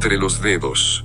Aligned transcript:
entre 0.00 0.16
los 0.16 0.40
dedos. 0.40 1.04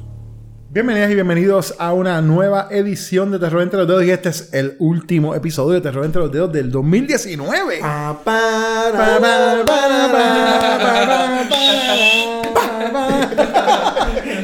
Bienvenidas 0.70 1.11
y 1.11 1.16
bienvenidos 1.16 1.75
a 1.80 1.91
una 1.91 2.21
nueva 2.21 2.70
edición 2.71 3.29
de 3.29 3.39
Terror 3.39 3.61
entre 3.61 3.79
los 3.79 3.89
dedos 3.89 4.05
y 4.05 4.11
este 4.11 4.29
es 4.29 4.54
el 4.54 4.78
último 4.79 5.36
episodio 5.36 5.73
de 5.73 5.82
Terror 5.82 6.05
entre 6.05 6.21
los 6.21 6.32
dedos 6.32 6.54
del 6.54 6.71
2019. 6.71 7.79
Pa, 7.82 8.21
para, 8.23 9.20
para, 9.20 9.66
para, 9.66 10.11
para, 10.11 11.25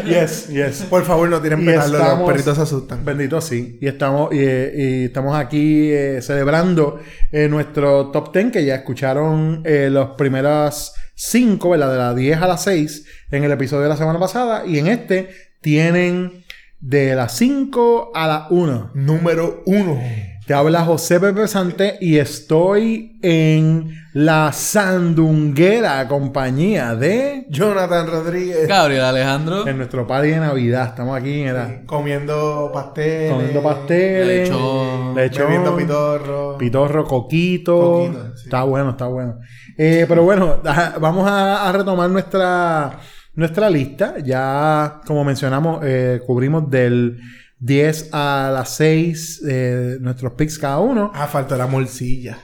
Yes, 0.06 0.50
yes. 0.50 0.86
Por 0.90 1.06
favor, 1.06 1.30
no 1.30 1.42
tiren 1.42 1.62
Y 1.62 1.66
petardo, 1.68 2.18
los 2.18 2.30
perritos 2.30 2.58
se 2.58 2.64
asustan. 2.64 3.06
Bendito 3.06 3.40
sí. 3.40 3.78
Y 3.80 3.88
estamos, 3.88 4.34
y, 4.34 4.40
eh, 4.40 4.74
y 4.76 5.06
estamos 5.06 5.34
aquí 5.38 5.90
eh, 5.90 6.22
celebrando 6.22 7.00
eh, 7.32 7.48
nuestro 7.48 8.08
top 8.08 8.34
10 8.34 8.52
que 8.52 8.66
ya 8.66 8.76
escucharon 8.76 9.62
eh, 9.64 9.88
los 9.90 10.10
primeras 10.18 10.94
5, 11.24 11.70
¿verdad? 11.70 11.92
De 11.92 11.98
las 12.00 12.16
10 12.16 12.42
a 12.42 12.48
las 12.48 12.64
6 12.64 13.06
en 13.30 13.44
el 13.44 13.52
episodio 13.52 13.84
de 13.84 13.90
la 13.90 13.98
semana 13.98 14.20
pasada. 14.20 14.66
Y 14.66 14.80
en 14.80 14.88
este 14.88 15.30
tienen 15.62 16.44
de 16.80 17.14
las 17.14 17.38
5 17.38 18.12
a 18.16 18.28
las 18.28 18.44
1. 18.50 18.92
Número 18.96 19.62
uno. 19.68 20.02
Te 20.48 20.56
habla 20.56 20.84
José 20.84 21.20
Pepe 21.20 21.48
Sante 21.48 21.98
y 22.02 22.18
estoy 22.18 23.20
en 23.22 23.92
la 24.14 24.52
sandunguera 24.52 26.06
compañía 26.08 26.96
de... 26.96 27.46
Jonathan 27.50 28.08
Rodríguez. 28.08 28.68
Gabriel 28.68 29.04
Alejandro. 29.04 29.68
En 29.68 29.78
nuestro 29.78 30.08
party 30.08 30.30
de 30.30 30.38
Navidad. 30.40 30.88
Estamos 30.88 31.16
aquí, 31.18 31.44
mira, 31.44 31.84
Comiendo 31.86 32.72
pasteles. 32.74 33.32
comiendo 33.32 33.62
pasteles, 33.64 34.50
lechón, 34.50 35.16
lechón, 35.16 35.46
Bebiendo 35.46 35.78
pitorro. 35.78 36.58
pitorro, 36.58 37.06
coquito. 37.06 37.80
Coquito, 37.80 38.36
sí. 38.36 38.44
Está 38.46 38.64
bueno, 38.64 38.90
está 38.90 39.06
bueno. 39.06 39.38
Eh, 39.84 40.06
pero 40.08 40.22
bueno, 40.24 40.62
vamos 41.00 41.28
a, 41.28 41.68
a 41.68 41.72
retomar 41.72 42.08
nuestra, 42.08 43.00
nuestra 43.34 43.68
lista. 43.68 44.16
Ya, 44.24 45.02
como 45.08 45.24
mencionamos, 45.24 45.80
eh, 45.84 46.22
cubrimos 46.28 46.70
del 46.70 47.20
10 47.58 48.10
a 48.14 48.52
las 48.54 48.76
6 48.76 49.42
eh, 49.50 49.98
nuestros 50.00 50.34
picks 50.34 50.60
cada 50.60 50.78
uno. 50.78 51.12
Ah, 51.16 51.26
falta 51.26 51.58
la 51.58 51.66
morcilla. 51.66 52.38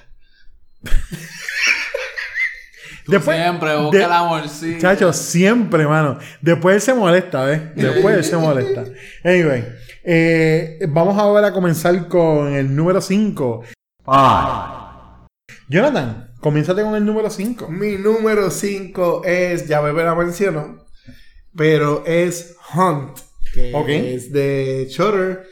Después, 3.08 3.38
Siempre 3.38 3.78
busca 3.78 3.98
de- 4.00 4.08
la 4.08 4.22
bolsilla. 4.24 4.80
Chacho, 4.80 5.14
siempre, 5.14 5.86
mano. 5.88 6.18
Después 6.42 6.76
él 6.76 6.82
se 6.82 6.94
molesta, 6.96 7.46
¿ves? 7.46 7.62
Después 7.76 8.18
él 8.18 8.24
se 8.24 8.36
molesta. 8.36 8.84
Anyway, 9.24 9.64
eh, 10.04 10.80
vamos 10.90 11.18
ahora 11.20 11.48
a 11.50 11.54
comenzar 11.54 12.08
con 12.08 12.54
el 12.54 12.76
número 12.76 13.00
5. 13.00 13.64
Jonathan, 15.70 16.27
comiénzate 16.40 16.82
con 16.84 16.96
el 16.96 17.06
número 17.06 17.30
5. 17.30 17.68
Mi 17.70 17.96
número 17.98 18.50
5 18.52 19.24
es, 19.26 19.68
ya 19.68 19.82
Bebe 19.82 20.04
la 20.04 20.16
mencionó, 20.16 20.86
pero 21.56 22.04
es 22.06 22.56
Hunt, 22.76 23.18
que 23.54 23.74
Ok. 23.74 23.90
es 23.90 24.32
de 24.32 24.88
Shutter. 24.90 25.44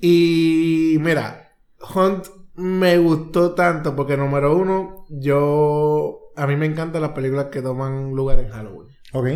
Y 0.00 0.96
mira, 1.00 1.56
Hunt 1.94 2.26
me 2.56 2.98
gustó 2.98 3.54
tanto 3.54 3.96
porque 3.96 4.16
número 4.16 4.56
uno, 4.56 5.06
yo, 5.08 6.30
a 6.36 6.46
mí 6.46 6.56
me 6.56 6.66
encantan 6.66 7.02
las 7.02 7.12
películas 7.12 7.46
que 7.50 7.62
toman 7.62 8.10
lugar 8.12 8.38
en 8.38 8.48
Halloween. 8.50 8.88
Ok. 9.12 9.28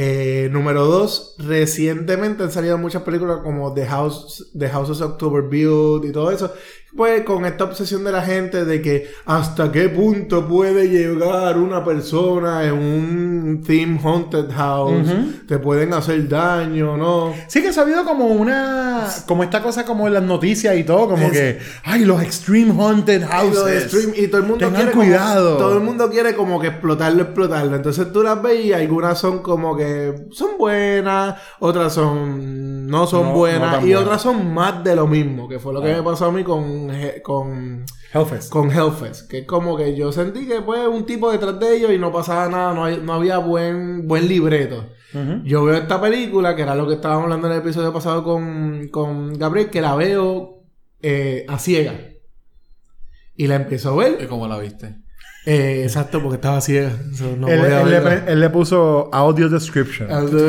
Eh, 0.00 0.48
número 0.52 0.84
dos, 0.84 1.34
recientemente 1.38 2.44
han 2.44 2.52
salido 2.52 2.78
muchas 2.78 3.02
películas 3.02 3.38
como 3.42 3.74
The 3.74 3.84
House, 3.86 4.52
The 4.56 4.68
House 4.68 4.90
of 4.90 5.00
October 5.02 5.42
Build 5.42 6.04
y 6.08 6.12
todo 6.12 6.30
eso. 6.30 6.52
Pues 6.96 7.22
con 7.24 7.44
esta 7.44 7.64
obsesión 7.64 8.02
de 8.02 8.10
la 8.12 8.22
gente 8.22 8.64
de 8.64 8.80
que 8.80 9.10
hasta 9.26 9.70
qué 9.70 9.88
punto 9.90 10.48
puede 10.48 10.88
llegar 10.88 11.58
una 11.58 11.84
persona 11.84 12.64
en 12.64 12.72
un 12.72 13.62
theme 13.64 14.00
haunted 14.02 14.50
house, 14.50 15.06
te 15.46 15.58
pueden 15.58 15.92
hacer 15.92 16.26
daño, 16.28 16.96
¿no? 16.96 17.34
Sí 17.46 17.60
que 17.62 17.72
se 17.72 17.80
ha 17.80 17.82
habido 17.82 18.04
como 18.04 18.26
una... 18.26 19.06
Como 19.26 19.42
esta 19.44 19.62
cosa 19.62 19.84
como 19.84 20.06
en 20.08 20.14
las 20.14 20.22
noticias 20.22 20.76
y 20.76 20.84
todo. 20.84 21.10
Como 21.10 21.26
Es- 21.26 21.32
que... 21.32 21.58
Ay, 21.84 22.04
los 22.04 22.22
Extreme 22.22 22.72
Haunted 22.72 23.22
Houses. 23.26 23.94
y 24.16 24.28
todo 24.28 24.40
el 24.40 24.46
mundo 24.46 24.70
quiere 24.70 24.90
como- 24.90 25.02
cuidado. 25.04 25.56
todo 25.58 25.74
el 25.76 25.80
mundo 25.84 26.10
quiere 26.10 26.34
como 26.34 26.58
que 26.58 26.68
explotarlo, 26.68 27.22
explotarlo. 27.22 27.76
Entonces 27.76 28.10
tú 28.12 28.22
las 28.22 28.42
ves 28.42 28.64
y 28.64 28.72
algunas 28.72 29.18
son 29.18 29.40
como 29.42 29.76
que 29.76 30.14
son 30.32 30.52
buenas, 30.58 31.36
otras 31.60 31.92
son 31.92 32.86
no 32.88 33.06
son 33.06 33.24
No, 33.24 33.32
buenas 33.34 33.76
y 33.82 33.88
buenas. 33.88 34.02
otras 34.02 34.22
son 34.22 34.54
más 34.54 34.82
de 34.82 34.96
lo 34.96 35.06
mismo, 35.06 35.46
que 35.46 35.58
fue 35.58 35.74
lo 35.74 35.82
que 35.82 35.92
Ah. 35.92 35.96
me 35.98 36.02
pasó 36.02 36.24
a 36.24 36.32
mí 36.32 36.42
con 36.42 36.77
Con 37.22 37.84
Hellfest. 38.12 38.50
con 38.50 38.70
Hellfest, 38.70 39.28
que 39.30 39.38
es 39.40 39.46
como 39.46 39.76
que 39.76 39.96
yo 39.96 40.12
sentí 40.12 40.46
que 40.46 40.62
fue 40.62 40.86
un 40.88 41.04
tipo 41.04 41.30
detrás 41.32 41.58
de 41.58 41.76
ellos 41.76 41.92
y 41.92 41.98
no 41.98 42.12
pasaba 42.12 42.48
nada, 42.48 42.72
no, 42.74 42.84
hay- 42.84 43.00
no 43.02 43.12
había 43.14 43.38
buen 43.38 44.06
buen 44.06 44.28
libreto. 44.28 44.88
Yo 45.44 45.64
veo 45.64 45.74
esta 45.78 46.00
película, 46.00 46.54
que 46.54 46.62
era 46.62 46.74
lo 46.74 46.86
que 46.86 46.94
estábamos 46.94 47.24
hablando 47.24 47.46
en 47.48 47.54
el 47.54 47.58
episodio 47.60 47.92
pasado 47.94 48.22
con, 48.22 48.88
con 48.88 49.32
Gabriel, 49.38 49.70
que 49.70 49.80
la 49.80 49.94
veo 49.96 50.62
eh, 51.00 51.44
a 51.48 51.58
ciega. 51.58 51.94
Y 53.34 53.46
la 53.46 53.54
empiezo 53.56 53.90
a 53.90 53.96
ver. 54.04 54.18
¿Y 54.22 54.26
cómo 54.26 54.46
la 54.48 54.58
viste? 54.58 54.96
Eh, 55.46 55.82
exacto, 55.84 56.20
porque 56.20 56.34
estaba 56.36 56.60
ciega. 56.60 56.92
No 57.38 57.48
él, 57.48 57.62
le, 57.90 58.32
él 58.32 58.40
puso 58.50 59.08
audio 59.14 59.48
description. 59.48 60.10
Audio 60.10 60.40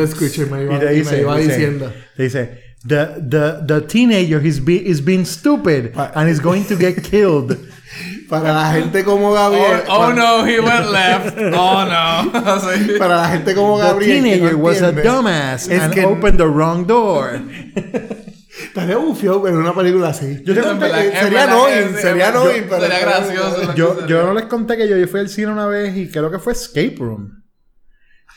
me 0.51 0.63
iba, 0.63 0.75
y 0.75 0.79
te 0.79 0.93
y 0.93 0.97
dice, 0.97 1.15
me 1.15 1.21
iba 1.21 1.37
dice- 1.37 1.51
diciendo. 1.57 1.93
te 2.17 2.23
dice, 2.23 2.59
the, 2.85 3.21
the, 3.27 3.63
the 3.65 3.87
teenager 3.87 4.39
is, 4.39 4.59
be, 4.59 4.77
is 4.85 5.01
being 5.01 5.25
stupid 5.25 5.93
and 5.95 6.29
is 6.29 6.39
going 6.39 6.65
to 6.65 6.75
get 6.75 7.03
killed. 7.03 7.57
Para 8.29 8.53
la 8.53 8.71
gente 8.73 9.03
como 9.03 9.33
Gabriel. 9.33 9.83
Oh, 9.87 9.95
oh 9.95 9.99
para, 9.99 10.15
no, 10.15 10.45
he 10.45 10.59
went 10.59 10.91
left. 10.91 11.35
Oh 11.37 11.83
no. 11.83 12.29
Para 12.99 13.15
la 13.17 13.29
gente 13.29 13.55
como 13.55 13.77
the 13.79 13.83
Gabriel. 13.83 13.99
que 13.99 14.21
teenager 14.21 14.51
no 14.53 14.57
was 14.59 14.81
a 14.81 14.91
dumbass 14.91 15.67
Es 15.67 15.81
and 15.81 15.93
que 15.93 16.05
opened 16.05 16.37
the 16.37 16.47
wrong 16.47 16.85
door. 16.85 17.41
estaría 18.63 18.97
bufiado 18.97 19.47
en 19.47 19.55
una 19.55 19.73
película 19.73 20.09
así. 20.09 20.41
Yo 20.45 20.53
te 20.53 20.61
conté 20.61 20.91
que- 20.91 21.07
en 21.07 21.13
sería 21.23 21.43
annoying, 21.45 21.95
sería 21.99 22.29
annoying, 22.29 22.65
pero- 22.69 22.81
Sería 22.81 22.99
gracioso. 22.99 23.73
yo, 23.75 24.05
yo 24.07 24.23
no 24.23 24.33
les 24.35 24.45
conté 24.45 24.77
que 24.77 24.87
yo, 24.87 24.95
yo 24.95 25.07
fui 25.07 25.21
al 25.21 25.29
cine 25.29 25.47
una 25.51 25.65
vez 25.65 25.97
y 25.97 26.09
creo 26.09 26.29
que 26.29 26.37
fue 26.37 26.53
Escape 26.53 26.95
Room. 26.99 27.38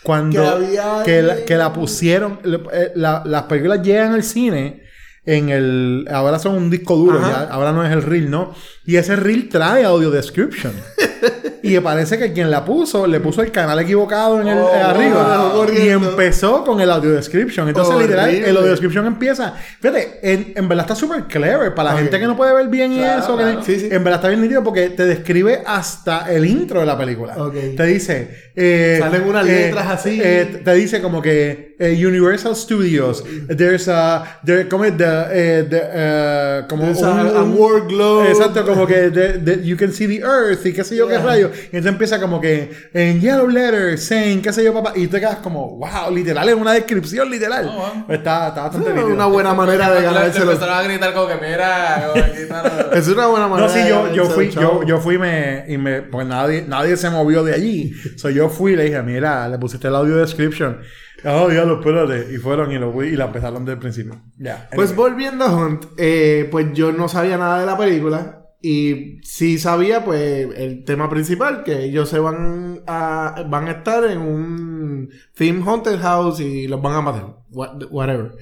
Cuando 0.03 0.41
Que 0.43 0.49
había- 0.49 1.03
que 1.05 1.23
la, 1.23 1.37
que 1.45 1.57
la 1.57 1.73
pusieron, 1.73 2.41
eh, 2.73 2.93
la- 2.95 3.23
las 3.25 3.43
películas 3.45 3.83
llegan 3.83 4.13
al 4.15 4.23
cine 4.25 4.83
en 5.25 5.49
el, 5.51 6.09
ahora 6.11 6.39
son 6.41 6.57
un 6.57 6.69
disco 6.71 6.97
duro, 6.97 7.21
ya, 7.21 7.43
ahora 7.51 7.71
no 7.73 7.85
es 7.87 7.93
el 7.93 8.03
reel, 8.03 8.29
¿no? 8.29 8.55
Y 8.85 8.97
ese 8.97 9.15
reel 9.15 9.49
trae 9.49 9.85
audio 9.85 10.11
description. 10.11 10.73
y 11.63 11.79
parece 11.79 12.19
que 12.19 12.33
quien 12.33 12.51
la 12.51 12.65
puso, 12.65 13.07
le 13.07 13.21
puso 13.21 13.41
el 13.43 13.53
canal 13.53 13.79
equivocado 13.79 14.41
en 14.41 14.49
el 14.49 14.59
Oh, 14.59 14.69
eh, 14.75 14.81
arriba. 14.81 15.53
y 15.81 15.89
empezó 15.91 16.65
con 16.65 16.81
el 16.81 16.91
audio 16.91 17.11
description. 17.13 17.69
Entonces, 17.69 17.97
literal, 18.01 18.29
Horrible. 18.31 18.51
el 18.51 18.57
audio 18.57 18.71
description 18.73 19.07
empieza. 19.07 19.55
Fíjate, 19.81 20.19
en, 20.25 20.53
en 20.57 20.69
verdad 20.69 20.87
está 20.87 20.97
súper 20.97 21.23
clever 21.27 21.73
para 21.73 21.93
la 21.93 21.99
gente 22.01 22.19
que 22.19 22.27
no 22.27 22.37
puede 22.37 22.53
ver 22.55 22.67
bien 22.67 22.93
y 22.93 22.97
Claro, 22.99 23.23
eso. 23.23 23.37
que- 23.37 23.43
claro. 23.45 23.63
Sí, 23.63 23.79
sí. 23.79 23.87
En 23.93 24.03
verdad 24.03 24.15
está 24.15 24.29
bien 24.29 24.43
nítido 24.43 24.65
porque 24.65 24.91
te 24.91 25.05
describe 25.05 25.63
hasta 25.65 26.33
el 26.33 26.45
intro 26.47 26.81
de 26.81 26.87
la 26.87 26.99
película. 26.99 27.37
Te 27.77 27.87
dice. 27.87 28.51
Eh, 28.55 28.99
Salen 29.01 29.23
unas 29.23 29.47
eh, 29.47 29.51
letras 29.67 29.87
así. 29.89 30.21
eh, 30.23 30.61
te 30.65 30.75
dice 30.75 31.01
como 31.01 31.23
que 31.23 31.75
eh, 31.79 32.07
Universal 32.07 32.55
Studios. 32.55 33.25
There's 33.57 33.89
a. 33.89 34.41
There, 34.45 34.69
como 34.69 34.85
es 34.85 34.97
the, 34.97 35.05
eh, 35.05 35.67
the, 35.69 35.81
eh, 35.83 36.63
como 36.69 36.85
There's 36.85 37.01
un- 37.01 37.09
a- 37.09 37.41
a 37.41 37.43
war 37.45 37.87
globe. 37.89 38.29
Exacto, 38.31 38.65
como 38.65 38.87
que 38.87 39.11
the- 39.11 39.39
the- 39.39 39.65
you 39.67 39.77
can 39.77 39.93
see 39.93 40.07
the 40.07 40.21
earth 40.25 40.65
y 40.67 40.73
qué 40.73 40.85
sé 40.85 40.95
yo 40.97 41.07
qué 41.09 41.15
Yeah. 41.15 41.25
rayo. 41.25 41.51
Y 41.55 41.77
entonces 41.77 41.93
empieza 41.93 42.21
como 42.21 42.41
que 42.41 42.71
en 42.95 43.21
yellow 43.21 43.49
letters 43.49 44.05
saying 44.05 44.43
qué 44.43 44.53
sé 44.53 44.63
yo 44.63 44.73
papá. 44.73 44.93
Y 44.95 45.07
te 45.09 45.19
quedas 45.19 45.37
como, 45.37 45.77
wow, 45.79 46.15
literal, 46.15 46.49
es 46.49 46.55
una 46.55 46.73
descripción 46.73 47.31
literal. 47.31 47.67
Oh, 47.69 47.77
wow. 47.77 48.05
Está, 48.15 48.49
está 48.49 48.63
bastante 48.63 48.91
Es 48.91 49.05
una 49.05 49.27
buena 49.27 49.55
manera 49.55 49.91
de 49.93 50.03
ganárselo. 50.03 50.53
empezaron 50.53 50.79
a 50.79 50.83
gritar 50.83 51.15
como 51.15 51.27
que 51.29 51.35
mira, 51.37 52.11
como 52.13 52.25
que 52.25 52.43
quítalo. 52.43 52.93
Es 52.93 53.09
una 53.09 53.27
buena 53.27 53.49
manera 53.49 53.69
No, 53.69 53.73
sí, 53.75 53.89
yo, 53.89 54.13
yo 54.15 54.27
fui, 54.27 54.51
yo, 54.51 54.83
yo 54.85 55.01
fui 55.01 55.19
me, 55.19 55.65
y 55.67 55.79
me, 55.79 56.03
pues 56.03 56.27
nadie, 56.27 56.65
nadie 56.69 56.97
se 56.97 57.09
movió 57.11 57.43
de 57.43 57.55
allí. 57.55 57.93
So 58.17 58.31
yo 58.31 58.42
fui 58.49 58.73
y 58.73 58.77
le 58.77 58.85
dije, 58.85 59.03
mira, 59.03 59.49
le 59.49 59.59
pusiste 59.59 59.89
el 59.89 59.95
audio 59.95 60.17
description. 60.17 60.79
Oh, 61.25 61.49
diablo, 61.49 61.79
espérate. 61.81 62.35
Y 62.35 62.39
fueron 62.39 62.73
y 62.73 62.79
lo 62.79 63.03
y 63.05 63.13
la 63.17 63.27
empezaron 63.27 63.65
desde 63.65 63.75
el 63.75 63.79
principio. 63.79 64.21
Ya. 64.39 64.69
Pues 64.75 64.91
anyway. 64.91 65.11
volviendo 65.11 65.45
a 65.45 65.55
Hunt, 65.55 65.85
eh, 65.97 66.49
pues 66.51 66.73
yo 66.73 66.93
no 66.93 67.09
sabía 67.09 67.37
nada 67.39 67.61
de 67.61 67.67
la 67.67 67.77
película. 67.79 68.39
Y 68.65 69.19
sí 69.25 69.59
sabía, 69.59 70.05
pues, 70.05 70.49
el 70.57 70.85
tema 70.85 71.11
principal, 71.11 71.65
que 71.65 71.83
ellos 71.83 72.09
se 72.09 72.21
van 72.21 72.83
a, 72.87 73.45
van 73.49 73.67
a 73.67 73.73
estar 73.73 74.05
en 74.05 74.19
un 74.19 75.11
theme 75.35 75.63
haunted 75.65 75.99
house 76.01 76.39
y 76.39 76.69
los 76.69 76.81
van 76.81 76.95
a 76.95 77.01
matar. 77.01 77.27
What- 77.51 77.89
whatever. 77.91 78.33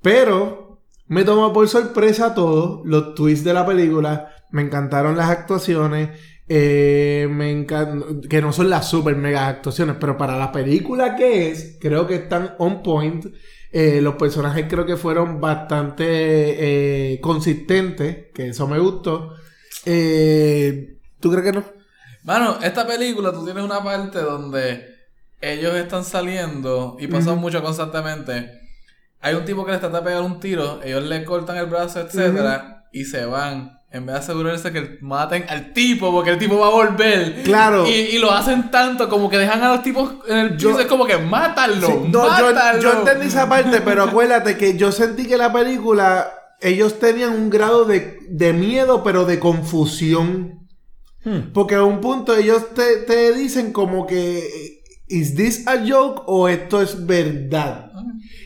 Pero 0.00 0.80
me 1.06 1.24
tomó 1.24 1.52
por 1.52 1.68
sorpresa 1.68 2.34
todo, 2.34 2.82
los 2.84 3.14
twists 3.14 3.44
de 3.44 3.54
la 3.54 3.66
película. 3.66 4.28
Me 4.50 4.62
encantaron 4.62 5.16
las 5.16 5.28
actuaciones. 5.30 6.10
Eh, 6.48 7.28
me 7.30 7.52
encan- 7.52 8.26
que 8.28 8.40
no 8.40 8.52
son 8.52 8.70
las 8.70 8.88
super 8.88 9.16
mega 9.16 9.48
actuaciones, 9.48 9.96
pero 10.00 10.16
para 10.16 10.36
la 10.38 10.50
película 10.52 11.14
que 11.16 11.50
es, 11.50 11.76
creo 11.80 12.06
que 12.06 12.14
están 12.16 12.54
on 12.58 12.82
point. 12.82 13.26
Eh, 13.70 14.00
los 14.00 14.14
personajes 14.14 14.64
creo 14.68 14.86
que 14.86 14.96
fueron 14.96 15.40
bastante 15.42 16.04
eh, 17.14 17.20
consistentes, 17.20 18.28
que 18.32 18.48
eso 18.48 18.66
me 18.66 18.78
gustó. 18.78 19.34
Eh, 19.84 20.96
¿Tú 21.20 21.30
crees 21.30 21.44
que 21.44 21.52
no? 21.52 21.64
Mano, 22.24 22.58
esta 22.62 22.86
película 22.86 23.32
tú 23.32 23.44
tienes 23.44 23.62
una 23.64 23.82
parte 23.82 24.20
donde 24.20 24.86
ellos 25.40 25.74
están 25.74 26.04
saliendo 26.04 26.96
y 26.98 27.06
pasa 27.08 27.34
mucho 27.34 27.62
constantemente. 27.62 28.50
Hay 29.20 29.34
un 29.34 29.44
tipo 29.44 29.64
que 29.64 29.72
les 29.72 29.80
trata 29.80 29.98
de 29.98 30.04
pegar 30.04 30.22
un 30.22 30.40
tiro, 30.40 30.80
ellos 30.82 31.04
le 31.04 31.24
cortan 31.24 31.56
el 31.56 31.66
brazo, 31.66 32.00
etcétera, 32.00 32.84
y 32.92 33.04
se 33.04 33.24
van. 33.26 33.77
En 33.90 34.04
vez 34.04 34.14
de 34.16 34.18
asegurarse 34.20 34.70
que 34.70 34.98
maten 35.00 35.46
al 35.48 35.72
tipo, 35.72 36.12
porque 36.12 36.30
el 36.30 36.38
tipo 36.38 36.58
va 36.58 36.66
a 36.66 36.70
volver. 36.70 37.42
Claro. 37.42 37.88
Y, 37.88 37.92
y 37.92 38.18
lo 38.18 38.30
hacen 38.30 38.70
tanto, 38.70 39.08
como 39.08 39.30
que 39.30 39.38
dejan 39.38 39.62
a 39.62 39.70
los 39.72 39.82
tipos 39.82 40.12
en 40.28 40.36
el 40.36 40.56
Yo-. 40.58 40.78
Es 40.78 40.86
como 40.86 41.06
que 41.06 41.16
mátalo. 41.16 41.86
Sí, 41.86 41.92
no, 42.12 42.38
yo, 42.38 42.46
mátalo. 42.52 42.82
yo 42.82 42.92
entendí 42.98 43.28
esa 43.28 43.48
parte, 43.48 43.80
pero 43.80 44.02
acuérdate 44.02 44.58
que 44.58 44.76
yo 44.76 44.92
sentí 44.92 45.26
que 45.26 45.38
la 45.38 45.50
película, 45.52 46.30
ellos 46.60 46.98
tenían 46.98 47.30
un 47.32 47.48
grado 47.48 47.86
de, 47.86 48.18
de 48.28 48.52
miedo, 48.52 49.02
pero 49.02 49.24
de 49.24 49.38
confusión. 49.38 50.66
Hmm. 51.24 51.52
Porque 51.54 51.74
a 51.74 51.82
un 51.82 52.00
punto 52.02 52.36
ellos 52.36 52.74
te, 52.74 52.96
te 52.98 53.32
dicen 53.32 53.72
como 53.72 54.06
que, 54.06 54.82
¿is 55.08 55.34
this 55.34 55.66
a 55.66 55.78
joke 55.88 56.22
o 56.26 56.48
esto 56.48 56.82
es 56.82 57.06
verdad? 57.06 57.86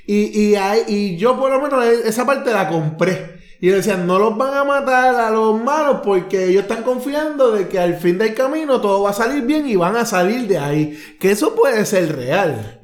Y, 0.06 0.40
y, 0.40 0.54
hay- 0.54 0.84
y 0.86 1.16
yo 1.16 1.36
por 1.38 1.50
lo 1.50 1.60
menos 1.60 1.84
e- 1.84 2.08
esa 2.08 2.24
parte 2.24 2.52
la 2.52 2.68
compré. 2.68 3.41
Y 3.64 3.68
decían, 3.68 4.08
no 4.08 4.18
los 4.18 4.36
van 4.36 4.54
a 4.54 4.64
matar 4.64 5.14
a 5.14 5.30
los 5.30 5.62
malos 5.62 6.00
porque 6.02 6.48
ellos 6.48 6.62
están 6.62 6.82
confiando 6.82 7.52
de 7.52 7.68
que 7.68 7.78
al 7.78 7.94
fin 7.94 8.18
del 8.18 8.34
camino 8.34 8.80
todo 8.80 9.04
va 9.04 9.10
a 9.10 9.12
salir 9.12 9.44
bien 9.44 9.68
y 9.68 9.76
van 9.76 9.94
a 9.94 10.04
salir 10.04 10.48
de 10.48 10.58
ahí. 10.58 10.98
Que 11.20 11.30
eso 11.30 11.54
puede 11.54 11.86
ser 11.86 12.16
real. 12.16 12.80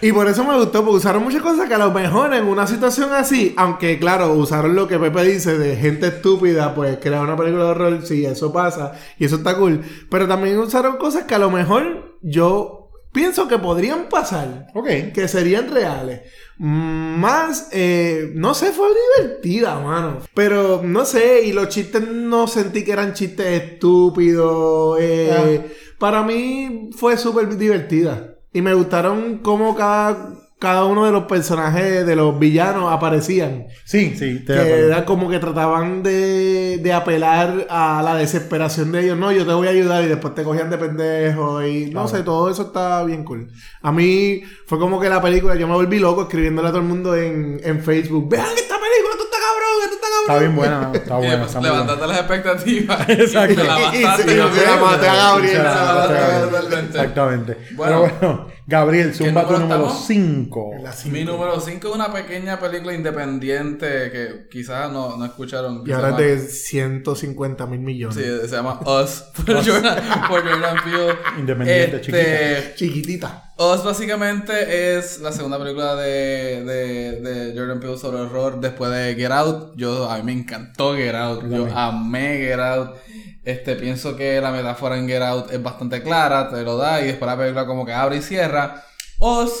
Y 0.00 0.12
por 0.12 0.26
eso 0.26 0.42
me 0.42 0.56
gustó, 0.56 0.82
porque 0.82 0.96
usaron 0.96 1.24
muchas 1.24 1.42
cosas 1.42 1.68
que 1.68 1.74
a 1.74 1.78
lo 1.78 1.90
mejor 1.90 2.32
en 2.32 2.46
una 2.46 2.66
situación 2.66 3.12
así, 3.12 3.52
aunque 3.58 3.98
claro, 3.98 4.32
usaron 4.32 4.74
lo 4.74 4.88
que 4.88 4.98
Pepe 4.98 5.24
dice 5.24 5.58
de 5.58 5.76
gente 5.76 6.06
estúpida, 6.06 6.74
pues 6.74 6.96
crear 7.02 7.20
una 7.22 7.36
película 7.36 7.64
de 7.64 7.70
horror, 7.72 8.06
sí, 8.06 8.24
eso 8.24 8.50
pasa, 8.50 8.92
y 9.18 9.26
eso 9.26 9.36
está 9.36 9.58
cool. 9.58 9.82
Pero 10.10 10.26
también 10.26 10.58
usaron 10.58 10.96
cosas 10.96 11.24
que 11.24 11.34
a 11.34 11.38
lo 11.38 11.50
mejor 11.50 12.16
yo 12.22 12.80
pienso 13.12 13.46
que 13.46 13.58
podrían 13.58 14.08
pasar, 14.08 14.68
Ok. 14.74 14.88
que 15.14 15.28
serían 15.28 15.70
reales. 15.70 16.22
Más, 16.58 17.68
eh, 17.72 18.30
no 18.34 18.54
sé, 18.54 18.72
fue 18.72 18.88
divertida, 19.18 19.78
mano. 19.80 20.18
Pero 20.34 20.82
no 20.84 21.04
sé, 21.04 21.42
y 21.44 21.52
los 21.52 21.68
chistes 21.68 22.06
no 22.08 22.46
sentí 22.46 22.84
que 22.84 22.92
eran 22.92 23.12
chistes 23.14 23.62
estúpidos. 23.62 24.98
eh, 25.00 25.70
Para 25.98 26.22
mí 26.22 26.90
fue 26.96 27.16
súper 27.16 27.56
divertida. 27.56 28.36
Y 28.52 28.62
me 28.62 28.74
gustaron 28.74 29.38
cómo 29.38 29.74
cada, 29.74 30.34
cada 30.64 30.84
uno 30.84 31.06
de 31.06 31.12
los 31.12 31.24
personajes 31.24 32.04
de 32.04 32.16
los 32.16 32.36
villanos 32.38 32.92
aparecían. 32.92 33.66
Sí, 33.84 34.16
sí, 34.18 34.44
te 34.44 34.54
Que 34.54 34.86
era 34.86 35.04
como 35.04 35.28
que 35.30 35.38
trataban 35.38 36.02
de, 36.02 36.78
de 36.82 36.92
apelar 36.92 37.66
a 37.70 38.02
la 38.02 38.16
desesperación 38.16 38.90
de 38.90 39.04
ellos. 39.04 39.16
No, 39.18 39.30
yo 39.30 39.46
te 39.46 39.52
voy 39.52 39.68
a 39.68 39.70
ayudar 39.70 40.02
y 40.02 40.06
después 40.08 40.34
te 40.34 40.42
cogían 40.42 40.70
de 40.70 40.78
pendejo. 40.78 41.62
Y 41.64 41.86
no 41.86 42.02
Claro. 42.02 42.08
sé, 42.08 42.22
todo 42.24 42.50
eso 42.50 42.62
está 42.62 43.04
bien 43.04 43.22
cool. 43.24 43.48
A 43.82 43.92
mí 43.92 44.42
fue 44.66 44.78
como 44.78 44.98
que 45.00 45.08
la 45.08 45.22
película, 45.22 45.54
yo 45.54 45.68
me 45.68 45.74
volví 45.74 45.98
loco 45.98 46.22
escribiéndole 46.22 46.68
a 46.68 46.70
todo 46.72 46.80
el 46.80 46.86
mundo 46.88 47.14
en, 47.14 47.60
en 47.62 47.82
Facebook. 47.82 48.28
Vean 48.30 48.46
esta 48.56 48.74
película, 48.74 49.10
esto 49.12 49.24
está 49.24 49.36
cabrón, 49.36 49.82
esto 49.84 49.94
está 49.94 50.06
cabrón. 50.08 50.24
Está 50.26 50.38
bien 50.38 50.56
buena, 50.56 50.90
está 50.94 51.14
Y 51.14 51.26
buena. 51.28 51.44
está 51.44 51.58
buena. 51.60 51.72
levantaste 51.74 52.06
las 52.06 52.18
expectativas. 52.18 53.08
Exacto. 53.10 53.52
Y 53.52 53.56
te 53.56 53.64
la 53.64 53.78
Y- 53.78 53.98
y- 54.00 54.02
mataste, 54.04 54.30
y- 54.30 54.34
y 54.34 54.38
Gabriel. 54.38 54.64
la 54.66 54.76
maté 54.76 55.08
a 55.08 55.14
Gabriel. 55.14 55.62
Mataste. 55.62 56.78
Exactamente. 56.86 57.56
Bueno. 57.76 58.02
Pero 58.02 58.18
bueno, 58.20 58.46
Gabriel, 58.66 59.14
zumba 59.14 59.46
tu 59.46 59.52
número 59.52 59.58
número 59.58 59.86
estamos? 59.86 60.06
5. 60.06 60.70
La 60.82 60.92
cinco. 60.92 61.14
Mi 61.14 61.24
número 61.24 61.60
5 61.60 61.88
es 61.88 61.94
una 61.94 62.12
pequeña 62.12 62.58
película 62.58 62.94
independiente 62.94 64.10
que 64.10 64.48
quizás 64.50 64.90
no, 64.90 65.16
no 65.16 65.24
escucharon. 65.26 65.82
Y 65.86 65.92
ahora 65.92 66.18
es 66.20 66.42
de 66.42 66.48
150 66.48 67.66
mil 67.66 67.80
millones. 67.80 68.16
Sí, 68.16 68.48
se 68.48 68.56
llama 68.56 68.80
Us 68.80 69.24
por 69.44 69.56
Jordan, 69.64 70.02
por 70.28 70.42
Jordan 70.42 70.76
Peele. 70.82 71.14
Independiente, 71.38 71.96
Este, 71.96 72.74
Chiquitita. 72.76 73.43
Us 73.56 73.84
básicamente 73.84 74.96
es 74.98 75.20
la 75.20 75.30
segunda 75.30 75.58
película 75.58 75.94
de, 75.94 76.64
de, 76.64 77.20
de 77.20 77.58
Jordan 77.58 77.78
Peele 77.78 77.96
sobre 77.96 78.20
horror 78.22 78.60
después 78.60 78.90
de 78.90 79.14
Get 79.14 79.30
Out. 79.30 79.76
Yo, 79.76 80.10
a 80.10 80.16
mí 80.18 80.22
me 80.24 80.32
encantó 80.32 80.96
Get 80.96 81.14
Out. 81.14 81.44
Yo 81.48 81.68
amé 81.72 82.38
Get 82.38 82.58
Out. 82.58 82.96
Este, 83.44 83.76
pienso 83.76 84.16
que 84.16 84.40
la 84.40 84.50
metáfora 84.50 84.96
en 84.98 85.06
Get 85.06 85.22
Out 85.22 85.52
es 85.52 85.62
bastante 85.62 86.02
clara, 86.02 86.50
te 86.50 86.62
lo 86.62 86.76
da 86.76 87.00
y 87.00 87.06
después 87.08 87.30
la 87.30 87.36
película 87.38 87.64
como 87.66 87.86
que 87.86 87.92
abre 87.92 88.16
y 88.16 88.22
cierra. 88.22 88.82
Us 89.20 89.52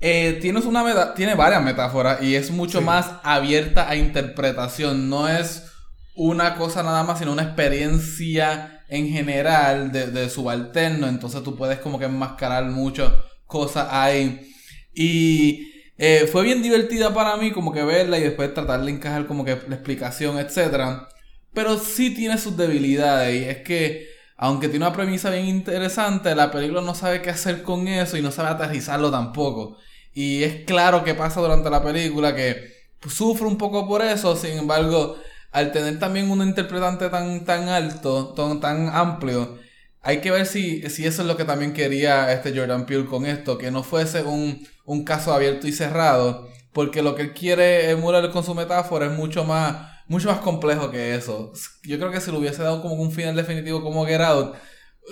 eh, 0.00 0.38
tienes 0.40 0.64
una 0.64 0.82
meta- 0.82 1.12
tiene 1.12 1.34
varias 1.34 1.62
metáforas 1.62 2.22
y 2.22 2.34
es 2.36 2.50
mucho 2.50 2.80
más 2.80 3.10
abierta 3.22 3.86
a 3.88 3.96
interpretación. 3.96 5.10
No 5.10 5.28
es 5.28 5.64
una 6.14 6.54
cosa 6.54 6.82
nada 6.82 7.02
más, 7.02 7.18
sino 7.18 7.32
una 7.32 7.42
experiencia 7.42 8.73
en 8.88 9.08
general 9.08 9.92
de, 9.92 10.08
de 10.08 10.30
subalterno. 10.30 11.06
Entonces 11.06 11.42
tú 11.42 11.56
puedes 11.56 11.78
como 11.78 11.98
que 11.98 12.06
enmascarar 12.06 12.64
muchas 12.66 13.12
cosas 13.46 13.88
ahí. 13.90 14.52
Y 14.94 15.72
eh, 15.96 16.28
fue 16.30 16.42
bien 16.42 16.62
divertida 16.62 17.14
para 17.14 17.36
mí 17.36 17.52
como 17.52 17.72
que 17.72 17.82
verla 17.84 18.18
y 18.18 18.22
después 18.22 18.52
tratar 18.52 18.84
de 18.84 18.90
encajar 18.90 19.26
como 19.26 19.44
que 19.44 19.58
la 19.68 19.76
explicación, 19.76 20.38
etcétera. 20.38 21.08
Pero 21.52 21.78
sí 21.78 22.14
tiene 22.14 22.38
sus 22.38 22.56
debilidades 22.56 23.42
y 23.42 23.44
es 23.44 23.58
que 23.58 24.08
aunque 24.36 24.68
tiene 24.68 24.84
una 24.84 24.94
premisa 24.94 25.30
bien 25.30 25.46
interesante, 25.46 26.34
la 26.34 26.50
película 26.50 26.80
no 26.80 26.94
sabe 26.94 27.22
qué 27.22 27.30
hacer 27.30 27.62
con 27.62 27.86
eso 27.86 28.16
y 28.16 28.22
no 28.22 28.32
sabe 28.32 28.50
aterrizarlo 28.50 29.10
tampoco. 29.10 29.78
Y 30.12 30.42
es 30.42 30.64
claro 30.64 31.04
que 31.04 31.14
pasa 31.14 31.40
durante 31.40 31.70
la 31.70 31.82
película 31.82 32.34
que 32.34 32.72
sufre 33.08 33.46
un 33.46 33.58
poco 33.58 33.86
por 33.86 34.02
eso, 34.02 34.34
sin 34.36 34.58
embargo, 34.58 35.16
al 35.54 35.70
tener 35.72 36.00
también 36.00 36.30
un 36.30 36.42
interpretante 36.42 37.08
tan, 37.08 37.44
tan 37.44 37.68
alto, 37.68 38.34
tan, 38.34 38.60
tan 38.60 38.88
amplio, 38.88 39.56
hay 40.02 40.20
que 40.20 40.32
ver 40.32 40.46
si, 40.46 40.82
si 40.90 41.06
eso 41.06 41.22
es 41.22 41.28
lo 41.28 41.36
que 41.36 41.44
también 41.44 41.72
quería 41.72 42.32
este 42.32 42.50
Jordan 42.54 42.86
Peele 42.86 43.06
con 43.06 43.24
esto, 43.24 43.56
que 43.56 43.70
no 43.70 43.84
fuese 43.84 44.24
un, 44.24 44.66
un 44.84 45.04
caso 45.04 45.32
abierto 45.32 45.68
y 45.68 45.72
cerrado, 45.72 46.48
porque 46.72 47.02
lo 47.02 47.14
que 47.14 47.22
él 47.22 47.34
quiere 47.34 47.90
emular 47.90 48.30
con 48.32 48.42
su 48.44 48.52
metáfora 48.54 49.06
es 49.06 49.12
mucho 49.12 49.44
más, 49.44 50.02
mucho 50.08 50.28
más 50.28 50.40
complejo 50.40 50.90
que 50.90 51.14
eso. 51.14 51.52
Yo 51.84 51.98
creo 51.98 52.10
que 52.10 52.20
si 52.20 52.32
le 52.32 52.38
hubiese 52.38 52.62
dado 52.64 52.82
como 52.82 52.96
un 52.96 53.12
final 53.12 53.36
definitivo 53.36 53.80
como 53.80 54.06
Get 54.06 54.20
Out, 54.22 54.56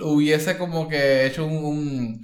hubiese 0.02 0.58
como 0.58 0.88
que 0.88 1.24
hecho 1.24 1.46
un, 1.46 2.20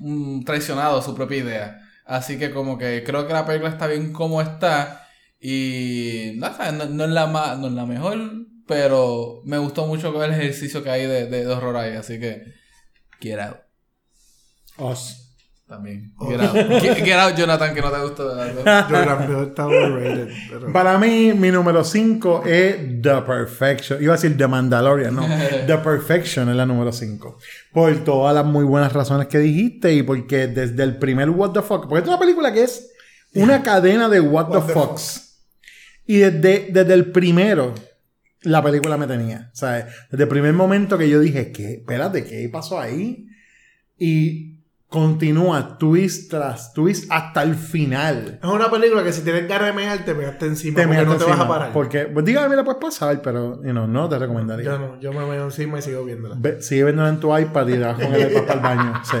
un, 0.00 0.42
traicionado 0.46 1.02
su 1.02 1.14
propia 1.14 1.36
idea. 1.36 1.80
Así 2.06 2.38
que 2.38 2.50
como 2.50 2.78
que 2.78 3.04
creo 3.04 3.26
que 3.26 3.34
la 3.34 3.44
película 3.44 3.70
está 3.70 3.86
bien 3.86 4.12
como 4.12 4.40
está. 4.40 5.01
Y 5.44 6.34
no, 6.36 6.48
no, 6.72 6.84
no 6.86 7.04
es 7.04 7.10
la 7.10 7.26
ma- 7.26 7.56
no 7.56 7.66
es 7.66 7.72
la 7.72 7.84
mejor, 7.84 8.18
pero 8.66 9.40
me 9.44 9.58
gustó 9.58 9.86
mucho 9.86 10.22
el 10.24 10.30
ejercicio 10.32 10.84
que 10.84 10.90
hay 10.90 11.06
de, 11.06 11.26
de, 11.26 11.44
de 11.44 11.52
horror 11.52 11.76
ahí. 11.76 11.96
Así 11.96 12.20
que 12.20 12.44
Get 13.20 13.40
Out 13.40 13.56
Us. 14.78 15.34
también. 15.66 16.12
Get 16.28 16.40
Out. 16.40 16.54
Get, 16.80 16.96
Get 17.04 17.14
Out, 17.18 17.34
Jonathan, 17.36 17.74
que 17.74 17.80
no 17.80 17.90
te 17.90 17.98
gustó. 18.00 18.36
Peele 18.36 19.42
está 19.48 19.66
overrated. 19.66 20.28
pero- 20.48 20.72
Para 20.72 20.96
mí, 20.98 21.32
mi 21.32 21.50
número 21.50 21.82
5 21.82 22.44
es 22.46 22.76
The 23.02 23.22
Perfection. 23.22 24.00
Iba 24.00 24.14
a 24.14 24.16
decir 24.16 24.36
The 24.36 24.46
Mandalorian, 24.46 25.14
no. 25.16 25.26
The 25.66 25.78
Perfection 25.78 26.48
es 26.50 26.54
la 26.56 26.66
número 26.66 26.92
5. 26.92 27.38
Por 27.72 28.04
todas 28.04 28.32
las 28.32 28.44
muy 28.44 28.64
buenas 28.64 28.92
razones 28.92 29.26
que 29.26 29.38
dijiste 29.38 29.92
y 29.92 30.04
porque 30.04 30.46
desde 30.46 30.84
el 30.84 30.98
primer 30.98 31.30
What 31.30 31.50
the 31.50 31.62
Fuck. 31.62 31.88
Porque 31.88 32.02
es 32.02 32.08
una 32.08 32.18
película 32.20 32.52
que 32.52 32.62
es 32.62 32.90
una 33.34 33.62
cadena 33.62 34.08
de 34.08 34.20
What, 34.20 34.50
the, 34.50 34.66
the 34.68 34.72
Fucks. 34.72 35.30
Y 36.12 36.18
desde, 36.18 36.68
desde 36.70 36.94
el 36.94 37.06
primero, 37.12 37.74
la 38.42 38.62
película 38.62 38.96
me 38.96 39.06
tenía. 39.06 39.50
¿Sabes? 39.54 39.84
Desde 40.10 40.24
el 40.24 40.28
primer 40.28 40.52
momento 40.52 40.98
que 40.98 41.08
yo 41.08 41.20
dije, 41.20 41.52
¿qué? 41.52 41.74
Espérate, 41.74 42.24
¿qué 42.24 42.48
pasó 42.52 42.78
ahí? 42.80 43.26
Y 43.98 44.50
continúa 44.88 45.78
twist 45.78 46.30
tras 46.30 46.74
twist 46.74 47.10
hasta 47.10 47.42
el 47.42 47.54
final. 47.54 48.38
Es 48.42 48.48
una 48.50 48.70
película 48.70 49.02
que 49.02 49.12
si 49.12 49.22
tienes 49.22 49.48
ganas 49.48 49.68
de 49.68 49.72
mear, 49.72 50.04
te 50.04 50.12
measte 50.12 50.44
encima. 50.46 50.76
Te 50.76 50.86
porque 50.86 51.04
no 51.04 51.16
te 51.16 51.24
vas 51.24 51.28
a 51.28 51.30
encima, 51.30 51.48
parar. 51.48 51.72
Porque, 51.72 52.00
pues 52.12 52.24
dígame, 52.26 52.56
la 52.56 52.64
puedes 52.64 52.80
pasar, 52.80 53.22
pero 53.22 53.62
you 53.64 53.70
know, 53.70 53.86
no 53.86 54.06
te 54.08 54.18
recomendaría. 54.18 54.66
Yo 54.66 54.78
no, 54.78 55.00
yo 55.00 55.12
me 55.14 55.20
meo 55.24 55.44
encima 55.44 55.78
y 55.78 55.82
sigo 55.82 56.04
viéndola. 56.04 56.34
Ve- 56.38 56.60
sigue 56.60 56.84
viéndola 56.84 57.08
en 57.08 57.20
tu 57.20 57.34
iPad 57.38 57.68
y 57.68 57.78
vas 57.78 57.94
con 57.98 58.12
el 58.14 58.30
iPad 58.32 58.42
para 58.46 58.54
el 58.54 58.60
baño. 58.60 59.02
Sí. 59.10 59.16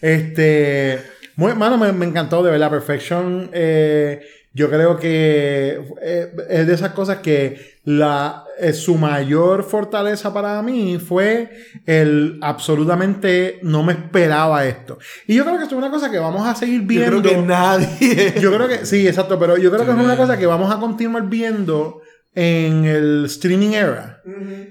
Este. 0.00 1.02
Muy, 1.36 1.54
mano, 1.54 1.78
me, 1.78 1.92
me 1.92 2.06
encantó 2.06 2.42
de 2.42 2.50
verdad. 2.52 2.70
Perfection. 2.70 3.50
eh, 3.52 4.20
yo 4.52 4.68
creo 4.70 4.98
que 4.98 5.80
eh, 6.02 6.32
es 6.48 6.66
de 6.66 6.74
esas 6.74 6.92
cosas 6.92 7.18
que 7.18 7.78
la, 7.84 8.44
eh, 8.58 8.72
su 8.72 8.96
mayor 8.96 9.62
fortaleza 9.62 10.32
para 10.34 10.60
mí 10.62 10.98
fue 10.98 11.50
el 11.86 12.38
absolutamente 12.42 13.60
no 13.62 13.82
me 13.82 13.92
esperaba 13.92 14.66
esto. 14.66 14.98
Y 15.26 15.36
yo 15.36 15.44
creo 15.44 15.56
que 15.56 15.62
esto 15.64 15.74
es 15.76 15.78
una 15.78 15.90
cosa 15.90 16.10
que 16.10 16.18
vamos 16.18 16.46
a 16.46 16.54
seguir 16.54 16.80
Yo 16.82 16.86
viendo. 16.86 17.22
creo 17.22 17.22
que 17.22 17.42
nadie. 17.42 18.34
Yo 18.40 18.52
creo 18.52 18.68
que, 18.68 18.84
sí, 18.84 19.06
exacto, 19.06 19.38
pero 19.38 19.56
yo 19.56 19.70
creo 19.70 19.84
que 19.84 19.92
es 19.92 19.96
una 19.96 20.16
cosa 20.16 20.38
que 20.38 20.46
vamos 20.46 20.74
a 20.74 20.78
continuar 20.80 21.28
viendo 21.28 22.02
en 22.40 22.84
el 22.84 23.24
streaming 23.24 23.72
era. 23.72 24.22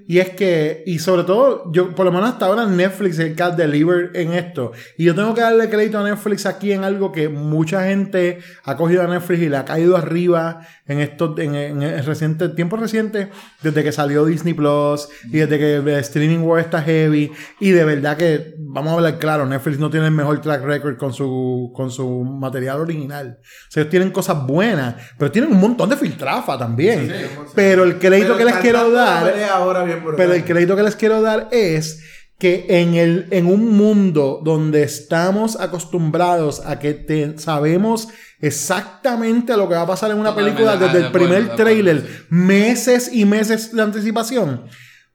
Y 0.08 0.20
es 0.20 0.30
que, 0.30 0.84
y 0.86 1.00
sobre 1.00 1.24
todo, 1.24 1.70
yo, 1.74 1.94
por 1.94 2.06
lo 2.06 2.14
menos 2.14 2.30
hasta 2.30 2.46
ahora 2.46 2.66
Netflix 2.66 3.20
es 3.20 3.26
el 3.26 3.36
que 3.36 3.44
ha 3.44 3.50
delivered 3.50 4.16
en 4.16 4.32
esto. 4.32 4.72
Y 4.98 5.04
yo 5.04 5.14
tengo 5.14 5.34
que 5.34 5.42
darle 5.42 5.70
crédito 5.70 6.00
a 6.00 6.04
Netflix 6.04 6.46
aquí 6.46 6.72
en 6.72 6.86
algo 6.86 7.12
que 7.12 7.28
mucha 7.28 7.84
gente 7.84 8.40
ha 8.64 8.78
cogido 8.78 9.02
a 9.02 9.08
Netflix 9.08 9.42
y 9.42 9.50
le 9.50 9.58
ha 9.58 9.66
caído 9.66 9.98
arriba 9.98 10.62
en 10.88 11.02
estos, 11.02 11.38
en, 11.40 11.56
en 11.56 12.06
reciente, 12.06 12.48
tiempo 12.50 12.78
reciente, 12.78 13.32
desde 13.62 13.84
que 13.84 13.92
salió 13.92 14.24
Disney 14.24 14.54
Plus 14.54 15.10
y 15.26 15.40
desde 15.40 15.58
que 15.58 15.76
el 15.76 15.88
streaming 15.90 16.40
war 16.40 16.62
está 16.62 16.82
heavy. 16.82 17.34
Y 17.60 17.72
de 17.72 17.84
verdad 17.84 18.16
que 18.16 18.56
vamos 18.60 18.94
a 18.94 18.96
hablar 18.96 19.18
claro, 19.18 19.46
Netflix 19.46 19.78
no 19.78 19.90
tiene 19.90 20.06
el 20.06 20.14
mejor 20.14 20.40
track 20.40 20.64
record 20.64 20.96
con 20.96 21.12
su, 21.12 21.74
con 21.76 21.92
su 21.92 22.24
material 22.24 22.80
original. 22.80 23.40
O 23.42 23.72
sea, 23.72 23.82
ellos 23.82 23.92
tienen 23.92 24.12
cosas 24.12 24.46
buenas, 24.48 24.96
pero 25.18 25.32
tienen 25.32 25.52
un 25.52 25.60
montón 25.60 25.90
de 25.90 25.98
filtrafa 25.98 26.58
también. 26.58 27.12
Pero 27.58 27.84
el 27.84 27.98
crédito 28.00 28.36
Pero 28.36 28.38
que 28.38 28.46
les 28.46 28.56
quiero 28.62 28.92
dar, 28.92 29.34
ahora 29.52 29.84
bien 29.84 30.02
pero 30.16 30.34
el 30.34 30.46
crédito 30.46 30.76
que 30.76 30.84
les 30.84 30.96
quiero 30.96 31.22
dar 31.22 31.50
es 31.52 32.04
que 32.40 32.66
en, 32.70 32.94
el, 32.94 33.28
en 33.32 33.48
un 33.48 33.76
mundo 33.76 34.40
donde 34.44 34.84
estamos 34.84 35.60
acostumbrados 35.60 36.62
a 36.66 36.78
que 36.78 36.94
te- 36.94 37.38
sabemos 37.40 38.10
exactamente 38.40 39.58
lo 39.58 39.68
que 39.68 39.76
va 39.76 39.82
a 39.82 39.88
pasar 39.88 40.12
en 40.12 40.20
una 40.20 40.36
película 40.36 40.74
ah, 40.74 40.78
desde 40.78 41.00
de 41.00 41.06
el 41.08 41.12
primer 41.12 41.56
trailer, 41.56 42.26
meses 42.30 43.10
y 43.12 43.26
meses 43.26 43.76
de 43.76 43.82
anticipación. 43.82 44.66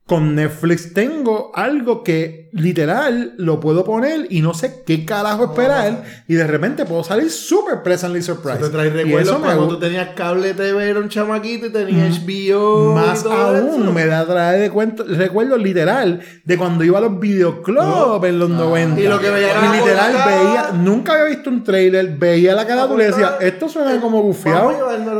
Con 0.06 0.34
Netflix 0.34 0.92
tengo 0.92 1.52
algo 1.54 2.02
que 2.02 2.50
literal 2.52 3.32
lo 3.38 3.60
puedo 3.60 3.82
poner 3.84 4.26
y 4.30 4.42
no 4.42 4.52
sé 4.52 4.82
qué 4.84 5.06
carajo 5.06 5.44
esperar 5.44 6.02
y 6.28 6.34
de 6.34 6.46
repente 6.46 6.84
puedo 6.84 7.02
salir 7.02 7.30
súper 7.30 7.82
pleasantly 7.82 8.20
surprised. 8.20 8.60
Te 8.60 8.68
trae 8.68 8.90
recuerdos 8.90 9.28
eso 9.36 9.40
cuando 9.40 9.68
tú 9.68 9.78
tenías 9.78 10.08
cable 10.14 10.52
TV, 10.54 10.90
era 10.90 10.98
un 11.00 11.08
chamaquito 11.08 11.66
y 11.66 11.70
tenías 11.70 12.18
HBO. 12.20 12.94
Más 12.94 13.20
y 13.20 13.22
todo 13.22 13.32
aún, 13.32 13.82
eso. 13.84 13.92
me 13.92 14.04
da 14.06 14.26
traer 14.26 14.60
de 14.60 14.70
cuento, 14.70 15.04
recuerdo 15.06 15.56
literal 15.56 16.20
de 16.44 16.58
cuando 16.58 16.84
iba 16.84 16.98
a 16.98 17.00
los 17.00 17.18
videoclubs 17.18 18.24
en 18.24 18.38
los 18.38 18.50
90. 18.50 19.00
Y 19.00 19.06
lo 19.06 19.18
que 19.20 19.30
veía 19.30 19.48
Y 19.64 19.76
literal 19.78 20.12
veía, 20.12 20.70
nunca 20.74 21.12
había 21.14 21.24
visto 21.26 21.48
un 21.48 21.62
trailer, 21.64 22.16
veía 22.18 22.54
la 22.54 22.66
carátula 22.66 23.04
y 23.04 23.06
decía, 23.06 23.36
esto 23.40 23.68
suena 23.68 23.94
eh, 23.94 24.00
como 24.00 24.20
bufiado. 24.22 24.72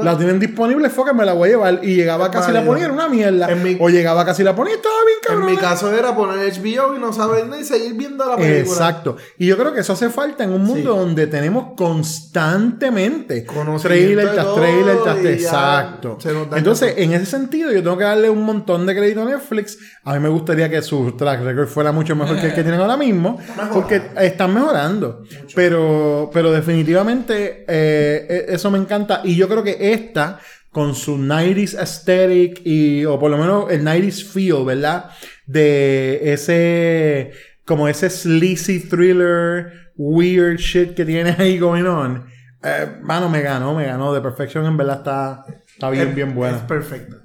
La 0.02 0.18
tienen 0.18 0.38
disponible, 0.38 0.90
fue 0.90 1.06
que 1.06 1.14
me 1.14 1.24
la 1.24 1.32
voy 1.32 1.48
a 1.48 1.52
llevar. 1.52 1.80
Y 1.82 1.94
llegaba 1.94 2.30
casi 2.30 2.52
la 2.52 2.64
ponía, 2.64 2.84
era 2.86 2.92
una 2.92 3.08
mierda. 3.08 3.46
Mi- 3.54 3.76
o 3.80 3.88
llegaba 3.88 4.24
casi 4.26 4.42
la 4.42 4.54
ponía 4.54 4.74
estaba 4.82 4.94
bien 5.06 5.40
En 5.40 5.46
mi 5.46 5.56
caso 5.56 5.92
era 5.92 6.14
poner 6.14 6.52
HBO 6.52 6.96
y 6.96 6.98
no 6.98 7.12
saber 7.12 7.46
nada 7.46 7.60
y 7.60 7.64
seguir 7.64 7.94
viendo 7.94 8.24
la 8.26 8.36
película. 8.36 8.60
Exacto. 8.60 9.16
Y 9.38 9.46
yo 9.46 9.56
creo 9.56 9.72
que 9.72 9.80
eso 9.80 9.92
hace 9.92 10.10
falta 10.10 10.44
en 10.44 10.50
un 10.52 10.62
mundo 10.64 10.92
Sí. 10.92 10.98
donde 10.98 11.26
tenemos 11.26 11.74
constantemente 11.76 13.46
trailer 13.82 14.32
tras 14.32 14.54
trailer 14.54 15.02
tras 15.02 15.22
ya 15.22 15.30
Exacto. 15.30 16.18
Entonces, 16.54 16.94
en 16.96 17.12
ese 17.12 17.26
sentido, 17.26 17.70
yo 17.70 17.82
tengo 17.82 17.96
que 17.96 18.04
darle 18.04 18.30
un 18.30 18.42
montón 18.44 18.86
de 18.86 18.94
crédito 18.96 19.22
a 19.22 19.24
Netflix. 19.26 19.78
A 20.04 20.14
mí 20.14 20.20
me 20.20 20.28
gustaría 20.28 20.68
que 20.68 20.82
su 20.82 21.12
track 21.12 21.42
record 21.42 21.68
fuera 21.68 21.92
mucho 21.92 22.16
mejor 22.16 22.40
que 22.40 22.46
el 22.46 22.54
que 22.54 22.62
tienen 22.62 22.80
ahora 22.80 22.96
mismo, 22.96 23.38
porque 23.72 24.02
están 24.20 24.52
mejorando. 24.54 25.22
Pero, 25.54 26.30
pero 26.32 26.50
definitivamente 26.50 27.64
eh, 27.68 28.26
e- 28.48 28.54
eso 28.54 28.70
me 28.70 28.78
encanta. 28.78 29.20
Y 29.24 29.36
yo 29.36 29.48
creo 29.48 29.62
que 29.62 29.92
esta 29.92 30.38
con 30.72 30.94
su 30.94 31.18
90s 31.18 31.74
aesthetic 31.78 32.62
y, 32.64 33.04
o 33.04 33.18
por 33.18 33.30
lo 33.30 33.36
menos 33.38 33.70
el 33.70 33.84
90s 33.84 34.24
feel, 34.24 34.64
¿verdad? 34.64 35.10
De 35.46 36.32
ese, 36.32 37.32
como 37.66 37.88
ese 37.88 38.08
sleazy 38.10 38.88
thriller, 38.88 39.92
weird 39.96 40.56
shit 40.58 40.94
que 40.94 41.04
tiene 41.04 41.30
ahí 41.38 41.58
going 41.58 41.84
on. 41.84 42.26
Eh, 42.64 42.96
mano, 43.02 43.28
me 43.28 43.42
ganó, 43.42 43.74
me 43.74 43.84
ganó. 43.86 44.14
The 44.14 44.20
Perfection 44.20 44.64
en 44.66 44.76
verdad 44.76 44.98
está, 44.98 45.44
está 45.66 45.90
bien, 45.90 46.08
Es- 46.08 46.14
bien 46.14 46.28
Es 46.30 46.34
buena. 46.34 46.66
perfecta. 46.66 47.16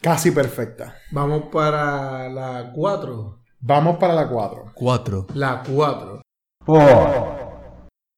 Casi 0.00 0.30
perfecta. 0.30 0.96
Vamos 1.10 1.44
para 1.50 2.28
la 2.28 2.70
4. 2.72 3.40
Vamos 3.60 3.96
para 3.98 4.14
la 4.14 4.28
4. 4.28 4.72
Cuatro. 4.74 5.26
La 5.34 5.62
4. 5.68 6.22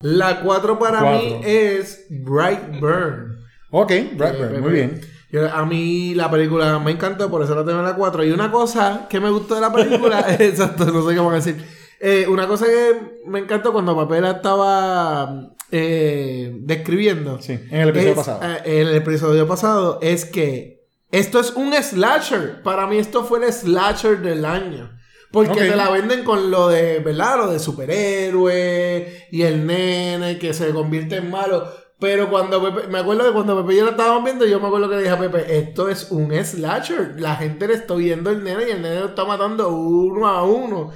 La 0.03 0.41
4 0.43 0.79
para 0.79 1.01
Cuatro. 1.01 1.19
mí 1.21 1.41
es 1.45 2.07
Brightburn. 2.11 3.40
Ok, 3.71 3.91
Eh, 3.93 4.11
Brightburn, 4.15 4.61
muy 4.61 4.73
bien. 4.73 5.01
Yo- 5.31 5.49
a 5.53 5.65
mí 5.65 6.15
la 6.15 6.29
película 6.31 6.79
me 6.81 6.91
encantó, 6.91 7.31
por 7.31 7.43
eso 7.43 7.55
la 7.55 7.65
tengo 7.65 7.79
en 7.79 7.85
la 7.85 7.95
4. 7.95 8.25
Y 8.25 8.33
una 8.33 8.51
cosa 8.51 9.07
que 9.09 9.21
me 9.21 9.31
gustó 9.31 9.55
de 9.55 9.61
la 9.61 9.73
película, 9.73 10.25
exacto, 10.41 10.87
no 10.87 11.09
sé 11.09 11.17
cómo 11.17 11.31
decir. 11.33 11.65
Eh, 12.01 12.27
una 12.29 12.49
cosa 12.49 12.67
que 12.67 13.21
me 13.27 13.39
encantó 13.41 13.73
cuando 13.73 13.95
Papela 13.95 14.31
estaba 14.33 15.51
eh, 15.71 16.51
describiendo. 16.63 17.41
Sí, 17.41 17.53
en 17.71 17.81
el 17.83 17.89
episodio 17.91 18.11
es- 18.13 18.17
pasado. 18.17 18.41
eh, 18.43 18.61
en 18.65 18.89
el 18.89 18.95
episodio 18.97 19.47
pasado 19.47 19.99
es 20.03 20.25
que 20.25 20.81
esto 21.13 21.39
es 21.39 21.53
un 21.53 21.73
slasher. 21.75 22.63
Para 22.63 22.87
mí 22.87 22.99
esto 22.99 23.25
fue 23.25 23.45
el 23.45 23.53
slasher 23.53 24.21
del 24.23 24.45
año. 24.45 24.91
Porque 25.31 25.53
Ok. 25.53 25.59
te 25.59 25.77
la 25.77 25.91
venden 25.91 26.25
con 26.25 26.51
lo 26.51 26.69
de, 26.69 26.99
¿verdad? 26.99 27.37
Lo 27.37 27.53
de 27.53 27.61
superhéroe 27.61 29.29
y 29.31 29.43
el 29.43 29.65
nene 29.67 30.39
que 30.39 30.53
se 30.55 30.71
convierte 30.71 31.17
en 31.17 31.31
malo. 31.31 31.69
Pero 32.01 32.31
cuando 32.31 32.63
Pepe, 32.63 32.89
me 32.89 32.99
acuerdo 32.99 33.25
de 33.25 33.33
cuando 33.33 33.61
Pepe 33.61 33.75
y 33.75 33.77
yo 33.79 33.85
lo 33.85 33.91
estábamos 33.91 34.25
viendo, 34.25 34.47
yo 34.47 34.59
me 34.59 34.67
acuerdo 34.69 34.89
que 34.89 34.97
le 34.97 35.03
dije 35.03 35.15
a 35.15 35.19
Pepe, 35.19 35.59
esto 35.59 35.89
es 35.91 36.11
un 36.11 36.33
slasher. 36.33 37.21
La 37.21 37.37
gente 37.37 37.69
le 37.69 37.75
está 37.75 37.95
viendo 37.95 38.31
el 38.31 38.43
nene 38.43 38.69
y 38.69 38.71
el 38.73 38.81
nene 38.83 39.01
lo 39.01 39.07
está 39.09 39.25
matando 39.27 39.69
uno 39.69 40.27
a 40.27 40.43
uno. 40.45 40.91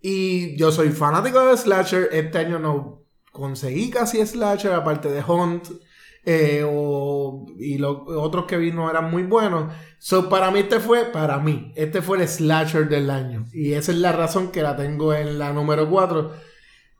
Y 0.00 0.56
yo 0.58 0.70
soy 0.70 0.90
fanático 0.90 1.40
de 1.46 1.56
slasher. 1.56 2.08
Este 2.12 2.38
año 2.38 2.58
no 2.58 3.02
conseguí 3.30 3.90
casi 3.90 4.24
slasher, 4.26 4.72
aparte 4.74 5.08
de 5.10 5.22
Hunt. 5.22 5.64
eh, 6.24 6.62
o- 6.64 7.46
y 7.58 7.78
los 7.78 7.96
otros 8.06 8.44
que 8.46 8.56
vi 8.56 8.70
no 8.70 8.88
eran 8.88 9.10
muy 9.10 9.24
buenos. 9.24 9.72
So, 9.98 10.28
para 10.28 10.52
mí 10.52 10.60
este 10.60 10.78
fue, 10.78 11.06
para 11.06 11.38
mí, 11.38 11.72
este 11.74 12.00
fue 12.00 12.18
el 12.22 12.28
slasher 12.28 12.88
del 12.88 13.10
año. 13.10 13.46
Y 13.52 13.72
esa 13.72 13.90
es 13.90 13.98
la 13.98 14.12
razón 14.12 14.52
que 14.52 14.62
la 14.62 14.76
tengo 14.76 15.12
en 15.14 15.36
la 15.40 15.52
número 15.52 15.90
4. 15.90 16.30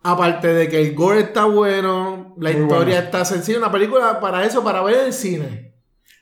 Aparte 0.04 0.48
de 0.48 0.68
que 0.68 0.80
el 0.80 0.94
gore 0.94 1.20
está 1.20 1.44
bueno, 1.44 2.34
la 2.38 2.50
Muy 2.50 2.62
historia 2.62 2.94
bueno. 2.96 3.04
está 3.04 3.24
sencilla, 3.24 3.58
una 3.58 3.70
película 3.72 4.18
para 4.20 4.44
eso, 4.44 4.64
para 4.64 4.82
ver 4.82 4.96
en 5.00 5.06
el 5.06 5.12
cine. 5.12 5.74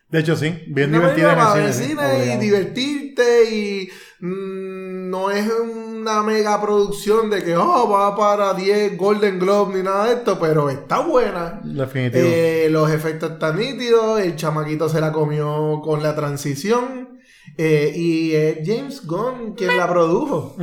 De 0.08 0.18
hecho, 0.20 0.36
sí, 0.36 0.64
bien 0.68 0.90
Una 0.90 0.98
divertida 0.98 1.28
película 1.28 1.36
para 1.36 1.50
en 1.52 1.54
ver 1.54 1.62
el 1.62 1.68
el 1.68 1.74
cine. 1.74 1.88
cine 2.10 2.24
sí, 2.24 2.30
y 2.32 2.36
divertirte 2.38 3.54
y 3.54 3.88
mm, 4.20 5.08
no 5.10 5.30
es 5.30 5.48
una 5.50 6.22
mega 6.22 6.60
producción 6.60 7.30
de 7.30 7.42
que 7.44 7.56
oh, 7.56 7.88
va 7.88 8.16
para 8.16 8.54
10 8.54 8.96
Golden 8.98 9.38
Globe 9.38 9.76
ni 9.76 9.82
nada 9.82 10.06
de 10.06 10.14
esto, 10.14 10.38
pero 10.40 10.68
está 10.68 11.00
buena. 11.00 11.60
Definitivo. 11.64 12.24
Eh, 12.26 12.68
los 12.70 12.90
efectos 12.90 13.32
están 13.32 13.56
nítidos, 13.58 14.20
el 14.20 14.36
chamaquito 14.36 14.88
se 14.88 15.00
la 15.00 15.12
comió 15.12 15.80
con 15.82 16.02
la 16.02 16.14
transición 16.16 17.18
eh, 17.56 17.92
y 17.94 18.32
es 18.34 18.58
James 18.66 19.06
Gunn 19.06 19.54
quien 19.54 19.76
la 19.76 19.88
produjo. 19.88 20.56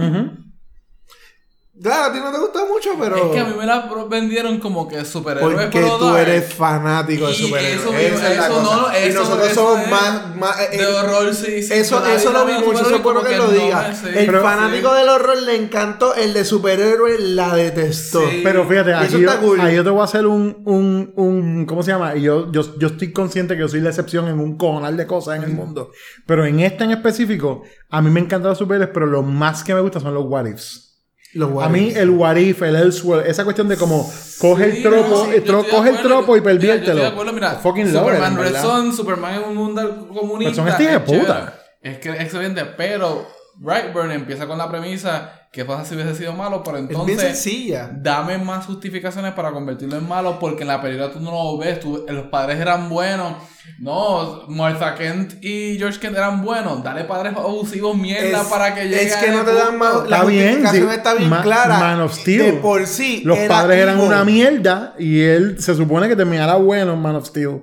Claro, 1.82 2.06
a 2.06 2.14
ti 2.14 2.20
no 2.20 2.32
te 2.32 2.40
gusta 2.40 2.60
mucho, 2.66 2.90
pero... 3.00 3.16
Es 3.16 3.32
que 3.34 3.40
a 3.40 3.46
mí 3.46 3.54
me 3.56 3.66
la 3.66 3.88
vendieron 4.10 4.60
como 4.60 4.88
que 4.88 5.06
superhéroes 5.06 5.56
Porque 5.56 5.80
pero 5.80 5.98
tú 5.98 6.06
dark. 6.06 6.28
eres 6.28 6.52
fanático 6.54 7.28
de 7.28 7.32
Y 7.34 7.36
superhéroes. 7.36 7.82
eso 7.82 7.92
mismo, 7.92 8.18
Esa 8.18 8.32
es 8.32 8.38
la 8.38 8.46
eso 8.48 8.56
cosa. 8.56 8.76
no, 8.78 8.88
y 8.94 8.96
eso- 9.10 9.20
nosotros 9.20 9.48
eso 9.52 9.56
somos 9.74 9.88
más... 9.90 10.36
más 10.36 10.60
eh, 10.60 10.78
De 10.78 10.86
horror, 10.88 11.36
sí, 11.36 11.62
sí. 11.62 11.74
Eso, 11.74 12.04
eso 12.08 12.32
lo 12.34 12.46
vi 12.46 12.54
mucho, 12.54 12.72
eso 12.72 12.82
es 12.82 12.88
superhéroes 12.98 13.04
bueno 13.04 13.22
que 13.24 13.38
como 13.38 13.52
lo 13.52 13.58
no 13.58 13.64
diga. 13.64 13.92
el 14.16 14.26
Pero- 14.26 14.42
fanático 14.42 14.94
del 14.96 15.10
horror 15.10 15.42
le 15.44 15.56
encantó, 15.56 16.16
el 16.16 16.34
de 16.34 16.46
superhéroe 16.46 17.20
la 17.20 17.56
detestó. 17.56 18.28
Sí. 18.28 18.42
Pero 18.44 18.68
fíjate, 18.68 18.92
eso 18.92 19.00
aquí 19.18 19.22
yo, 19.22 19.40
cool. 19.40 19.62
ahí 19.62 19.76
yo 19.76 19.84
te 19.84 19.90
voy 19.92 20.02
a 20.02 20.06
hacer 20.06 20.26
un, 20.26 20.64
un, 20.66 21.14
un 21.16 21.66
¿cómo 21.68 21.84
se 21.84 21.92
llama? 21.92 22.16
Y 22.16 22.24
yo, 22.24 22.52
yo, 22.52 22.78
yo 22.80 22.88
estoy 22.88 23.12
consciente 23.14 23.54
que 23.54 23.60
yo 23.62 23.68
soy 23.68 23.82
la 23.82 23.90
excepción 23.90 24.28
en 24.28 24.40
un 24.40 24.58
cojonal 24.58 24.98
de 24.98 25.06
cosas 25.06 25.38
en 25.38 25.44
el 25.44 25.52
mundo. 25.52 25.92
Pero 26.26 26.44
en 26.46 26.60
esta 26.60 26.86
en 26.86 26.92
específico, 26.92 27.62
a 27.92 28.02
mí 28.02 28.10
me 28.10 28.20
encantan 28.20 28.50
los 28.50 28.58
superhéroes, 28.58 28.90
pero 28.94 29.06
lo 29.06 29.22
más 29.22 29.64
que 29.64 29.76
me 29.76 29.82
gusta 29.82 30.00
son 30.00 30.16
los 30.16 30.26
what 30.26 30.48
ifs. 30.48 30.86
Los 31.34 31.62
A 31.64 31.70
mí 31.70 31.92
el 31.96 32.10
what 32.12 32.36
if, 32.38 32.62
el 32.62 32.76
elsewhere, 32.76 33.30
esa 33.30 33.44
cuestión 33.44 33.68
de 33.68 33.76
como 33.78 34.10
coge 34.40 34.72
Sí, 34.72 34.78
el 34.78 34.84
tropo, 34.84 35.10
no, 35.10 35.26
sí, 35.26 35.32
yo 35.46 35.54
tro- 35.62 35.70
coge 35.70 35.90
el 35.90 35.98
tropo 36.02 36.38
y 36.38 36.40
Mira, 36.40 36.54
yo 36.54 36.60
perviértelo. 36.60 36.88
estoy 36.92 37.02
de 37.02 37.08
acuerdo, 37.08 37.34
mira, 37.34 37.52
Fucking 37.56 37.92
Superman 37.92 38.32
en 38.32 38.38
Red 38.38 38.46
verdad. 38.46 38.62
Son, 38.62 38.96
Superman 38.96 39.34
es 39.42 39.48
un 39.48 39.56
mundo 39.56 40.08
comunista. 40.08 40.56
Son 40.56 40.68
este 40.68 40.94
es 40.94 41.00
puta. 41.00 41.60
Es 41.82 41.98
que 42.00 42.10
es 42.10 42.22
excelente, 42.22 42.66
pero 42.78 43.28
Brightburn 43.56 44.12
empieza 44.12 44.48
con 44.48 44.58
la 44.58 44.70
premisa 44.70 45.37
que 45.52 45.66
pasa 45.66 45.86
si 45.86 45.96
hubiese 45.96 46.14
sido 46.14 46.34
malo, 46.34 46.62
pero 46.64 46.78
Es 46.78 46.88
bien 46.88 47.00
entonces 47.00 47.22
sencilla. 47.40 47.90
dame 47.94 48.38
más 48.38 48.66
justificaciones 48.66 49.34
para 49.34 49.52
convertirlo 49.52 49.98
en 49.98 50.08
malo 50.08 50.38
porque 50.40 50.62
en 50.64 50.68
la 50.68 50.82
película 50.82 51.12
tú 51.12 51.20
no 51.20 51.32
lo 51.32 51.58
ves, 51.58 51.80
tú- 51.80 52.06
los 52.08 52.26
padres 52.28 52.60
eran 52.60 52.90
buenos. 52.90 53.34
No, 53.80 54.44
Martha 54.48 54.96
Kent 54.96 55.44
y 55.44 55.78
George 55.78 56.00
Kent 56.00 56.16
eran 56.16 56.44
buenos. 56.44 56.84
Dale 56.84 57.04
padres 57.04 57.34
abusivos 57.36 57.98
mierda 57.98 58.42
Es- 58.42 58.48
para 58.48 58.74
que 58.74 58.84
llegue 58.88 59.04
Es 59.04 59.16
que 59.18 59.30
no 59.32 59.44
te 59.44 59.54
dan 59.54 59.78
más. 59.78 60.08
La 60.10 60.18
Está 60.18 60.24
bien, 60.26 60.48
justificación 60.62 60.90
sí. 60.90 60.96
está 60.96 61.14
bien 61.16 61.30
Ma- 61.30 61.42
clara. 61.42 61.80
Man 61.80 62.02
of 62.02 62.14
Steel. 62.14 62.44
De 62.46 62.54
por 62.54 62.86
sí. 62.88 63.22
Los 63.26 63.38
era 63.38 63.48
padres 63.48 63.80
eran 63.82 64.00
una 64.00 64.24
mierda 64.24 64.96
y 65.00 65.22
él 65.22 65.62
se 65.62 65.76
supone 65.76 66.08
que 66.08 66.16
terminara 66.16 66.56
bueno 66.56 66.94
en 66.94 67.02
Man 67.02 67.16
of 67.16 67.26
Steel. 67.28 67.62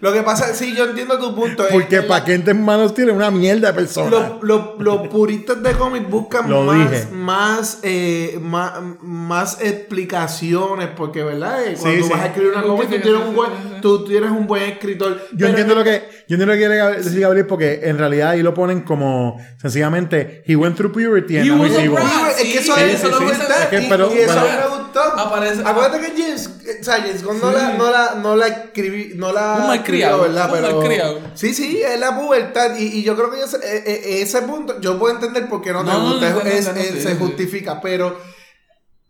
Lo 0.00 0.12
que 0.14 0.22
pasa, 0.22 0.54
sí, 0.54 0.74
yo 0.74 0.84
entiendo 0.84 1.18
tu 1.18 1.34
punto. 1.34 1.62
es 1.66 1.72
Porque 1.72 2.00
para 2.02 2.24
que 2.24 2.32
en 2.34 2.64
Man 2.64 2.80
of 2.80 2.92
Steel 2.92 3.10
es 3.10 3.14
una 3.14 3.30
mierda 3.30 3.68
de 3.68 3.74
persona. 3.74 4.10
Los 4.10 4.42
lo, 4.42 4.76
los 4.78 5.08
puristas 5.08 5.62
de 5.62 5.72
cómic 5.72 6.08
buscan 6.08 6.48
Lo 6.48 6.62
más, 6.62 6.90
dije. 6.90 7.06
más, 7.12 7.78
eh, 7.82 8.38
más, 8.42 8.72
más 9.02 9.60
explicaciones, 9.60 10.88
porque, 10.96 11.22
¿verdad? 11.22 11.64
Eh, 11.66 11.76
Cuando 11.78 11.90
Sí, 11.96 11.98
tú 12.00 12.06
sí. 12.06 12.12
vas 12.12 12.20
a 12.22 12.26
escribir 12.26 12.52
una 12.52 12.62
cómic, 12.62 12.88
tú 12.90 12.98
tienes, 13.02 13.20
un 13.28 13.79
sí. 13.80 13.82
tú 13.82 14.04
tienes 14.04 14.30
un 14.30 14.46
buen 14.46 14.62
escritor. 14.64 15.20
Yo 15.34 15.46
entiendo 15.46 15.74
lo 15.74 15.82
que 15.84 16.02
yo 16.28 16.34
entiendo 16.36 16.46
lo 16.46 16.52
que 16.52 16.58
quiere 16.58 16.96
decir 17.02 17.20
Gabriel 17.20 17.46
porque 17.46 17.80
en 17.84 17.98
realidad 17.98 18.30
ahí 18.30 18.42
lo 18.42 18.54
ponen 18.54 18.82
como 18.82 19.38
sencillamente 19.60 20.42
he 20.46 20.56
went 20.56 20.76
through 20.76 20.92
puberty 20.92 21.38
and 21.38 21.48
now 21.48 21.64
he's 21.64 21.76
evil. 21.78 21.98
es 22.38 22.42
que 22.42 22.58
eso 22.58 22.74
Sí, 22.74 22.80
es 22.82 23.00
sí, 23.00 23.06
eso 23.06 23.18
sí, 23.18 23.24
es 23.24 23.30
sí. 23.32 23.38
verdad, 23.40 23.62
Es 23.62 23.68
que, 23.68 23.80
y- 23.82 23.88
pero- 23.88 24.14
y 24.14 24.18
eso 24.18 24.34
me 24.34 24.76
gustó. 24.78 25.00
Aparece- 25.16 25.62
Acuérdate 25.64 26.00
que 26.00 26.22
James, 26.22 26.50
o 26.80 26.84
sea, 26.84 26.94
James 26.96 27.22
Gunn 27.24 27.40
no, 27.40 27.50
la, 27.52 27.74
no 27.74 27.90
la, 27.90 28.14
no 28.22 28.36
la 28.36 28.46
escribí, 28.48 29.12
no 29.16 29.32
la 29.32 29.56
Un 29.60 29.66
malcriado, 29.68 30.24
escribió, 30.26 30.52
¿verdad? 30.52 30.76
un 30.78 30.88
Pero, 30.88 31.18
sí, 31.34 31.54
sí, 31.54 31.80
es 31.82 31.98
la 32.00 32.16
pubertad 32.18 32.76
y, 32.78 32.98
y 32.98 33.02
yo 33.02 33.16
creo 33.16 33.30
que 33.30 33.40
ese, 33.42 33.56
eh, 33.58 33.82
eh, 33.86 34.22
ese 34.22 34.42
punto, 34.42 34.80
yo 34.80 34.98
puedo 34.98 35.14
entender 35.14 35.48
por 35.48 35.62
qué 35.62 35.72
no 35.72 35.80
te 35.84 35.90
No, 35.90 35.98
no, 35.98 36.10
gusta, 36.12 36.74
se 36.74 37.16
justifica, 37.16 37.80
pero 37.80 38.18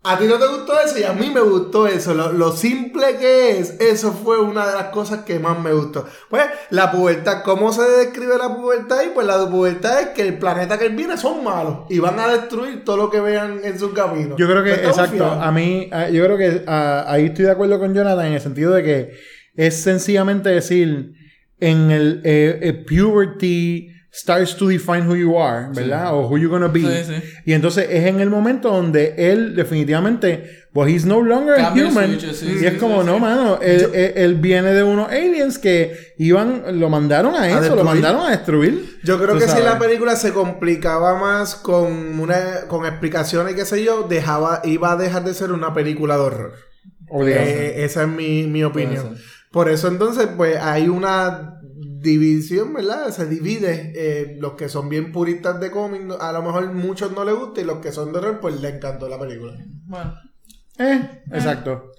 a 0.02 0.18
ti 0.18 0.24
no 0.24 0.38
te 0.38 0.46
gustó 0.46 0.72
eso 0.80 0.98
y 0.98 1.02
a 1.02 1.12
mí 1.12 1.30
me 1.30 1.40
gustó 1.42 1.86
eso, 1.86 2.14
lo, 2.14 2.32
lo 2.32 2.52
simple 2.52 3.16
que 3.18 3.58
es, 3.58 3.78
eso 3.80 4.12
fue 4.12 4.40
una 4.40 4.66
de 4.66 4.72
las 4.74 4.84
cosas 4.86 5.24
que 5.24 5.38
más 5.38 5.58
me 5.60 5.72
gustó. 5.74 6.06
Pues 6.30 6.44
la 6.70 6.90
pubertad, 6.90 7.42
¿cómo 7.44 7.70
se 7.72 7.82
describe 7.82 8.38
la 8.38 8.56
pubertad? 8.56 9.02
Y 9.06 9.10
pues 9.14 9.26
la 9.26 9.46
pubertad 9.50 10.00
es 10.00 10.06
que 10.08 10.22
el 10.22 10.38
planeta 10.38 10.78
que 10.78 10.88
viene 10.88 11.18
son 11.18 11.44
malos 11.44 11.80
y 11.90 11.98
van 11.98 12.18
a 12.18 12.28
destruir 12.28 12.82
todo 12.82 12.96
lo 12.96 13.10
que 13.10 13.20
vean 13.20 13.60
en 13.62 13.78
su 13.78 13.92
camino. 13.92 14.36
Yo 14.38 14.46
creo 14.48 14.64
que, 14.64 14.72
Pues 14.74 14.86
exacto, 14.88 15.24
a 15.26 15.52
mí, 15.52 15.90
a- 15.92 16.08
yo 16.08 16.24
creo 16.24 16.38
que 16.38 16.64
ah, 16.66 17.04
ahí 17.06 17.26
estoy 17.26 17.44
de 17.44 17.50
acuerdo 17.50 17.78
con 17.78 17.92
Jonathan 17.94 18.24
en 18.26 18.32
el 18.32 18.40
sentido 18.40 18.72
de 18.72 18.82
que 18.82 19.10
es 19.54 19.82
sencillamente 19.82 20.48
decir, 20.48 21.12
en 21.58 21.90
el 21.90 22.22
eh, 22.24 22.58
eh, 22.62 22.72
puberty 22.72 23.88
starts 24.12 24.56
to 24.56 24.66
define 24.68 25.02
who 25.08 25.14
you 25.14 25.38
are, 25.40 25.68
¿verdad? 25.72 26.12
O 26.14 26.26
who 26.28 26.36
you're 26.38 26.48
gonna 26.50 26.68
be. 26.68 26.80
Sí, 26.80 27.04
sí. 27.14 27.22
Y 27.46 27.52
entonces 27.52 27.86
es 27.90 28.06
en 28.06 28.20
el 28.20 28.28
momento 28.30 28.68
donde 28.70 29.14
él 29.16 29.54
definitivamente, 29.54 30.50
well, 30.74 30.88
he's 30.88 31.04
no 31.06 31.20
longer 31.22 31.60
a 31.60 31.70
human. 31.72 32.18
switch, 32.18 32.32
sí, 32.34 32.46
y 32.46 32.58
sí, 32.58 32.66
es 32.66 32.72
sí, 32.74 32.78
como, 32.80 33.00
sí. 33.02 33.06
no, 33.06 33.18
mano, 33.20 33.58
él, 33.62 33.88
él- 33.94 34.12
él 34.16 34.34
viene 34.36 34.72
de 34.72 34.82
unos 34.82 35.08
aliens 35.10 35.58
que 35.58 35.96
iban, 36.18 36.80
lo 36.80 36.88
mandaron 36.88 37.34
a 37.36 37.48
eso, 37.48 37.76
lo 37.76 37.84
mandaron 37.84 38.26
a 38.26 38.30
destruir. 38.30 38.98
Yo 39.04 39.18
creo 39.22 39.38
que 39.38 39.46
si 39.48 39.60
la 39.62 39.78
película 39.78 40.16
se 40.16 40.32
complicaba 40.32 41.18
más 41.18 41.54
con 41.54 42.18
una 42.20 42.62
con 42.68 42.86
explicaciones 42.86 43.52
y 43.52 43.56
qué 43.56 43.64
sé 43.64 43.84
yo, 43.84 44.02
dejaba 44.08 44.60
iba 44.64 44.92
a 44.92 44.96
dejar 44.96 45.24
de 45.24 45.34
ser 45.34 45.52
una 45.52 45.72
película 45.72 46.16
de 46.16 46.20
horror. 46.22 46.52
Eh, 47.26 47.74
esa 47.84 48.02
es 48.02 48.08
mi, 48.08 48.46
mi 48.46 48.62
opinión. 48.64 49.16
Por 49.50 49.68
eso 49.68 49.88
entonces 49.88 50.28
pues 50.36 50.56
hay 50.58 50.88
una 50.88 51.59
división, 52.00 52.72
¿verdad? 52.74 53.10
Se 53.10 53.26
divide 53.26 53.92
eh, 53.94 54.36
los 54.38 54.54
que 54.54 54.68
son 54.68 54.88
bien 54.88 55.12
puristas 55.12 55.60
de 55.60 55.70
cómic, 55.70 56.02
a 56.20 56.32
lo 56.32 56.42
mejor 56.42 56.72
muchos 56.72 57.12
no 57.12 57.24
les 57.24 57.34
gusta 57.34 57.60
y 57.60 57.64
los 57.64 57.78
que 57.78 57.92
son 57.92 58.12
de 58.12 58.18
horror 58.18 58.40
pues 58.40 58.60
les 58.60 58.74
encantó 58.74 59.08
la 59.08 59.18
película. 59.18 59.54
Bueno. 59.86 60.14
Eh, 60.78 61.22
exacto. 61.32 61.92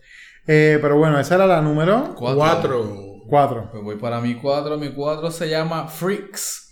Eh, 0.47 0.79
pero 0.81 0.97
bueno, 0.97 1.19
esa 1.19 1.35
era 1.35 1.45
la 1.45 1.61
número 1.61 2.15
Cuatro. 2.15 3.21
4. 3.27 3.69
Pues 3.71 3.83
voy 3.83 3.95
para 3.95 4.19
mi 4.19 4.35
4. 4.35 4.77
Mi 4.77 4.93
4 4.93 5.31
se 5.31 5.49
llama 5.49 5.87
Freaks. 5.87 6.70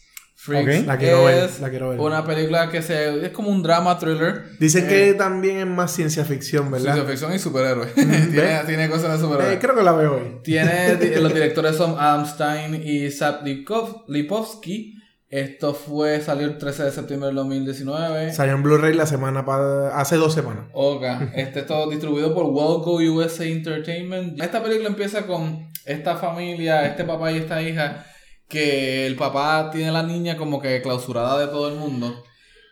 Freaks 0.49 0.79
Ok. 0.81 0.87
La 0.87 0.97
quiero 0.97 1.23
ver, 1.25 1.49
la 1.61 1.69
quiero 1.69 1.89
ver. 1.91 1.99
una 1.99 2.25
película 2.25 2.69
que 2.69 2.81
se, 2.81 3.25
es 3.25 3.31
como 3.31 3.49
un 3.49 3.63
drama 3.63 3.97
thriller. 3.97 4.57
Dicen 4.59 4.85
Eh, 4.85 4.87
que 4.89 5.13
también 5.13 5.57
es 5.57 5.67
más 5.67 5.91
ciencia 5.93 6.25
ficción, 6.25 6.69
¿verdad? 6.71 6.93
Ciencia 6.95 7.09
ficción 7.11 7.33
y 7.33 7.39
superhéroes. 7.39 7.93
tiene, 7.95 8.27
¿ves? 8.27 8.65
tiene 8.65 8.89
cosas 8.89 9.13
de 9.13 9.19
superhéroes. 9.25 9.55
Eh, 9.55 9.59
creo 9.61 9.75
que 9.75 9.83
la 9.83 9.91
veo 9.93 10.15
hoy. 10.15 10.39
Tiene, 10.43 10.97
los 11.21 11.33
directores 11.33 11.75
son 11.77 11.95
Adam 11.97 12.25
Stein 12.25 12.81
y 12.83 13.09
Zap 13.11 13.43
Lipkov- 13.45 14.03
Lipovsky. 14.07 14.95
Esto 15.31 15.75
fue, 15.75 16.21
salió 16.21 16.47
el 16.47 16.57
13 16.57 16.85
de 16.85 16.91
septiembre 16.91 17.27
del 17.27 17.35
2019. 17.35 18.33
Salió 18.33 18.55
en 18.55 18.63
Blu-ray 18.63 18.95
la 18.95 19.05
semana 19.05 19.45
pa- 19.45 19.89
hace 19.89 20.15
dos 20.15 20.33
semanas. 20.33 20.65
Oga, 20.73 21.31
este 21.35 21.59
es 21.59 21.65
todo 21.67 21.87
distribuido 21.87 22.33
por 22.33 22.45
Walco 22.45 22.93
USA 22.95 23.45
Entertainment. 23.45 24.41
Esta 24.41 24.63
película 24.63 24.89
empieza 24.89 25.27
con 25.27 25.69
esta 25.85 26.15
familia, 26.17 26.85
este 26.87 27.03
papá 27.03 27.31
y 27.31 27.37
esta 27.37 27.61
hija, 27.61 28.05
que 28.49 29.05
el 29.07 29.15
papá 29.15 29.69
tiene 29.71 29.89
a 29.89 29.93
la 29.93 30.03
niña 30.03 30.35
como 30.37 30.59
que 30.61 30.81
clausurada 30.81 31.39
de 31.39 31.47
todo 31.47 31.69
el 31.69 31.75
mundo. 31.75 32.23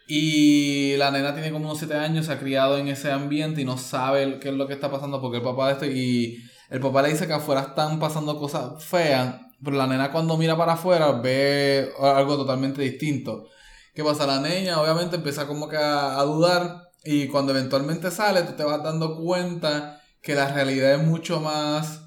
Y 0.07 0.95
la 0.97 1.11
nena 1.11 1.33
tiene 1.33 1.51
como 1.51 1.65
unos 1.65 1.79
7 1.79 1.95
años, 1.95 2.25
se 2.25 2.33
ha 2.33 2.39
criado 2.39 2.77
en 2.77 2.87
ese 2.87 3.11
ambiente 3.11 3.61
y 3.61 3.65
no 3.65 3.77
sabe 3.77 4.39
qué 4.39 4.49
es 4.49 4.55
lo 4.55 4.67
que 4.67 4.73
está 4.73 4.89
pasando 4.89 5.21
porque 5.21 5.37
el 5.37 5.43
papá 5.43 5.67
de 5.67 5.73
esto 5.73 5.85
y 5.85 6.43
el 6.69 6.79
papá 6.79 7.01
le 7.01 7.09
dice 7.09 7.27
que 7.27 7.33
afuera 7.33 7.61
están 7.61 7.99
pasando 7.99 8.37
cosas 8.39 8.83
feas, 8.83 9.35
pero 9.63 9.77
la 9.77 9.87
nena 9.87 10.11
cuando 10.11 10.37
mira 10.37 10.57
para 10.57 10.73
afuera 10.73 11.11
ve 11.11 11.91
algo 12.01 12.37
totalmente 12.37 12.81
distinto. 12.81 13.47
¿Qué 13.93 14.03
pasa? 14.03 14.25
La 14.27 14.39
niña 14.39 14.81
obviamente 14.81 15.17
empieza 15.17 15.47
como 15.47 15.67
que 15.67 15.77
a, 15.77 16.19
a 16.19 16.23
dudar 16.23 16.91
y 17.03 17.27
cuando 17.27 17.51
eventualmente 17.51 18.11
sale 18.11 18.43
tú 18.43 18.53
te 18.53 18.63
vas 18.63 18.83
dando 18.83 19.17
cuenta 19.17 20.01
que 20.21 20.35
la 20.35 20.53
realidad 20.53 20.95
es 20.95 21.03
mucho 21.03 21.41
más 21.41 22.06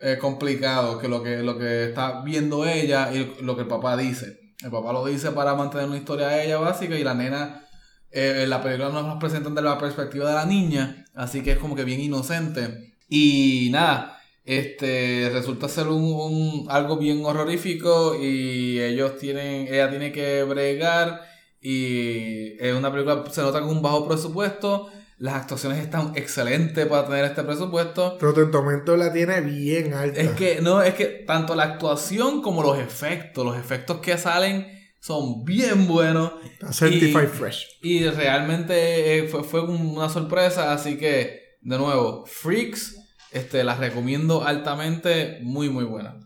eh, 0.00 0.18
complicado 0.20 0.98
que 0.98 1.08
lo 1.08 1.22
que 1.22 1.38
lo 1.42 1.58
que 1.58 1.84
está 1.86 2.22
viendo 2.22 2.64
ella 2.66 3.12
y 3.12 3.36
lo 3.42 3.56
que 3.56 3.62
el 3.62 3.68
papá 3.68 3.96
dice. 3.96 4.38
El 4.62 4.70
papá 4.70 4.92
lo 4.92 5.04
dice 5.04 5.30
para 5.32 5.54
mantener 5.54 5.86
una 5.88 5.96
historia 5.98 6.28
a 6.28 6.42
ella 6.42 6.58
básica 6.58 6.96
y 6.98 7.04
la 7.04 7.14
nena 7.14 7.64
eh, 8.10 8.46
la 8.48 8.62
película 8.62 8.88
nos 8.90 9.04
nos 9.06 9.18
presentan 9.18 9.54
de 9.54 9.62
la 9.62 9.78
perspectiva 9.78 10.28
de 10.28 10.34
la 10.36 10.46
niña, 10.46 11.04
así 11.14 11.42
que 11.42 11.52
es 11.52 11.58
como 11.58 11.76
que 11.76 11.84
bien 11.84 12.00
inocente. 12.00 12.94
Y 13.08 13.68
nada, 13.70 14.18
este 14.44 15.30
resulta 15.32 15.68
ser 15.68 15.88
un, 15.88 16.02
un- 16.04 16.66
algo 16.70 16.96
bien 16.98 17.24
horrorífico 17.24 18.14
y 18.20 18.80
ellos 18.80 19.18
tienen, 19.18 19.68
ella 19.68 19.90
tiene 19.90 20.10
que 20.12 20.42
bregar 20.44 21.20
y 21.60 22.56
es 22.64 22.74
una 22.74 22.90
película, 22.92 23.24
se 23.30 23.42
nota 23.42 23.60
con 23.60 23.70
un 23.70 23.82
bajo 23.82 24.06
presupuesto, 24.08 24.88
las 25.18 25.34
actuaciones 25.34 25.78
están 25.78 26.12
excelentes 26.14 26.86
para 26.86 27.06
tener 27.06 27.24
este 27.24 27.42
presupuesto. 27.42 28.18
Rotten 28.20 28.50
Tomatoes 28.50 28.98
la 28.98 29.12
tiene 29.12 29.40
bien 29.40 29.92
alta. 29.94 30.20
Es 30.20 30.30
que, 30.30 30.60
no, 30.60 30.82
es 30.82 30.94
que 30.94 31.06
tanto 31.26 31.54
la 31.54 31.64
actuación 31.64 32.40
como 32.42 32.62
los 32.62 32.78
efectos, 32.78 33.44
los 33.44 33.56
efectos 33.56 33.98
que 33.98 34.16
salen 34.16 34.66
son 35.00 35.44
bien 35.44 35.86
buenos. 35.88 36.32
Certified 36.72 37.24
y- 37.24 37.26
Fresh. 37.26 37.66
Y 37.82 38.04
realmente 38.08 39.18
eh, 39.18 39.28
fue, 39.28 39.42
fue 39.44 39.62
un- 39.62 39.96
una 39.96 40.08
sorpresa, 40.08 40.72
así 40.72 40.96
que, 40.98 41.40
de 41.62 41.78
nuevo, 41.78 42.24
Freaks, 42.26 42.96
este, 43.32 43.64
las 43.64 43.78
recomiendo 43.78 44.44
altamente, 44.44 45.40
muy, 45.42 45.68
muy 45.68 45.84
buena. 45.84 46.16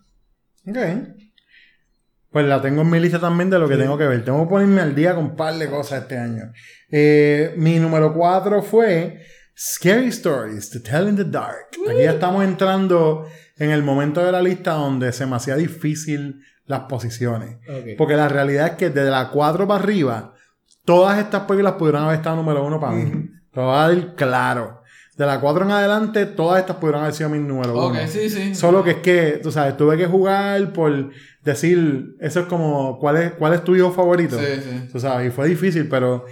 Ok. 0.66 0.76
Pues 2.32 2.46
la 2.46 2.62
tengo 2.62 2.80
en 2.80 2.90
mi 2.90 2.98
lista 2.98 3.18
también 3.18 3.50
de 3.50 3.58
lo 3.58 3.68
que 3.68 3.76
tengo 3.76 3.98
que 3.98 4.06
ver. 4.06 4.24
Tengo 4.24 4.44
que 4.44 4.50
ponerme 4.50 4.80
al 4.80 4.94
día 4.94 5.14
con 5.14 5.24
un 5.24 5.36
par 5.36 5.54
de 5.54 5.68
cosas 5.68 6.02
este 6.02 6.16
año. 6.16 6.50
Eh, 6.90 7.54
mi 7.58 7.78
número 7.78 8.14
4 8.14 8.62
fue 8.62 9.20
Scary 9.54 10.08
Stories 10.08 10.70
to 10.70 10.82
Tell 10.82 11.08
in 11.08 11.16
the 11.16 11.24
Dark. 11.24 11.68
Aquí 11.88 12.02
ya 12.02 12.12
estamos 12.12 12.42
entrando 12.42 13.26
en 13.58 13.70
el 13.70 13.82
momento 13.82 14.24
de 14.24 14.32
la 14.32 14.40
lista 14.40 14.72
donde 14.72 15.12
se 15.12 15.26
me 15.26 15.36
hacía 15.36 15.56
difícil 15.56 16.40
las 16.64 16.80
posiciones. 16.84 17.58
Porque 17.98 18.16
la 18.16 18.28
realidad 18.28 18.68
es 18.68 18.72
que 18.72 18.88
desde 18.88 19.10
la 19.10 19.28
4 19.28 19.68
para 19.68 19.82
arriba, 19.82 20.34
todas 20.86 21.18
estas 21.18 21.42
películas 21.42 21.74
pudieron 21.74 22.04
haber 22.04 22.16
estado 22.16 22.36
número 22.36 22.64
1 22.64 22.80
para 22.80 22.92
mí. 22.94 23.10
Te 23.52 23.60
lo 23.60 23.66
voy 23.66 23.76
a 23.76 23.88
dar 23.88 24.14
claro. 24.14 24.81
De 25.22 25.26
la 25.28 25.38
4 25.40 25.64
en 25.64 25.70
adelante, 25.70 26.26
todas 26.26 26.58
estas 26.58 26.78
pudieron 26.78 27.02
haber 27.02 27.14
sido 27.14 27.28
mi 27.30 27.38
número 27.38 27.74
1. 27.74 27.82
Ok, 28.02 28.06
sí, 28.08 28.28
sí. 28.28 28.54
Solo 28.56 28.82
que 28.82 28.90
es 28.90 28.96
que, 28.96 29.38
tú 29.40 29.52
sabes, 29.52 29.76
tuve 29.76 29.96
que 29.96 30.06
jugar 30.06 30.72
por 30.72 31.10
decir, 31.44 32.16
eso 32.18 32.40
es 32.40 32.46
como, 32.46 32.98
¿cuál 32.98 33.16
es, 33.18 33.32
cuál 33.34 33.54
es 33.54 33.62
tu 33.62 33.76
hijo 33.76 33.92
favorito? 33.92 34.36
Sí, 34.36 34.44
sí. 34.60 34.88
Tú 34.90 34.98
sabes, 34.98 35.28
y 35.28 35.30
fue 35.30 35.46
difícil, 35.48 35.88
pero 35.88 36.24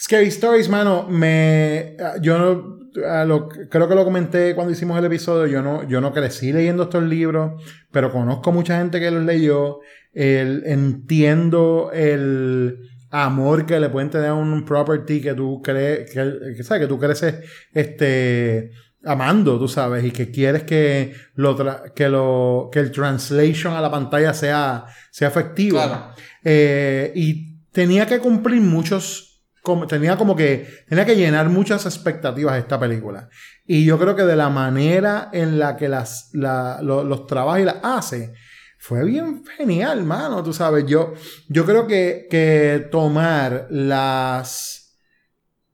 Scary 0.00 0.28
Stories, 0.28 0.70
mano, 0.70 1.06
me, 1.06 1.96
yo 2.22 2.38
no, 2.38 2.78
lo- 3.26 3.48
creo 3.48 3.86
que 3.86 3.94
lo 3.94 4.04
comenté 4.04 4.54
cuando 4.54 4.72
hicimos 4.72 4.98
el 4.98 5.04
episodio, 5.04 5.46
yo 5.46 5.60
no, 5.60 5.86
yo 5.86 6.00
no 6.00 6.10
crecí 6.14 6.50
leyendo 6.50 6.84
estos 6.84 7.02
libros, 7.04 7.62
pero 7.92 8.10
conozco 8.10 8.52
mucha 8.52 8.78
gente 8.78 9.00
que 9.00 9.10
los 9.10 9.22
leyó, 9.22 9.80
el, 10.14 10.62
entiendo 10.64 11.90
el 11.92 12.78
amor 13.10 13.66
que 13.66 13.78
le 13.80 13.88
pueden 13.88 14.10
tener 14.10 14.28
a 14.28 14.34
un 14.34 14.64
property 14.64 15.20
que 15.20 15.34
tú 15.34 15.60
crees, 15.62 16.10
que, 16.10 16.54
que, 16.56 16.62
¿sabes? 16.62 16.82
que 16.82 16.86
tú 16.88 16.98
creces, 16.98 17.34
este, 17.72 18.70
amando, 19.04 19.58
tú 19.58 19.66
sabes, 19.68 20.04
y 20.04 20.10
que 20.10 20.30
quieres 20.30 20.62
que 20.64 21.14
lo, 21.34 21.56
tra- 21.56 21.92
que 21.94 22.08
lo, 22.08 22.68
que 22.72 22.80
el 22.80 22.90
translation 22.92 23.74
a 23.74 23.80
la 23.80 23.90
pantalla 23.90 24.32
sea, 24.34 24.84
sea 25.10 25.28
efectivo. 25.28 25.78
Claro. 25.78 26.14
Eh, 26.44 27.12
y 27.14 27.60
tenía 27.72 28.06
que 28.06 28.18
cumplir 28.18 28.60
muchos, 28.60 29.42
como, 29.62 29.86
tenía 29.86 30.16
como 30.16 30.36
que, 30.36 30.68
tenía 30.88 31.04
que 31.04 31.16
llenar 31.16 31.48
muchas 31.48 31.86
expectativas 31.86 32.58
esta 32.58 32.78
película. 32.78 33.28
Y 33.66 33.84
yo 33.84 33.98
creo 33.98 34.14
que 34.16 34.22
de 34.24 34.36
la 34.36 34.50
manera 34.50 35.30
en 35.32 35.58
la 35.58 35.76
que 35.76 35.88
las, 35.88 36.30
la- 36.34 36.80
lo- 36.82 37.04
los 37.04 37.26
trabaja 37.26 37.60
y 37.60 37.64
las 37.64 37.76
hace, 37.82 38.34
fue 38.82 39.04
bien 39.04 39.44
genial, 39.58 40.04
mano, 40.04 40.42
tú 40.42 40.54
sabes. 40.54 40.86
Yo, 40.86 41.12
yo 41.48 41.66
creo 41.66 41.86
que, 41.86 42.26
que 42.30 42.88
tomar 42.90 43.66
las, 43.70 44.96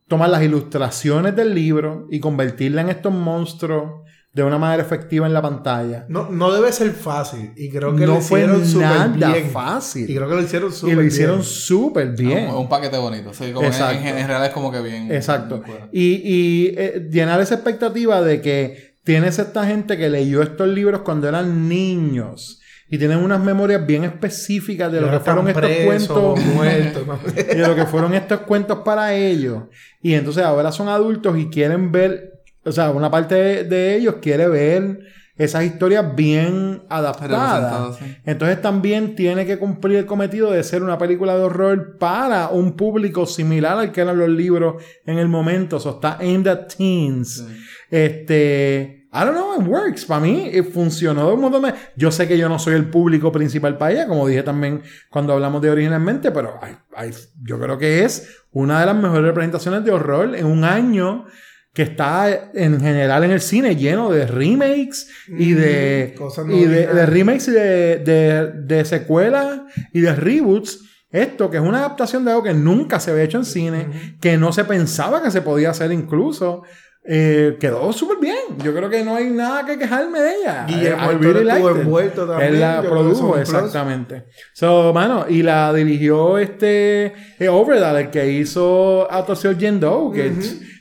tomar 0.09 0.29
las 0.29 0.43
ilustraciones 0.43 1.37
del 1.37 1.55
libro 1.55 2.09
y 2.11 2.19
convertirla 2.19 2.81
en 2.83 2.89
estos 2.89 3.13
monstruos 3.13 4.03
de 4.33 4.43
una 4.43 4.59
manera 4.59 4.83
efectiva 4.83 5.27
en 5.27 5.33
la 5.33 5.41
pantalla. 5.41 6.05
No, 6.09 6.29
no 6.31 6.53
debe 6.53 6.71
ser 6.73 6.91
fácil. 6.91 7.53
Y 7.57 7.71
creo 7.71 7.95
que 7.95 8.07
lo 8.07 8.15
No 8.17 8.21
fue 8.21 8.41
hicieron 8.41 8.67
súper 8.67 8.89
nada 9.17 9.33
bien. 9.35 9.51
fácil. 9.51 10.11
Y 10.11 10.15
creo 10.15 10.29
que 10.29 10.35
lo 10.35 10.43
hicieron 10.43 10.73
súper 10.73 10.93
Y 10.93 10.95
lo 10.97 11.01
bien. 11.03 11.13
hicieron 11.13 11.43
súper 11.45 12.09
bien. 12.11 12.51
Un, 12.51 12.57
un 12.57 12.69
paquete 12.69 12.99
bonito. 12.99 13.33
Sí, 13.33 13.53
como 13.53 13.67
en, 13.67 13.73
Exacto. 13.73 13.97
en 13.99 14.03
general 14.05 14.45
es 14.45 14.51
como 14.51 14.71
que 14.73 14.81
bien. 14.83 15.11
Exacto. 15.11 15.63
bien. 15.65 15.89
Y, 15.93 16.21
y 16.25 16.75
eh, 16.77 17.09
llenar 17.11 17.41
esa 17.41 17.55
expectativa 17.55 18.21
de 18.21 18.43
que 18.43 18.99
tienes 19.05 19.39
esta 19.39 19.65
gente 19.65 19.97
que 19.97 20.11
leyó 20.11 20.43
estos 20.43 20.69
libros 20.69 21.01
cuando 21.03 21.29
eran 21.29 21.67
niños 21.69 22.61
y 22.89 22.99
tienen 22.99 23.19
unas 23.19 23.43
memorias 23.43 23.85
bien 23.87 24.05
específicas 24.05 24.93
de 24.93 25.01
lo 25.01 25.11
que 25.11 25.21
fueron 25.21 25.49
estos 25.49 25.63
presos, 25.63 26.41
cuentos. 26.57 27.35
de 27.35 27.67
lo 27.67 27.75
que 27.75 27.85
fueron 27.87 28.15
estos 28.15 28.41
cuentos 28.41 28.79
para 28.85 29.15
ellos. 29.15 29.65
Y 30.01 30.15
entonces 30.15 30.45
ahora 30.45 30.71
son 30.71 30.89
adultos 30.89 31.37
y 31.39 31.47
quieren 31.51 31.91
ver 31.91 32.37
o 32.67 32.73
sea, 32.73 32.91
una 32.91 33.11
parte 33.11 33.37
de, 33.37 33.65
de 33.65 33.97
ellos 33.97 34.17
quiere 34.21 34.49
ver 34.49 34.99
esas 35.39 35.65
historias 35.65 36.17
bien 36.17 36.83
adaptadas. 36.89 37.97
Sí. 37.97 38.17
Entonces 38.25 38.61
también 38.61 39.15
tiene 39.15 39.47
que 39.47 39.59
cumplir 39.59 39.99
el 39.99 40.07
cometido 40.07 40.51
de 40.51 40.65
ser 40.65 40.83
una 40.83 40.99
película 40.99 41.37
de 41.37 41.43
horror 41.43 41.97
para 41.99 42.49
un 42.49 42.73
público 42.73 43.25
similar 43.27 43.79
al 43.79 43.93
que 43.93 44.01
eran 44.01 44.19
los 44.19 44.29
libros 44.29 44.83
en 45.05 45.19
el 45.19 45.29
momento. 45.29 45.77
O 45.77 45.81
sea, 45.81 45.93
está 45.93 46.19
aimed 46.19 46.49
at 46.49 46.67
teens. 46.77 47.45
Sí. 47.47 47.57
Este, 47.91 49.06
I 49.17 49.25
don't 49.25 49.35
know, 49.35 49.59
it 49.59 49.67
works. 49.67 50.05
Para 50.05 50.21
mí 50.21 50.51
eh, 50.53 50.63
funcionó 50.63 51.29
de 51.29 51.35
un 51.35 51.41
montón 51.41 51.63
de... 51.63 51.73
Yo 51.97 52.11
sé 52.11 52.29
que 52.29 52.37
yo 52.37 52.51
no 52.51 52.59
soy 52.59 52.75
el 52.75 52.91
público 52.91 53.33
principal 53.33 53.79
para 53.79 53.93
ella, 53.93 54.07
como 54.07 54.27
dije 54.27 54.43
también 54.43 54.83
cuando 55.09 55.33
hablamos 55.33 55.63
de 55.63 55.71
originalmente, 55.71 56.31
pero 56.31 56.59
ay, 56.61 56.77
ay, 56.95 57.13
yo 57.43 57.59
creo 57.59 57.79
que 57.79 58.05
es 58.05 58.29
una 58.53 58.81
de 58.81 58.87
las 58.87 58.97
mejores 58.97 59.25
representaciones 59.25 59.85
de 59.85 59.91
horror 59.91 60.37
en 60.37 60.45
un 60.45 60.65
año 60.65 61.25
que 61.73 61.83
está 61.83 62.51
en 62.55 62.81
general 62.81 63.25
en 63.25 63.31
el 63.31 63.41
cine 63.41 63.77
lleno 63.77 64.11
de 64.11 64.27
remakes 64.27 65.09
y 65.29 65.53
de, 65.53 66.13
Mm, 66.15 66.19
cosas 66.19 66.47
no 66.47 66.55
y 66.55 66.65
de, 66.65 66.87
de 66.87 67.07
remakes 67.07 67.49
y 67.49 67.51
de, 67.53 67.99
de, 67.99 68.53
de 68.65 68.85
secuelas 68.85 69.61
y 69.93 70.01
de 70.01 70.15
reboots. 70.15 70.81
Esto, 71.11 71.51
que 71.51 71.59
es 71.59 71.63
una 71.63 71.79
adaptación 71.79 72.25
de 72.25 72.33
algo 72.33 72.43
que 72.43 72.53
nunca 72.53 72.99
se 72.99 73.11
había 73.11 73.23
hecho 73.23 73.39
en 73.39 73.45
cine, 73.45 74.17
que 74.21 74.37
no 74.37 74.53
se 74.53 74.65
pensaba 74.65 75.23
que 75.23 75.31
se 75.31 75.41
podía 75.41 75.71
hacer 75.71 75.93
incluso, 75.93 76.63
eh, 77.09 77.57
quedó 77.61 77.93
súper 77.93 78.19
bien. 78.21 78.59
Yo 78.65 78.75
creo 78.75 78.91
que 78.91 79.05
no 79.05 79.15
hay 79.15 79.31
nada 79.31 79.65
que 79.65 79.79
quejarme 79.79 80.21
de 80.21 80.35
ella. 80.35 80.67
Guillermo 80.67 81.11
Toro 81.21 81.41
estuvo 81.41 81.71
envuelto 81.71 82.27
también, 82.27 82.55
Él 82.55 82.61
la 82.61 82.83
que 82.83 82.89
produjo, 82.89 83.39
exactamente. 83.39 84.25
So, 84.53 84.93
mano, 84.93 85.27
y 85.29 85.43
la 85.43 85.73
dirigió 85.73 86.39
este 86.39 87.13
eh, 87.39 87.49
Overdale, 87.49 88.01
el 88.01 88.11
que 88.11 88.31
hizo 88.31 89.11
Autopsy 89.11 89.49
of 89.49 89.57
Jane 89.59 89.79
Doe, 89.79 90.13
que 90.13 90.33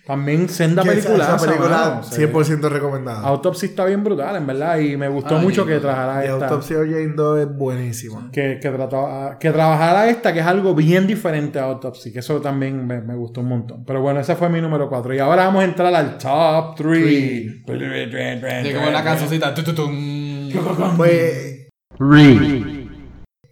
también 0.05 0.47
senda 0.49 0.83
esa- 0.83 0.91
película. 0.91 1.35
esa 1.35 1.37
película 1.45 2.01
100% 2.03 2.69
recomendada. 2.69 3.21
Autopsy 3.21 3.65
está 3.67 3.85
bien 3.85 4.03
brutal, 4.03 4.35
en 4.35 4.45
verdad, 4.45 4.77
y 4.77 4.95
me 4.97 5.07
gustó 5.09 5.37
Ay, 5.37 5.43
mucho 5.43 5.65
que 5.65 5.79
Y 6.23 6.27
esta. 6.27 6.45
Autopsy 6.47 6.73
of 6.75 6.83
Jane 6.85 7.13
Doe 7.15 7.41
es 7.43 7.57
buenísima. 7.57 8.29
Que, 8.31 8.59
que, 8.61 8.69
trataba- 8.69 9.39
que 9.39 9.51
trabajara 9.51 10.09
esta, 10.09 10.31
que 10.33 10.39
es 10.41 10.45
algo 10.45 10.75
bien 10.75 11.07
diferente 11.07 11.57
a 11.59 11.63
Autopsy, 11.63 12.13
que 12.13 12.19
eso 12.19 12.39
también 12.39 12.85
me, 12.85 13.01
me 13.01 13.15
gustó 13.15 13.41
un 13.41 13.47
montón. 13.49 13.83
Pero 13.85 14.01
bueno, 14.01 14.19
ese 14.19 14.35
fue 14.35 14.47
mi 14.49 14.61
número 14.61 14.87
4. 14.89 15.13
Y 15.15 15.19
ahora 15.19 15.45
vamos 15.45 15.61
a 15.63 15.65
entrar 15.65 15.93
al 15.95 16.17
top 16.17 16.75
3. 16.75 17.63
Sí, 18.63 18.73
como 18.73 18.87
una 18.89 19.03
cancioncita. 19.03 19.53
Pues 20.97 21.67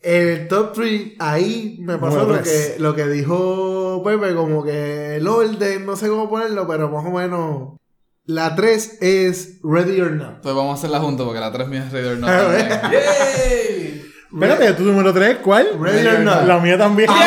el 0.01 0.47
top 0.49 0.73
3, 0.73 1.01
ahí 1.19 1.77
me 1.81 1.97
pasó 1.97 2.25
lo 2.25 2.41
que, 2.43 2.75
lo 2.79 2.93
que 2.93 3.07
dijo 3.07 3.72
Pepe, 4.03 4.33
como 4.35 4.63
que 4.63 5.15
el 5.17 5.27
orden, 5.27 5.85
no 5.85 5.95
sé 5.95 6.07
cómo 6.09 6.29
ponerlo, 6.29 6.67
pero 6.67 6.89
más 6.89 7.05
o 7.05 7.11
menos. 7.11 7.69
La 8.25 8.55
3 8.55 8.99
es 9.01 9.59
Ready 9.63 9.99
or 9.99 10.11
Not. 10.11 10.35
Entonces 10.35 10.55
vamos 10.55 10.71
a 10.71 10.73
hacerla 10.79 10.99
juntos 11.01 11.25
porque 11.25 11.41
la 11.41 11.51
3 11.51 11.67
mía 11.67 11.83
es 11.87 11.91
Ready 11.91 12.07
or 12.07 12.17
Not. 12.19 12.29
A 12.29 12.47
ver. 12.49 12.69
también. 12.69 13.01
¡Yay! 13.03 14.11
Espérate, 14.33 14.73
¿tu 14.73 14.83
número 14.83 15.13
3 15.13 15.37
cuál? 15.43 15.67
Ready 15.79 16.07
or 16.07 16.19
Not. 16.21 16.45
La 16.47 16.57
mía 16.59 16.77
también. 16.77 17.09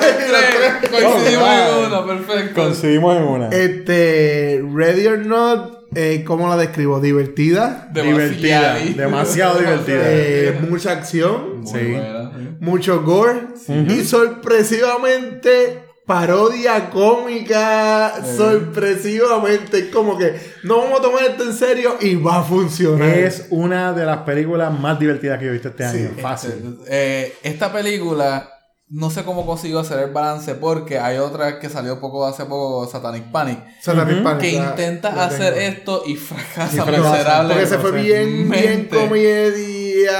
Tres. 0.00 0.90
Coincidimos 0.90 1.48
Oh, 1.48 1.80
en 1.80 1.86
uno, 1.86 2.06
perfecto. 2.06 2.62
Coincidimos 2.62 3.16
en 3.16 3.22
una. 3.22 3.48
Este, 3.50 4.64
Ready 4.74 5.06
or 5.06 5.18
Not, 5.26 5.84
eh, 5.94 6.24
¿cómo 6.26 6.48
la 6.48 6.56
describo? 6.56 7.00
Divertida, 7.00 7.88
divertida. 7.92 8.74
Demasiado. 8.74 8.96
Demasiado 8.96 9.58
divertida. 9.60 10.00
eh, 10.06 10.58
mucha 10.68 10.92
acción, 10.92 11.60
Muy 11.60 11.66
Sí. 11.70 11.86
buena, 11.92 12.30
sí. 12.34 12.48
mucho 12.60 13.02
gore 13.02 13.40
y 13.88 14.04
sorpresivamente 14.04 15.84
parodia 16.10 16.90
cómica, 16.90 18.20
sorpresivamente 18.36 19.78
es 19.78 19.84
como 19.94 20.18
que 20.18 20.34
no 20.64 20.78
vamos 20.78 20.98
a 20.98 21.02
tomar 21.02 21.22
esto 21.22 21.44
en 21.44 21.52
serio 21.54 21.96
y 22.00 22.16
va 22.16 22.40
a 22.40 22.42
funcionar. 22.42 23.08
Es 23.10 23.46
una 23.50 23.92
de 23.92 24.04
las 24.04 24.18
películas 24.22 24.76
más 24.76 24.98
divertidas 24.98 25.38
que 25.38 25.44
yo 25.44 25.50
he 25.50 25.54
visto 25.54 25.68
este 25.68 25.84
año. 25.84 26.10
Fácil. 26.20 26.80
Eh, 26.88 27.32
esta 27.44 27.72
película, 27.72 28.50
no 28.88 29.08
sé 29.08 29.22
cómo 29.22 29.46
consiguió 29.46 29.78
hacer 29.78 30.00
el 30.00 30.10
balance 30.10 30.56
porque 30.56 30.98
hay 30.98 31.18
otra 31.18 31.60
que 31.60 31.68
salió 31.68 32.00
poco 32.00 32.26
hace 32.26 32.44
poco, 32.44 32.88
Satanic 32.90 33.30
Panic, 33.30 33.60
Satanic 33.80 34.24
Panic, 34.24 34.40
que 34.40 34.58
la- 34.58 34.64
intenta 34.70 35.14
la 35.14 35.26
hacer 35.26 35.54
tengo. 35.54 35.66
esto 35.68 36.02
y 36.06 36.16
fracasa 36.16 36.74
Y 36.74 36.80
fracasa, 36.80 37.10
miserable. 37.12 37.54
Porque 37.54 37.68
se 37.68 37.78
fue 37.78 37.92
bien, 37.92 38.48
comedia. 38.90 40.10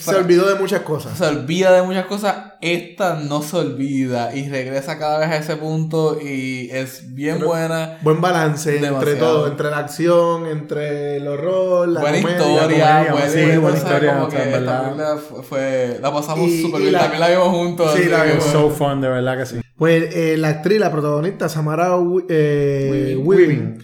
Se 0.00 0.14
olvidó 0.16 0.48
de 0.48 0.54
muchas 0.56 0.80
cosas. 0.82 1.16
Se 1.18 1.24
olvida 1.26 1.72
de 1.72 1.82
muchas 1.82 2.06
cosas, 2.06 2.36
esta 2.60 3.14
no 3.14 3.42
se 3.42 3.56
olvida 3.56 4.34
y 4.34 4.48
regresa 4.48 4.98
cada 4.98 5.18
vez 5.18 5.28
a 5.28 5.36
ese 5.36 5.56
punto 5.56 6.18
y 6.20 6.70
es 6.72 7.14
bien 7.14 7.36
Pero- 7.36 7.48
buena. 7.48 7.98
Buen 8.02 8.20
balance 8.20 8.76
entre 8.84 9.14
todo, 9.16 9.46
entre 9.46 9.70
la 9.70 9.78
acción, 9.78 10.46
entre 10.46 11.16
el 11.16 11.28
horror, 11.28 11.88
la 11.88 12.00
buena 12.00 12.20
comedia. 12.20 12.38
historia, 12.38 12.62
comedia, 12.64 13.12
buena, 13.12 13.28
sí, 13.28 13.58
buena, 13.58 13.76
historia, 13.78 14.12
como 14.14 14.26
o 14.26 14.30
sea, 14.30 14.42
que 14.42 14.48
en 14.48 14.54
esta 14.54 14.60
verdad. 14.60 14.82
película 14.84 15.16
fue, 15.18 15.42
fue- 15.42 15.98
la 16.00 16.12
pasamos 16.12 16.50
súper 16.60 16.80
bien, 16.80 16.92
la- 16.92 16.98
también 17.00 17.20
la 17.20 17.28
vimos 17.30 17.48
juntos. 17.48 17.92
Sí, 17.96 18.04
la 18.08 18.24
vimos. 18.24 18.44
So 18.44 18.70
fun, 18.70 19.00
de 19.00 19.08
verdad 19.08 19.38
que 19.38 19.46
sí. 19.46 19.60
Pues 19.76 20.14
eh, 20.14 20.36
la 20.38 20.48
actriz, 20.50 20.78
la 20.78 20.90
protagonista, 20.92 21.48
Samara 21.48 21.96
eh, 22.28 23.16
Weaving. 23.20 23.26
Weaving, 23.26 23.83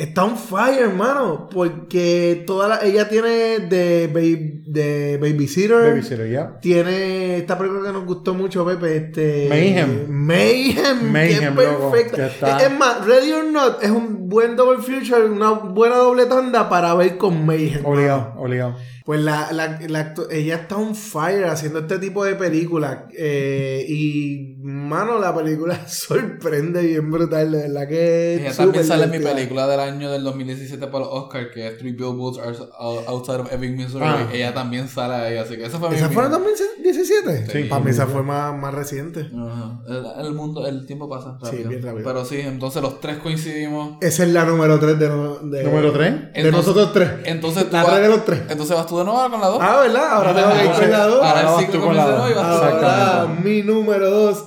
está 0.00 0.24
on 0.24 0.36
fire, 0.36 0.80
hermano. 0.80 1.48
Porque 1.52 2.44
toda 2.46 2.68
la, 2.68 2.80
ella 2.84 3.08
tiene 3.08 3.58
de, 3.60 4.08
baby, 4.12 4.62
de 4.66 5.18
Babysitter. 5.20 5.90
Babysitter, 5.90 6.30
ya. 6.30 6.58
Tiene 6.60 7.36
esta 7.38 7.56
película 7.58 7.86
que 7.88 7.92
nos 7.92 8.04
gustó 8.06 8.34
mucho, 8.34 8.64
Pepe. 8.64 8.96
Este, 8.96 9.46
Mayhem. 9.48 10.06
Mayhem. 10.08 11.12
Mayhem, 11.12 11.54
que 11.54 11.62
perfecta. 11.62 12.26
está- 12.26 12.58
Es, 12.62 12.72
más, 12.78 13.06
Ready 13.06 13.32
or 13.32 13.44
Not 13.44 13.82
es 13.82 13.90
un 13.90 14.28
buen 14.28 14.56
double 14.56 14.82
feature, 14.82 15.24
una 15.26 15.50
buena 15.52 15.96
doble 15.96 16.26
tanda 16.26 16.68
para 16.68 16.94
ver 16.94 17.16
con 17.18 17.44
Mayhem. 17.46 17.84
Obligado, 17.84 18.34
obligado. 18.36 18.76
Pues 19.10 19.22
la, 19.22 19.50
la, 19.50 19.76
la 19.88 20.14
ella 20.30 20.54
está 20.54 20.76
on 20.76 20.94
fire 20.94 21.46
haciendo 21.46 21.80
este 21.80 21.98
tipo 21.98 22.22
de 22.24 22.36
películas. 22.36 23.06
eh, 23.18 23.84
y, 23.88 24.54
mano, 24.62 25.18
la 25.18 25.34
película 25.34 25.80
sorprende 25.88 26.80
bien 26.80 27.10
brutal. 27.10 27.50
De 27.50 27.58
verdad 27.62 27.88
que 27.88 28.34
Ella 28.36 28.54
también 28.56 28.84
sale 28.84 29.04
en 29.06 29.10
mi 29.10 29.18
película 29.18 29.66
del 29.66 29.80
año 29.80 30.12
del 30.12 30.22
2017 30.22 30.86
para 30.86 31.00
los 31.06 31.08
Oscars, 31.12 31.48
que 31.52 31.66
es 31.66 31.78
Three 31.78 31.90
Billboards 31.90 32.38
Out- 32.78 33.04
Outside 33.08 33.40
of 33.40 33.52
Ebbing, 33.52 33.76
Missouri. 33.78 34.04
Ah. 34.06 34.28
Ella 34.32 34.54
también 34.54 34.86
sale 34.86 35.14
ahí, 35.14 35.36
así 35.38 35.56
que 35.56 35.64
esa 35.64 35.80
fue 35.80 35.90
mi 35.90 35.96
¿Esa 35.96 36.08
fue 36.10 36.22
en 36.26 36.30
mi- 36.30 36.36
2017? 36.36 37.46
Sí. 37.50 37.68
Para 37.68 37.82
mí 37.84 37.90
esa 37.90 38.06
fue 38.06 38.22
más, 38.22 38.56
más 38.56 38.72
reciente. 38.72 39.28
Ajá. 39.36 39.80
El, 39.88 40.26
el 40.26 40.34
mundo, 40.34 40.64
el 40.68 40.86
tiempo 40.86 41.08
pasa 41.08 41.36
Sí, 41.42 41.46
rápido. 41.50 41.68
bien 41.70 41.82
rápido. 41.82 42.04
Pero 42.04 42.24
sí, 42.24 42.38
entonces 42.38 42.80
los 42.80 43.00
tres 43.00 43.18
coincidimos. 43.18 43.96
Esa 44.00 44.22
es 44.22 44.28
la 44.32 44.44
número 44.44 44.78
3 44.78 44.98
de, 45.00 45.08
de, 45.08 45.64
Número 45.64 45.90
3. 45.90 46.12
de 46.12 46.18
Entonces- 46.34 46.52
nosotros 46.52 46.92
tres. 46.92 47.10
Entonces 47.24 47.64
tú 47.64 47.72
La 47.72 47.82
vas- 47.82 47.92
tres 47.94 48.02
de 48.02 48.08
los 48.08 48.24
tres. 48.24 48.40
Entonces 48.48 48.76
vas 48.76 48.86
tú 48.86 48.99
de 49.00 49.04
nuevo 49.04 49.20
ahora 49.20 49.30
con 49.30 49.40
la 49.40 49.46
dos. 49.48 49.58
Ah, 49.60 49.80
¿verdad? 49.80 50.08
Ahora 50.08 50.34
tengo 50.34 50.52
que 50.52 50.64
ir 50.64 50.72
con 50.80 50.90
la 50.90 51.06
2. 51.06 51.22
Ahora 51.24 51.40
el 51.40 51.58
ciclo 51.58 51.80
tú 51.80 51.86
con 51.86 51.96
la 51.96 52.04
comienza 52.04 52.06
de 52.06 52.12
dos. 52.12 52.18
nuevo 52.18 52.30
y 52.30 52.34
vas 52.34 52.80
tú 52.80 52.86
Ahora 52.86 53.40
mi 53.42 53.62
número 53.62 54.10
2 54.10 54.44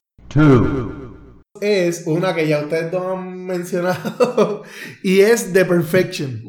es 1.62 2.04
una 2.08 2.36
que 2.36 2.48
ya 2.48 2.60
ustedes 2.60 2.92
dos 2.92 3.06
han 3.06 3.46
mencionado 3.46 4.64
y 5.04 5.22
es 5.22 5.54
The 5.54 5.66
Perfection. 5.66 6.44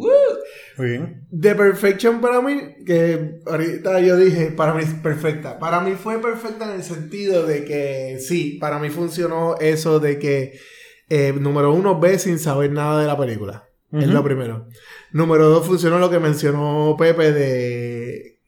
Muy 0.76 0.88
bien. 0.88 1.26
The 1.30 1.54
Perfection 1.54 2.20
para 2.20 2.40
mí, 2.40 2.60
que 2.84 3.38
ahorita 3.46 4.00
yo 4.00 4.16
dije, 4.16 4.50
para 4.50 4.74
mí 4.74 4.82
es 4.82 4.94
perfecta. 4.94 5.58
Para 5.58 5.80
mí 5.80 5.92
fue 5.92 6.20
perfecta 6.20 6.64
en 6.64 6.76
el 6.76 6.82
sentido 6.82 7.46
de 7.46 7.64
que 7.64 8.18
sí, 8.18 8.58
para 8.60 8.78
mí 8.78 8.90
funcionó 8.90 9.56
eso 9.60 10.00
de 10.00 10.18
que, 10.18 10.58
eh, 11.10 11.32
número 11.38 11.72
uno, 11.72 12.00
ve 12.00 12.18
sin 12.18 12.38
saber 12.38 12.72
nada 12.72 13.00
de 13.00 13.06
la 13.06 13.16
película. 13.16 13.68
Es 14.02 14.08
lo 14.08 14.24
primero. 14.24 14.66
Número 15.12 15.48
dos, 15.48 15.66
funcionó 15.66 15.98
lo 15.98 16.10
que 16.10 16.18
mencionó 16.18 16.96
Pepe 16.98 17.32
de... 17.32 18.40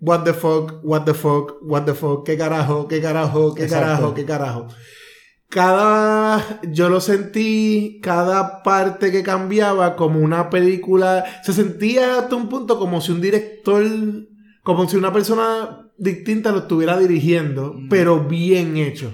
What 0.00 0.24
the 0.24 0.32
fuck, 0.32 0.80
what 0.82 1.04
the 1.04 1.14
fuck, 1.14 1.58
what 1.62 1.84
the 1.84 1.94
fuck, 1.94 2.24
qué 2.24 2.36
carajo, 2.38 2.88
qué 2.88 3.00
carajo, 3.02 3.54
qué 3.54 3.64
Exacto. 3.64 3.84
carajo, 3.86 4.14
qué 4.14 4.24
carajo. 4.24 4.66
Cada, 5.48 6.60
yo 6.70 6.88
lo 6.88 7.00
sentí, 7.00 7.98
cada 8.02 8.62
parte 8.62 9.10
que 9.10 9.22
cambiaba 9.24 9.96
como 9.96 10.20
una 10.20 10.48
película, 10.48 11.24
se 11.42 11.52
sentía 11.52 12.18
hasta 12.20 12.36
un 12.36 12.48
punto 12.48 12.78
como 12.78 13.00
si 13.00 13.10
un 13.10 13.20
director, 13.20 13.84
como 14.62 14.88
si 14.88 14.96
una 14.96 15.12
persona 15.12 15.90
distinta 15.98 16.52
lo 16.52 16.58
estuviera 16.60 16.96
dirigiendo, 16.98 17.74
Mm. 17.74 17.88
pero 17.88 18.20
bien 18.24 18.76
hecho. 18.76 19.12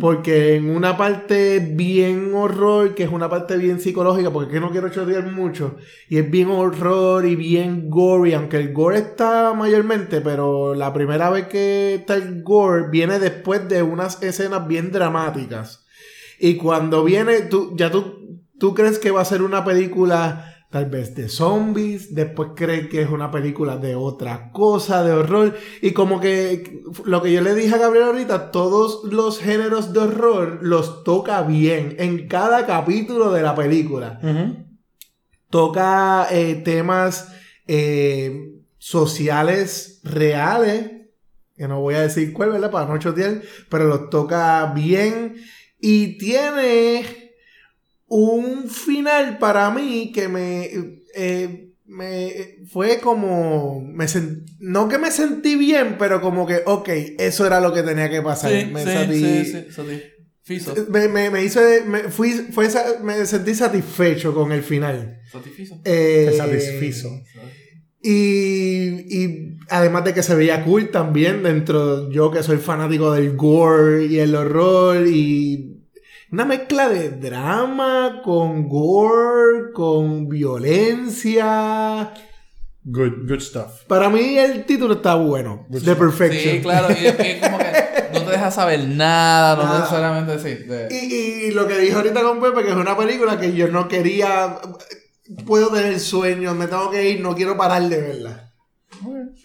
Porque 0.00 0.56
en 0.56 0.68
una 0.68 0.98
parte 0.98 1.58
bien 1.58 2.34
horror, 2.34 2.94
que 2.94 3.04
es 3.04 3.10
una 3.10 3.30
parte 3.30 3.56
bien 3.56 3.80
psicológica, 3.80 4.30
porque 4.30 4.48
es 4.48 4.52
que 4.54 4.60
no 4.60 4.70
quiero 4.70 4.90
chotear 4.90 5.32
mucho, 5.32 5.76
y 6.10 6.18
es 6.18 6.30
bien 6.30 6.50
horror 6.50 7.24
y 7.24 7.36
bien 7.36 7.88
gory, 7.88 8.34
aunque 8.34 8.58
el 8.58 8.74
gore 8.74 8.98
está 8.98 9.54
mayormente, 9.54 10.20
pero 10.20 10.74
la 10.74 10.92
primera 10.92 11.30
vez 11.30 11.46
que 11.46 11.94
está 11.94 12.16
el 12.16 12.42
gore 12.42 12.90
viene 12.90 13.18
después 13.18 13.66
de 13.66 13.82
unas 13.82 14.22
escenas 14.22 14.68
bien 14.68 14.92
dramáticas. 14.92 15.86
Y 16.38 16.56
cuando 16.56 17.02
viene, 17.02 17.40
tú, 17.42 17.74
ya 17.74 17.90
tú, 17.90 18.42
tú 18.58 18.74
crees 18.74 18.98
que 18.98 19.10
va 19.10 19.22
a 19.22 19.24
ser 19.24 19.40
una 19.40 19.64
película 19.64 20.51
tal 20.72 20.86
vez 20.86 21.14
de 21.14 21.28
zombies, 21.28 22.14
después 22.14 22.52
cree 22.56 22.88
que 22.88 23.02
es 23.02 23.10
una 23.10 23.30
película 23.30 23.76
de 23.76 23.94
otra 23.94 24.50
cosa, 24.52 25.04
de 25.04 25.12
horror, 25.12 25.54
y 25.82 25.90
como 25.92 26.18
que 26.18 26.82
lo 27.04 27.20
que 27.20 27.30
yo 27.30 27.42
le 27.42 27.54
dije 27.54 27.74
a 27.74 27.78
Gabriel 27.78 28.06
ahorita, 28.06 28.50
todos 28.50 29.04
los 29.04 29.38
géneros 29.38 29.92
de 29.92 30.00
horror 30.00 30.60
los 30.62 31.04
toca 31.04 31.42
bien 31.42 31.96
en 31.98 32.26
cada 32.26 32.64
capítulo 32.64 33.30
de 33.32 33.42
la 33.42 33.54
película. 33.54 34.18
Toca 35.50 36.28
eh, 36.30 36.54
temas 36.64 37.30
eh, 37.66 38.54
sociales 38.78 40.00
reales, 40.04 40.90
que 41.54 41.68
no 41.68 41.80
voy 41.80 41.96
a 41.96 42.00
decir 42.00 42.32
cuál, 42.32 42.52
¿verdad? 42.52 42.70
Para 42.70 42.86
no 42.90 42.98
chotear, 42.98 43.42
pero 43.68 43.84
los 43.84 44.08
toca 44.08 44.72
bien 44.74 45.34
y 45.78 46.16
tiene 46.16 47.21
un 48.14 48.68
final 48.68 49.38
para 49.38 49.70
mí 49.70 50.12
que 50.14 50.28
me, 50.28 50.68
eh, 51.14 51.68
me 51.86 52.58
fue 52.70 52.98
como, 53.00 53.80
me 53.80 54.04
sen- 54.06 54.44
no 54.60 54.88
que 54.88 54.98
me 54.98 55.10
sentí 55.10 55.56
bien, 55.56 55.96
pero 55.98 56.20
como 56.20 56.46
que, 56.46 56.60
ok, 56.66 56.88
eso 57.18 57.46
era 57.46 57.60
lo 57.60 57.72
que 57.72 57.82
tenía 57.82 58.10
que 58.10 58.20
pasar. 58.22 58.50
Sí, 58.52 58.66
me, 58.72 58.82
sí, 58.82 58.88
sati- 58.90 59.44
sí, 60.42 60.60
me, 60.90 61.08
me- 61.08 61.30
me 61.30 61.42
hizo, 61.44 61.60
me, 61.86 62.00
fui, 62.04 62.32
fue, 62.52 62.68
me 63.02 63.24
sentí 63.24 63.54
satisfecho 63.54 64.34
con 64.34 64.52
el 64.52 64.62
final. 64.62 65.20
Satisfizo. 65.30 65.80
Eh, 65.84 66.34
satisfizo. 66.36 67.08
y, 68.02 69.16
y 69.22 69.56
además 69.70 70.04
de 70.04 70.12
que 70.14 70.22
se 70.22 70.34
veía 70.34 70.64
cool 70.64 70.90
también 70.90 71.42
dentro, 71.42 72.10
yo 72.10 72.30
que 72.30 72.42
soy 72.42 72.58
fanático 72.58 73.12
del 73.12 73.36
gore 73.36 74.04
y 74.06 74.18
el 74.18 74.34
horror 74.34 75.06
y 75.06 75.78
una 76.32 76.44
mezcla 76.46 76.88
de 76.88 77.10
drama 77.10 78.22
con 78.24 78.68
gore, 78.68 79.72
con 79.74 80.28
violencia. 80.28 82.12
Good, 82.84 83.28
good 83.28 83.40
stuff. 83.40 83.84
Para 83.86 84.08
mí 84.10 84.36
el 84.38 84.64
título 84.64 84.94
está 84.94 85.14
bueno. 85.14 85.66
The 85.70 85.94
Perfection. 85.94 86.54
Sí, 86.56 86.60
claro, 86.62 86.88
y 86.90 87.06
es 87.06 87.12
que 87.16 87.38
como 87.40 87.58
que 87.58 87.64
no 88.12 88.22
te 88.22 88.30
deja 88.32 88.50
saber 88.50 88.80
nada, 88.88 89.56
no 89.56 89.62
Nada. 89.64 89.78
necesariamente 89.80 90.38
sí. 90.40 90.64
de- 90.64 90.88
Y, 90.90 91.46
y 91.48 91.50
lo 91.52 91.68
que 91.68 91.78
dije 91.78 91.94
ahorita 91.94 92.22
con 92.22 92.40
Pepe, 92.40 92.62
que 92.64 92.70
es 92.70 92.76
una 92.76 92.96
película 92.96 93.38
que 93.38 93.52
yo 93.52 93.68
no 93.68 93.86
quería... 93.88 94.56
Puedo 95.46 95.68
tener 95.68 95.98
sueños, 96.00 96.56
me 96.56 96.66
tengo 96.66 96.90
que 96.90 97.08
ir, 97.10 97.20
no 97.20 97.34
quiero 97.36 97.56
parar 97.56 97.82
de 97.88 98.00
verla. 98.00 98.52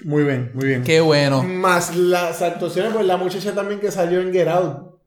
Muy 0.03 0.23
bien, 0.23 0.51
muy 0.53 0.65
bien. 0.67 0.83
Qué 0.83 0.99
bueno. 0.99 1.43
Más 1.43 1.95
las 1.95 2.41
actuaciones, 2.41 2.91
pues 2.93 3.05
la 3.05 3.17
muchacha 3.17 3.53
también 3.53 3.79
que 3.79 3.91
salió 3.91 4.19
en 4.21 4.33
Get 4.33 4.47
Out. 4.47 4.97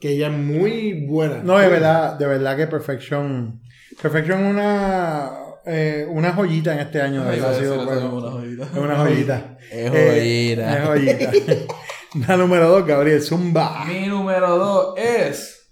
Que 0.00 0.10
ella 0.10 0.28
es 0.28 0.32
muy 0.34 1.06
buena. 1.06 1.42
No, 1.42 1.58
de 1.58 1.68
verdad, 1.68 2.18
de 2.18 2.26
verdad 2.26 2.56
que 2.56 2.66
Perfection. 2.66 3.60
Perfection 4.00 4.44
es 4.44 4.50
una, 4.52 5.30
eh, 5.64 6.06
una 6.10 6.32
joyita 6.32 6.74
en 6.74 6.80
este 6.80 7.00
año. 7.00 7.24
de 7.24 7.30
verdad, 7.30 7.58
sido 7.58 7.84
bueno. 7.84 8.00
es 8.00 8.04
una 8.12 8.30
joyita. 8.30 8.64
Es 8.72 8.78
una 8.78 8.96
joyita. 8.96 9.58
Es 9.70 9.92
Eh, 9.94 10.54
joyita. 10.54 10.78
es 10.78 10.86
joyita. 10.86 11.74
La 12.28 12.36
número 12.36 12.68
dos, 12.68 12.86
Gabriel 12.86 13.20
Zumba. 13.20 13.84
Mi 13.84 14.06
número 14.06 14.56
2 14.56 14.94
es. 14.98 15.70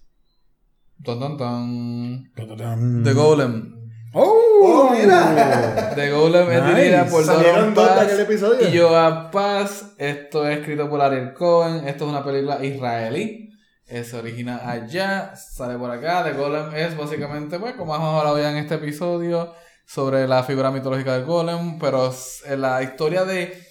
Tan, 1.02 1.18
tan, 1.18 1.36
tan. 1.38 2.32
The 2.34 3.04
The 3.04 3.12
Golem. 3.14 3.74
¡Oh! 4.12 4.32
¡Oh, 4.62 4.90
mira! 4.94 5.92
The 5.94 6.10
Golem 6.10 6.50
es 6.50 6.62
Nice. 6.62 6.74
dirigida 6.74 7.04
por 7.06 7.24
Salieron 7.24 7.72
Doron 7.72 7.74
dos 7.74 7.88
Paz 7.88 8.62
y 8.72 8.78
Joab 8.78 9.30
Paz. 9.30 9.94
Esto 9.98 10.46
es 10.46 10.58
escrito 10.58 10.88
por 10.88 11.00
Ariel 11.00 11.32
Cohen. 11.32 11.88
Esto 11.88 12.04
es 12.04 12.10
una 12.10 12.24
película 12.24 12.64
israelí. 12.64 13.50
Eh, 13.86 14.02
Se 14.04 14.16
origina 14.16 14.70
allá, 14.70 15.36
sale 15.36 15.76
por 15.78 15.90
acá. 15.90 16.24
The 16.24 16.32
Golem 16.32 16.74
es 16.74 16.96
básicamente, 16.96 17.58
pues, 17.58 17.74
como 17.74 17.94
hemos 17.94 18.18
hablado 18.18 18.38
ya 18.38 18.50
en 18.50 18.56
este 18.56 18.76
episodio, 18.76 19.54
sobre 19.86 20.26
la 20.26 20.42
figura 20.42 20.70
mitológica 20.70 21.14
del 21.14 21.24
Golem. 21.24 21.78
Pero 21.78 22.08
es 22.08 22.42
eh, 22.46 22.56
la 22.56 22.82
historia 22.82 23.24
de 23.24 23.62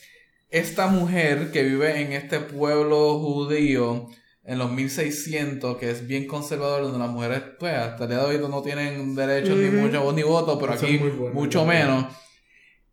esta 0.50 0.88
mujer 0.88 1.52
que 1.52 1.64
vive 1.64 2.00
en 2.00 2.14
este 2.14 2.40
pueblo 2.40 3.20
judío 3.20 4.08
en 4.46 4.60
los 4.60 4.72
1600, 4.72 5.78
que 5.78 5.90
es 5.90 6.06
bien 6.06 6.28
conservador, 6.28 6.84
donde 6.84 7.00
las 7.00 7.10
mujeres, 7.10 7.42
pues, 7.60 7.74
hasta 7.74 8.04
el 8.04 8.10
día 8.10 8.20
de 8.20 8.26
hoy 8.26 8.50
no 8.50 8.62
tienen 8.62 9.16
derechos 9.16 9.58
ni 9.58 9.70
mucha 9.70 10.00
voz 10.00 10.14
ni 10.14 10.24
voto, 10.24 10.60
pero 10.60 10.74
Eso 10.74 10.86
aquí 10.86 10.98
bueno, 10.98 11.34
mucho 11.34 11.66
menos. 11.66 12.06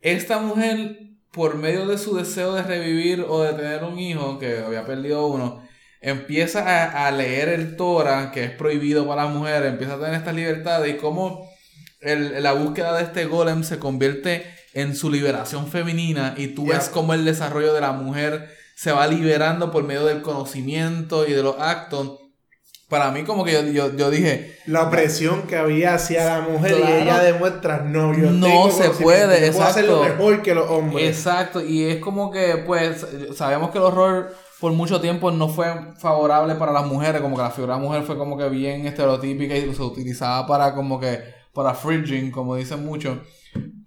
Esta 0.00 0.38
mujer, 0.38 0.96
por 1.32 1.56
medio 1.56 1.86
de 1.86 1.98
su 1.98 2.16
deseo 2.16 2.54
de 2.54 2.62
revivir 2.62 3.26
o 3.28 3.42
de 3.42 3.52
tener 3.52 3.84
un 3.84 3.98
hijo, 3.98 4.38
que 4.38 4.60
había 4.60 4.86
perdido 4.86 5.26
uno, 5.26 5.62
empieza 6.00 6.60
a, 6.92 7.06
a 7.06 7.10
leer 7.10 7.48
el 7.48 7.76
Torah, 7.76 8.30
que 8.32 8.44
es 8.44 8.50
prohibido 8.50 9.06
para 9.06 9.24
las 9.24 9.34
mujeres, 9.34 9.70
empieza 9.70 9.94
a 9.94 9.98
tener 9.98 10.14
estas 10.14 10.34
libertades 10.34 10.94
y 10.94 10.96
cómo 10.96 11.48
el- 12.00 12.42
la 12.42 12.52
búsqueda 12.52 12.96
de 12.96 13.02
este 13.04 13.26
golem 13.26 13.62
se 13.62 13.78
convierte 13.78 14.46
en 14.72 14.94
su 14.96 15.10
liberación 15.10 15.66
femenina 15.68 16.34
y 16.36 16.48
tú 16.48 16.64
Yeah. 16.64 16.76
ves 16.78 16.88
cómo 16.88 17.12
el 17.12 17.24
desarrollo 17.24 17.74
de 17.74 17.80
la 17.82 17.92
mujer 17.92 18.48
se 18.76 18.92
va 18.92 19.06
liberando 19.06 19.70
por 19.70 19.84
medio 19.84 20.06
del 20.06 20.22
conocimiento 20.22 21.26
y 21.26 21.32
de 21.32 21.42
los 21.42 21.56
actos. 21.58 22.18
Para 22.88 23.10
mí 23.12 23.22
como 23.24 23.44
que 23.44 23.52
yo, 23.52 23.62
yo, 23.62 23.94
yo 23.96 24.10
dije, 24.10 24.56
La 24.66 24.84
opresión 24.84 25.42
que 25.42 25.56
había 25.56 25.94
hacia 25.94 26.24
la 26.24 26.40
mujer 26.40 26.76
Claro. 26.76 26.94
y 26.98 27.02
ella 27.02 27.18
demuestra, 27.22 27.82
no, 27.82 28.16
yo 28.16 28.30
No 28.30 28.70
se 28.70 28.88
puede, 28.90 29.46
yo 29.46 29.52
puedo 29.52 29.64
hacerlo 29.68 29.98
exacto. 30.02 30.16
mejor 30.18 30.42
que 30.42 30.54
los 30.54 30.68
hombres. 30.70 31.08
Exacto, 31.16 31.60
y 31.62 31.84
es 31.84 31.98
como 31.98 32.30
que, 32.32 32.56
pues, 32.66 33.06
sabemos 33.36 33.70
que 33.70 33.78
el 33.78 33.84
horror 33.84 34.34
por 34.60 34.72
mucho 34.72 35.00
tiempo 35.00 35.30
no 35.30 35.48
fue 35.48 35.94
favorable 35.96 36.54
para 36.54 36.72
las 36.72 36.86
mujeres, 36.86 37.22
como 37.22 37.36
que 37.36 37.42
la 37.42 37.50
figura 37.50 37.74
de 37.74 37.80
la 37.80 37.86
mujer 37.86 38.02
fue 38.02 38.18
como 38.18 38.36
que 38.36 38.48
bien 38.50 38.86
estereotípica 38.86 39.56
y 39.56 39.74
se 39.74 39.82
utilizaba 39.82 40.46
para 40.46 40.74
como 40.74 41.00
que, 41.00 41.20
para 41.54 41.74
fridging, 41.74 42.30
como 42.30 42.56
dicen 42.56 42.84
muchos. 42.84 43.18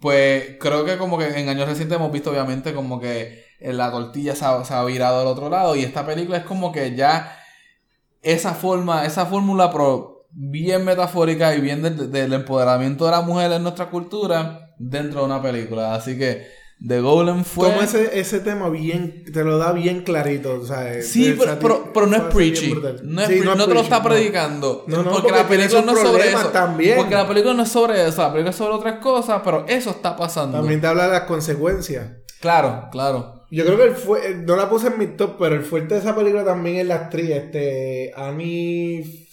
Pues 0.02 0.58
creo 0.60 0.84
que 0.84 0.98
como 0.98 1.18
que 1.18 1.28
en 1.40 1.48
años 1.48 1.68
recientes 1.68 1.96
hemos 1.96 2.12
visto 2.12 2.32
obviamente 2.32 2.74
como 2.74 3.00
que 3.00 3.44
la 3.62 3.92
tortilla 3.92 4.36
se 4.36 4.46
ha, 4.46 4.84
virado 4.84 5.22
al 5.22 5.28
otro 5.28 5.50
lado 5.50 5.76
y 5.76 5.84
esta 5.84 6.06
película 6.06 6.40
es 6.40 6.44
como 6.44 6.72
que 6.72 6.96
ya 6.96 7.38
esa 8.22 8.54
forma, 8.54 9.06
esa 9.06 9.26
fórmula 9.26 9.72
bien 10.32 10.84
metafórica 10.84 11.56
y 11.56 11.62
bien 11.62 11.84
del, 11.84 12.12
del 12.12 12.34
empoderamiento 12.34 13.06
de 13.06 13.12
la 13.12 13.22
mujer 13.22 13.52
en 13.52 13.64
nuestra 13.64 13.90
cultura 13.90 14.74
dentro 14.80 15.20
de 15.20 15.26
una 15.28 15.42
película. 15.42 15.94
Así 15.94 16.18
que 16.18 16.48
The 16.86 17.00
Golem 17.00 17.46
fue... 17.46 17.70
Toma 17.70 17.86
ese, 17.86 18.20
ese 18.20 18.40
tema 18.42 18.68
bien, 18.70 19.24
te 19.32 19.44
lo 19.46 19.58
da 19.58 19.72
bien 19.72 20.02
clarito, 20.02 20.60
o 20.60 20.66
sea, 20.66 21.02
Sí, 21.02 21.30
de 21.30 21.36
pero, 21.36 21.58
pero, 21.60 21.94
pero 21.94 22.08
no 22.08 22.18
es 22.18 22.24
preachy. 22.24 22.74
No, 23.04 23.22
es 23.22 23.28
Sí, 23.30 23.36
pre- 23.40 23.56
no 23.56 23.66
te 23.68 23.74
lo 23.74 23.80
está 23.82 24.00
no. 24.00 24.04
predicando. 24.10 24.84
No, 24.88 24.98
no, 24.98 25.04
porque, 25.12 25.22
porque 25.30 25.38
la 25.38 25.48
película 25.48 25.82
no 25.82 25.92
es 25.94 26.00
sobre 26.02 26.28
eso. 26.30 26.48
también. 26.50 26.98
Porque 26.98 27.16
la 27.16 27.28
película 27.28 27.54
no 27.54 27.64
es 27.64 27.70
sobre 27.70 28.06
eso. 28.06 28.22
La 28.22 28.32
película 28.34 28.50
es 28.50 28.56
sobre 28.58 28.74
otras 28.74 29.00
cosas, 29.00 29.42
pero 29.46 29.66
eso 29.68 29.92
está 29.92 30.16
pasando. 30.18 30.58
También 30.58 30.82
te 30.82 30.88
habla 30.88 31.06
de 31.06 31.12
las 31.12 31.24
consecuencias. 31.24 32.06
Claro, 32.42 32.90
claro. 32.92 33.46
Yo 33.50 33.64
creo 33.66 33.78
que 33.78 33.84
el 33.86 33.96
fue, 33.96 34.36
no 34.46 34.56
la 34.58 34.70
puse 34.70 34.88
en 34.88 34.98
mi 34.98 35.08
top, 35.08 35.36
pero 35.40 35.56
el 35.56 35.62
fuerte 35.64 35.94
de 35.94 36.00
esa 36.02 36.16
película 36.16 36.44
también 36.44 36.78
es 36.78 36.88
la 36.88 36.96
actriz, 36.96 37.30
este, 37.30 38.12
Annie 38.18 39.28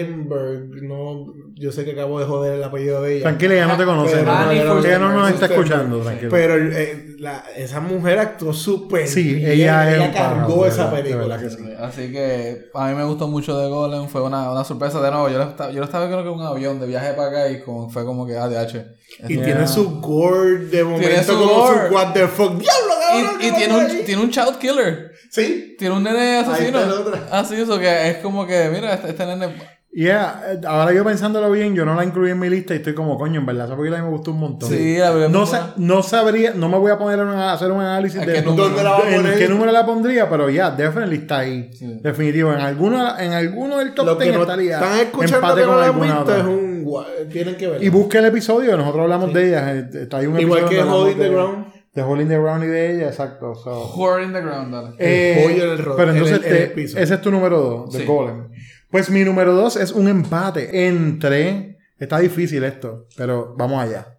Forstenberg, 0.00 0.82
no, 0.82 1.26
yo 1.54 1.70
sé 1.72 1.84
que 1.84 1.92
acabo 1.92 2.18
de 2.20 2.26
joder 2.26 2.54
el 2.54 2.64
apellido 2.64 3.02
de 3.02 3.14
ella. 3.16 3.22
Tranquila, 3.24 3.54
ya 3.54 3.66
no 3.66 3.76
te 3.76 3.84
conoce. 3.84 4.16
Pero- 4.16 4.24
no, 4.24 4.50
ella 4.50 4.64
no- 4.64 4.78
ella 4.84 4.98
no 4.98 5.12
nos 5.12 5.30
está 5.30 5.46
escuchando, 5.46 5.98
tranquilo. 6.00 6.30
Pero 6.30 6.54
eh, 6.56 7.06
la- 7.18 7.44
esa 7.56 7.80
mujer 7.80 8.18
actuó 8.18 8.52
súper 8.52 9.06
Sí, 9.08 9.34
bien, 9.34 9.50
ella 9.52 9.90
es 9.90 9.96
ella 9.96 10.12
cargó 10.12 10.64
de 10.64 10.68
esa 10.70 10.90
de 10.90 10.96
película. 11.02 11.26
verdad 11.36 11.40
que 11.42 11.50
sí. 11.50 11.62
Así 11.78 12.12
que 12.12 12.70
a 12.74 12.88
mí 12.88 12.94
me 12.94 13.04
gustó 13.04 13.28
mucho 13.28 13.58
The 13.60 13.68
Golem. 13.68 14.08
Fue 14.08 14.22
una, 14.22 14.50
una 14.50 14.64
sorpresa 14.64 15.00
de 15.00 15.10
nuevo. 15.10 15.28
Yo 15.28 15.38
lo, 15.38 15.44
estaba, 15.44 15.70
yo 15.70 15.78
lo 15.78 15.84
estaba 15.84 16.06
creo 16.06 16.22
que 16.22 16.28
en 16.28 16.34
un 16.34 16.42
avión 16.46 16.80
de 16.80 16.86
viaje 16.86 17.12
para 17.14 17.28
acá 17.28 17.50
y 17.50 17.60
como, 17.62 17.88
fue 17.88 18.04
como 18.04 18.26
que 18.26 18.36
ADH. 18.36 18.84
Y 19.28 19.34
Yeah. 19.34 19.44
tiene 19.44 19.66
su 19.68 20.00
gore 20.00 20.58
de 20.66 20.82
momento 20.82 21.22
su 21.32 21.38
como 21.38 21.54
gore. 21.54 21.88
su 21.88 21.94
what 21.94 22.12
the 22.14 22.26
fuck. 22.26 22.52
¡Diablo, 22.58 22.94
cabrón! 23.08 23.36
Y, 23.40 23.46
y 23.46 23.50
¿qué 23.50 23.56
tiene, 23.56 23.76
un, 23.76 24.04
tiene 24.04 24.22
un 24.22 24.30
child 24.30 24.58
killer. 24.58 25.12
Sí. 25.30 25.76
Tiene 25.78 25.94
un 25.94 26.02
nene 26.02 26.38
asesino. 26.38 26.78
está 26.80 26.92
el 26.94 26.98
otro. 27.00 27.18
Así, 27.30 27.54
eso 27.56 27.78
que 27.78 28.08
es 28.10 28.16
como 28.18 28.46
que, 28.46 28.68
mira, 28.72 28.94
este, 28.94 29.10
este 29.10 29.26
nene. 29.26 29.54
Yeah, 29.96 30.42
eh, 30.54 30.60
ahora 30.66 30.92
yo 30.92 31.04
pensándolo 31.04 31.52
bien, 31.52 31.76
yo 31.76 31.84
no 31.84 31.94
la 31.94 32.04
incluí 32.04 32.28
en 32.32 32.40
mi 32.40 32.50
lista 32.50 32.74
y 32.74 32.78
estoy 32.78 32.94
como, 32.94 33.16
coño, 33.16 33.38
en 33.38 33.46
verdad, 33.46 33.66
esa 33.66 33.76
película 33.76 33.98
a 34.00 34.02
mí 34.02 34.08
me 34.08 34.12
gustó 34.16 34.32
un 34.32 34.40
montón. 34.40 34.68
Sí, 34.68 34.96
la 34.98 35.10
verdad. 35.12 35.28
No, 35.28 35.46
sa- 35.46 35.72
no 35.76 36.02
sabría, 36.02 36.52
no 36.52 36.68
me 36.68 36.78
voy 36.78 36.90
a 36.90 36.98
poner 36.98 37.20
a 37.20 37.52
hacer 37.52 37.70
un 37.70 37.80
análisis 37.80 38.20
¿A 38.20 38.26
de 38.26 38.32
qué 38.32 38.42
número? 38.42 38.64
¿Dónde 38.70 38.82
la 38.82 38.98
en 39.32 39.38
qué 39.38 39.48
número 39.48 39.70
la 39.70 39.86
pondría, 39.86 40.28
pero 40.28 40.50
ya, 40.50 40.72
definitely 40.72 41.18
está 41.18 41.38
ahí. 41.38 41.70
Sí. 41.72 42.00
Definitivo. 42.02 42.52
En 42.52 42.58
alguno, 42.58 43.16
en 43.18 43.32
alguno 43.34 43.78
del 43.78 43.94
top 43.94 44.06
Los 44.06 44.18
10 44.18 44.30
que 44.32 44.36
no 44.36 44.42
estaría 44.42 44.74
están 44.78 44.98
escuchando 44.98 45.36
empate 45.36 45.60
que 45.60 45.66
no 45.66 45.72
con 45.72 45.80
la 45.80 45.86
han 45.86 45.90
alguna 45.92 46.20
otra. 46.22 46.38
es 46.38 46.44
un... 46.44 46.84
gua- 46.84 47.06
Tienen 47.30 47.54
que 47.56 47.68
ver. 47.68 47.84
Y 47.84 47.88
busque 47.88 48.18
el 48.18 48.24
episodio, 48.24 48.76
nosotros 48.76 49.02
hablamos 49.04 49.32
de 49.32 49.48
ella. 49.48 49.74
eh, 49.76 49.88
Está 49.92 50.16
ahí 50.16 50.26
un 50.26 50.40
Igual 50.40 50.60
episodio 50.64 50.82
que 50.86 50.90
Holding 50.92 51.18
the 51.18 51.28
Ground. 51.28 51.66
De 51.94 52.02
Holding 52.02 52.28
the 52.28 52.38
Ground 52.38 52.64
y 52.64 52.66
de 52.66 52.96
ella, 52.96 53.06
exacto. 53.06 53.54
so. 53.54 53.70
Horror 53.94 54.22
in 54.24 54.32
the 54.32 54.40
ground, 54.40 54.74
dale. 54.74 54.96
Eh, 54.98 55.40
pollo 55.44 55.64
en 55.66 55.70
el 55.70 55.78
ro- 55.78 55.94
Pero 55.96 56.10
en 56.10 56.16
entonces 56.16 56.44
el- 56.44 56.52
en 56.56 56.62
el 56.64 56.72
piso. 56.72 56.98
ese 56.98 57.14
es 57.14 57.20
tu 57.20 57.30
número 57.30 57.60
2, 57.60 57.92
de 57.92 58.00
Sí. 58.00 58.04
Golem. 58.04 58.48
Pues 58.94 59.10
mi 59.10 59.24
número 59.24 59.54
2 59.54 59.78
es 59.78 59.90
un 59.90 60.06
empate 60.06 60.86
entre. 60.86 61.78
Está 61.98 62.20
difícil 62.20 62.62
esto, 62.62 63.08
pero 63.16 63.52
vamos 63.58 63.82
allá. 63.82 64.18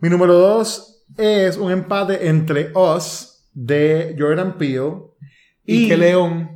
Mi 0.00 0.10
número 0.10 0.34
2 0.34 1.04
es 1.18 1.56
un 1.56 1.70
empate 1.70 2.26
entre 2.26 2.72
Us 2.74 3.44
de 3.52 4.16
Jordan 4.18 4.58
Peele 4.58 4.94
Y 5.64 5.86
que 5.86 5.96
León. 5.96 6.50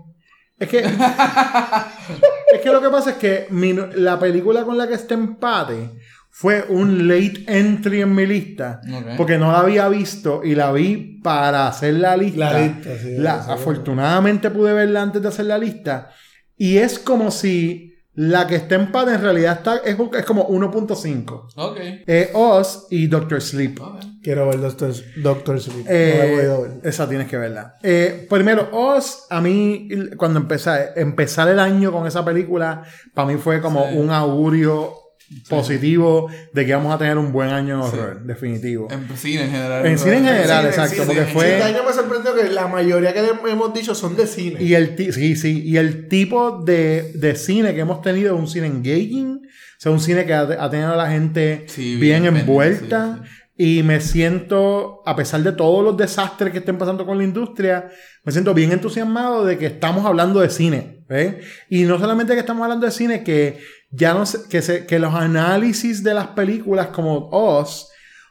Es 0.59 0.69
que. 0.69 0.79
es 2.53 2.61
que 2.65 2.73
lo 2.73 2.83
que 2.83 2.89
pasa 2.91 3.11
es 3.11 3.17
que 3.19 3.47
mi 3.51 3.73
la 3.95 4.19
película 4.19 4.65
con 4.65 4.77
la 4.77 4.89
que 4.89 4.95
este 4.95 5.15
empate 5.15 5.91
fue 6.33 6.65
un 6.69 7.07
late 7.07 7.45
entry 7.47 8.03
en 8.03 8.13
mi 8.13 8.27
lista. 8.27 8.81
Porque 9.17 9.39
no 9.39 9.53
la 9.53 9.61
había 9.61 9.89
visto 9.89 10.43
y 10.43 10.57
la 10.57 10.73
vi 10.73 11.21
para 11.23 11.69
hacer 11.69 11.95
la 11.95 12.17
lista. 12.17 12.53
La 12.53 12.59
lista, 12.59 12.91
sí, 13.01 13.15
La- 13.19 13.45
sí, 13.45 13.53
afortunadamente 13.53 14.51
pude 14.51 14.73
verla 14.73 15.03
antes 15.03 15.23
de 15.23 15.29
hacer 15.29 15.47
la 15.47 15.59
lista. 15.59 16.11
Y 16.57 16.79
es 16.79 16.99
como 16.99 17.31
si 17.31 17.93
la 18.15 18.47
que 18.47 18.57
está 18.57 18.77
en 18.77 18.91
pata 18.93 19.15
en 19.15 19.21
realidad 19.21 19.59
está, 19.59 19.77
es, 19.85 19.99
un- 19.99 20.11
es 20.15 20.25
como 20.25 20.47
1.5. 20.49 21.49
Ok. 21.57 21.77
Eh, 22.07 22.31
Oz 22.33 22.87
y 22.91 23.09
Doctor 23.09 23.43
Sleep. 23.43 23.79
Ok. 23.81 24.01
Quiero 24.23 24.49
ver 24.49 24.59
Doctor, 24.61 24.93
Doctor 25.23 25.61
Sleep. 25.61 25.87
Eh, 25.89 26.13
no 26.15 26.19
la 26.19 26.27
he 26.27 26.37
podido 26.37 26.63
ver. 26.63 26.71
esa 26.85 27.09
tienes 27.09 27.29
que 27.29 27.37
verla. 27.37 27.77
Eh, 27.83 28.27
primero, 28.31 28.69
Oz, 28.73 29.27
a 29.29 29.41
mí, 29.43 29.89
cuando 30.17 30.41
empecé, 30.41 30.71
empezar 30.97 31.49
el 31.49 31.61
año 31.61 31.93
con 31.93 32.07
esa 32.07 32.25
película, 32.25 32.85
para 33.13 33.29
mí 33.29 33.37
fue 33.37 33.61
como 33.61 33.87
Sí. 33.91 33.97
un 33.99 34.11
augurio 34.11 34.95
positivo 35.49 36.29
de 36.53 36.67
que 36.67 36.75
vamos 36.75 36.95
a 36.95 36.99
tener 36.99 37.19
un 37.19 37.33
buen 37.33 37.51
año 37.51 37.75
en 37.75 37.81
horror, 37.81 38.23
definitivo. 38.25 38.89
En 38.91 39.09
cine 39.17 39.45
en 39.45 39.51
general. 39.51 39.87
En 39.87 39.99
cine 39.99 40.17
en 40.19 40.25
general, 40.25 40.59
Cine, 40.59 40.69
exacto, 40.69 40.95
cine. 40.95 41.07
porque 41.07 41.23
fue- 41.33 41.51
Este 41.59 41.63
año 41.65 41.83
me 41.87 41.93
sorprendió 41.93 42.35
que 42.35 42.49
la 42.51 42.67
mayoría 42.69 43.13
que 43.13 43.21
hemos 43.51 43.75
dicho 43.75 43.95
son 43.95 44.17
de 44.17 44.27
cine. 44.27 44.63
Y 44.63 44.75
el, 44.75 44.97
sí, 45.13 45.37
sí, 45.37 45.63
y 45.65 45.77
el 45.77 46.09
tipo 46.09 46.63
de, 46.63 47.13
de 47.15 47.35
cine 47.37 47.75
que 47.75 47.81
hemos 47.81 48.03
tenido 48.03 48.35
es 48.35 48.41
un 48.41 48.49
cine 48.49 48.67
engaging, 48.67 49.43
o 49.45 49.79
sea, 49.79 49.93
un 49.93 50.01
cine 50.01 50.25
que 50.25 50.35
ha, 50.35 50.41
ha 50.43 50.71
tenido 50.71 50.93
a 50.93 50.97
la 50.97 51.11
gente 51.11 51.65
Sí, 51.69 51.97
bien, 51.97 52.23
bien 52.23 52.37
envuelta. 52.37 53.21
sí, 53.23 53.31
Y 53.59 53.83
me 53.83 54.01
siento, 54.01 55.03
a 55.07 55.17
pesar 55.17 55.43
de 55.43 55.53
todos 55.53 55.83
los 55.85 55.97
desastres 55.97 56.53
que 56.53 56.59
estén 56.59 56.79
pasando 56.79 57.05
con 57.07 57.19
la 57.19 57.25
industria, 57.25 57.89
me 58.25 58.33
siento 58.33 58.53
bien 58.55 58.73
entusiasmado 58.73 59.45
de 59.45 59.57
que 59.59 59.67
estamos 59.67 60.05
hablando 60.05 60.41
de 60.41 60.51
cine. 60.51 61.05
¿ves? 61.09 61.37
Y 61.71 61.85
no 61.85 61.99
solamente 62.01 62.35
que 62.35 62.41
estamos 62.41 62.63
hablando 62.65 62.85
de 62.87 62.93
cine, 62.93 63.23
que 63.23 63.59
ya 63.91 64.15
no 64.15 64.27
se- 64.27 64.49
que, 64.49 64.63
se, 64.63 64.87
que 64.87 64.99
los 64.99 65.15
análisis 65.15 66.03
de 66.03 66.15
las 66.15 66.29
películas 66.29 66.89
como 66.89 67.29
Oz 67.31 67.89